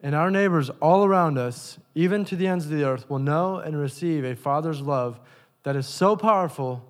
and 0.00 0.14
our 0.14 0.30
neighbors 0.30 0.70
all 0.80 1.04
around 1.04 1.38
us, 1.38 1.78
even 1.94 2.24
to 2.26 2.36
the 2.36 2.46
ends 2.46 2.64
of 2.64 2.70
the 2.70 2.84
earth, 2.84 3.10
will 3.10 3.18
know 3.18 3.56
and 3.56 3.76
receive 3.76 4.24
a 4.24 4.36
Father's 4.36 4.80
love 4.80 5.18
that 5.64 5.74
is 5.74 5.86
so 5.86 6.16
powerful, 6.16 6.84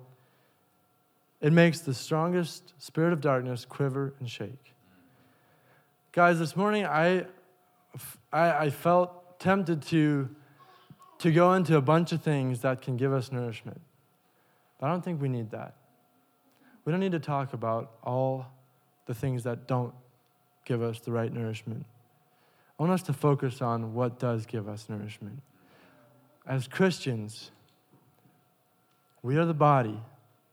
it 1.41 1.53
makes 1.53 1.79
the 1.79 1.93
strongest 1.93 2.73
spirit 2.77 3.13
of 3.13 3.21
darkness 3.21 3.65
quiver 3.65 4.13
and 4.19 4.29
shake. 4.29 4.73
Guys, 6.11 6.39
this 6.39 6.55
morning 6.55 6.85
I, 6.85 7.25
I, 8.33 8.51
I 8.51 8.69
felt 8.69 9.39
tempted 9.39 9.81
to, 9.83 10.29
to 11.19 11.31
go 11.31 11.53
into 11.53 11.77
a 11.77 11.81
bunch 11.81 12.11
of 12.11 12.21
things 12.21 12.61
that 12.61 12.81
can 12.81 12.97
give 12.97 13.13
us 13.13 13.31
nourishment. 13.31 13.79
But 14.79 14.87
I 14.87 14.89
don't 14.91 15.03
think 15.03 15.21
we 15.21 15.29
need 15.29 15.51
that. 15.51 15.75
We 16.83 16.91
don't 16.91 16.99
need 16.99 17.11
to 17.11 17.19
talk 17.19 17.53
about 17.53 17.91
all 18.03 18.47
the 19.05 19.13
things 19.13 19.43
that 19.43 19.67
don't 19.67 19.93
give 20.65 20.81
us 20.81 20.99
the 20.99 21.11
right 21.11 21.31
nourishment. 21.31 21.85
I 22.77 22.83
want 22.83 22.93
us 22.93 23.03
to 23.03 23.13
focus 23.13 23.61
on 23.61 23.93
what 23.93 24.19
does 24.19 24.45
give 24.45 24.67
us 24.67 24.87
nourishment. 24.89 25.41
As 26.47 26.67
Christians, 26.67 27.51
we 29.21 29.37
are 29.37 29.45
the 29.45 29.53
body. 29.53 29.99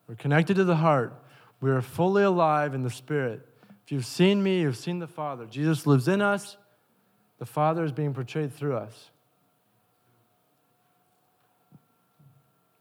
We're 0.09 0.14
connected 0.14 0.57
to 0.57 0.64
the 0.64 0.76
heart. 0.76 1.12
We 1.61 1.70
are 1.70 1.82
fully 1.82 2.22
alive 2.22 2.74
in 2.74 2.82
the 2.82 2.90
Spirit. 2.90 3.46
If 3.84 3.92
you've 3.92 4.07
seen 4.07 4.42
me, 4.42 4.61
you've 4.61 4.76
seen 4.76 4.98
the 4.98 5.07
Father. 5.07 5.46
Jesus 5.46 5.86
lives 5.86 6.09
in 6.09 6.20
us, 6.20 6.57
the 7.38 7.46
Father 7.46 7.84
is 7.84 7.92
being 7.92 8.14
portrayed 8.14 8.52
through 8.52 8.76
us. 8.76 9.11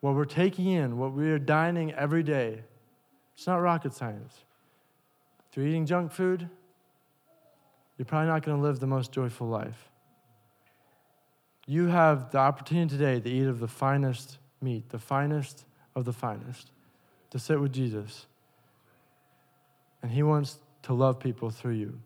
What 0.02 0.16
we're 0.16 0.26
taking 0.26 0.68
in, 0.68 0.98
what 0.98 1.14
we 1.14 1.30
are 1.32 1.40
dining 1.40 1.94
every 1.94 2.24
day, 2.24 2.62
it's 3.36 3.48
not 3.48 3.58
rocket 3.58 3.94
science. 3.94 4.36
If 5.50 5.58
you're 5.58 5.68
eating 5.68 5.86
junk 5.86 6.12
food, 6.12 6.50
you're 7.98 8.06
probably 8.06 8.28
not 8.28 8.44
going 8.44 8.58
to 8.58 8.64
live 8.64 8.80
the 8.80 8.88
most 8.88 9.12
joyful 9.12 9.48
life. 9.48 9.90
You 11.66 11.88
have 11.88 12.32
the 12.32 12.38
opportunity 12.38 12.98
today 12.98 13.20
to 13.20 13.30
eat 13.30 13.48
of 13.48 13.60
the 13.60 13.68
finest 13.68 14.38
meat, 14.62 14.90
the 14.90 15.00
finest 15.00 15.66
of 15.96 16.06
the 16.06 16.14
finest, 16.14 16.72
to 17.36 17.40
sit 17.40 17.60
with 17.60 17.74
Jesus. 17.74 18.28
And 20.02 20.10
He 20.10 20.24
wants 20.24 20.58
to 20.84 20.94
love 20.94 21.20
people 21.20 21.50
through 21.50 21.74
you. 21.74 22.00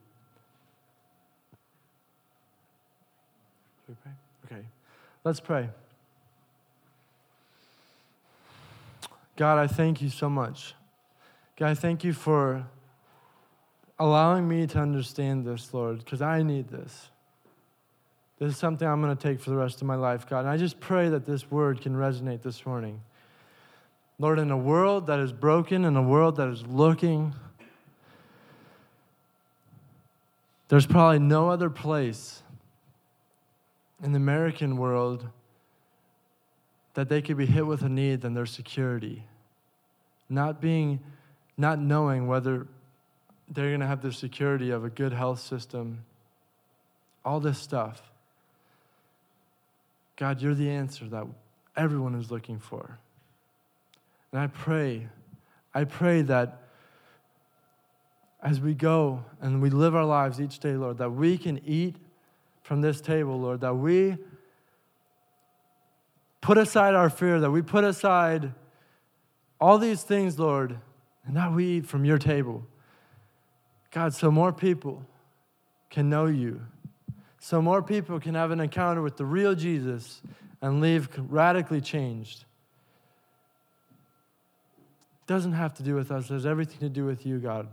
Should 3.85 3.89
we 3.89 3.95
pray? 4.01 4.11
Okay. 4.57 4.65
Let's 5.23 5.39
pray. 5.39 5.69
God, 9.35 9.59
I 9.59 9.67
thank 9.67 10.01
you 10.01 10.09
so 10.09 10.31
much. 10.31 10.73
God, 11.57 11.67
I 11.67 11.75
thank 11.75 12.03
you 12.03 12.13
for 12.13 12.65
allowing 13.99 14.47
me 14.47 14.65
to 14.65 14.79
understand 14.79 15.45
this, 15.45 15.71
Lord, 15.75 15.99
because 15.99 16.23
I 16.23 16.41
need 16.41 16.69
this. 16.69 17.09
This 18.39 18.53
is 18.53 18.57
something 18.57 18.87
I'm 18.87 18.99
going 18.99 19.15
to 19.15 19.21
take 19.21 19.39
for 19.39 19.51
the 19.51 19.57
rest 19.57 19.79
of 19.79 19.85
my 19.85 19.95
life, 19.95 20.27
God. 20.27 20.39
And 20.39 20.49
I 20.49 20.57
just 20.57 20.79
pray 20.79 21.07
that 21.09 21.27
this 21.27 21.51
word 21.51 21.81
can 21.81 21.93
resonate 21.93 22.41
this 22.41 22.65
morning. 22.65 23.01
Lord, 24.19 24.37
in 24.37 24.51
a 24.51 24.57
world 24.57 25.07
that 25.07 25.19
is 25.19 25.31
broken, 25.31 25.85
in 25.85 25.95
a 25.95 26.01
world 26.01 26.35
that 26.35 26.49
is 26.49 26.65
looking, 26.67 27.33
there's 30.67 30.85
probably 30.85 31.19
no 31.19 31.49
other 31.49 31.69
place 31.69 32.43
in 34.03 34.11
the 34.11 34.17
American 34.17 34.77
world 34.77 35.27
that 36.95 37.07
they 37.07 37.21
could 37.21 37.37
be 37.37 37.45
hit 37.45 37.65
with 37.65 37.81
a 37.81 37.89
need 37.89 38.21
than 38.21 38.33
their 38.33 38.45
security. 38.45 39.23
Not 40.29 40.59
being, 40.59 40.99
not 41.57 41.79
knowing 41.79 42.27
whether 42.27 42.67
they're 43.49 43.69
going 43.69 43.79
to 43.79 43.87
have 43.87 44.01
the 44.01 44.11
security 44.11 44.69
of 44.69 44.83
a 44.83 44.89
good 44.89 45.13
health 45.13 45.39
system, 45.39 46.03
all 47.23 47.39
this 47.39 47.57
stuff. 47.57 48.01
God, 50.17 50.41
you're 50.41 50.55
the 50.55 50.69
answer 50.69 51.05
that 51.05 51.25
everyone 51.77 52.15
is 52.15 52.29
looking 52.29 52.59
for. 52.59 52.99
And 54.31 54.41
I 54.41 54.47
pray, 54.47 55.07
I 55.73 55.83
pray 55.83 56.21
that 56.23 56.63
as 58.41 58.59
we 58.59 58.73
go 58.73 59.23
and 59.41 59.61
we 59.61 59.69
live 59.69 59.95
our 59.95 60.05
lives 60.05 60.39
each 60.39 60.59
day, 60.59 60.73
Lord, 60.73 60.97
that 60.99 61.11
we 61.11 61.37
can 61.37 61.59
eat 61.65 61.95
from 62.61 62.81
this 62.81 63.01
table, 63.01 63.39
Lord, 63.39 63.61
that 63.61 63.75
we 63.75 64.17
put 66.41 66.57
aside 66.57 66.95
our 66.95 67.09
fear, 67.09 67.39
that 67.39 67.51
we 67.51 67.61
put 67.61 67.83
aside 67.83 68.53
all 69.59 69.77
these 69.77 70.03
things, 70.03 70.39
Lord, 70.39 70.77
and 71.25 71.35
that 71.35 71.51
we 71.51 71.65
eat 71.65 71.85
from 71.85 72.05
your 72.05 72.17
table. 72.17 72.65
God, 73.91 74.13
so 74.13 74.31
more 74.31 74.53
people 74.53 75.03
can 75.89 76.09
know 76.09 76.27
you 76.27 76.61
so 77.39 77.61
more 77.61 77.81
people 77.81 78.19
can 78.19 78.35
have 78.35 78.51
an 78.51 78.59
encounter 78.59 79.01
with 79.01 79.17
the 79.17 79.25
real 79.25 79.55
Jesus 79.55 80.21
and 80.61 80.81
leave 80.81 81.09
radically 81.17 81.79
changed. 81.79 82.45
Doesn't 85.29 85.53
have 85.53 85.75
to 85.75 85.83
do 85.83 85.93
with 85.93 86.09
us, 86.09 86.31
it 86.31 86.33
has 86.33 86.47
everything 86.47 86.79
to 86.79 86.89
do 86.89 87.05
with 87.05 87.23
you, 87.23 87.37
God. 87.37 87.67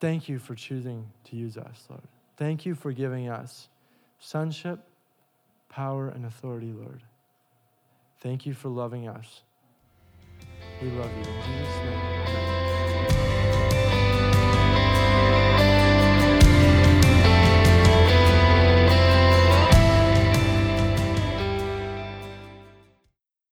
Thank 0.00 0.28
you 0.28 0.40
for 0.40 0.56
choosing 0.56 1.06
to 1.26 1.36
use 1.36 1.56
us, 1.56 1.86
Lord. 1.88 2.02
Thank 2.36 2.66
you 2.66 2.74
for 2.74 2.90
giving 2.90 3.28
us 3.28 3.68
sonship, 4.18 4.80
power, 5.68 6.08
and 6.08 6.26
authority, 6.26 6.72
Lord. 6.72 7.04
Thank 8.22 8.44
you 8.44 8.54
for 8.54 8.70
loving 8.70 9.06
us. 9.06 9.42
We 10.82 10.90
love 10.90 11.12
you. 11.12 11.32
In 11.32 11.42
Jesus' 11.42 11.76
name. 11.84 12.61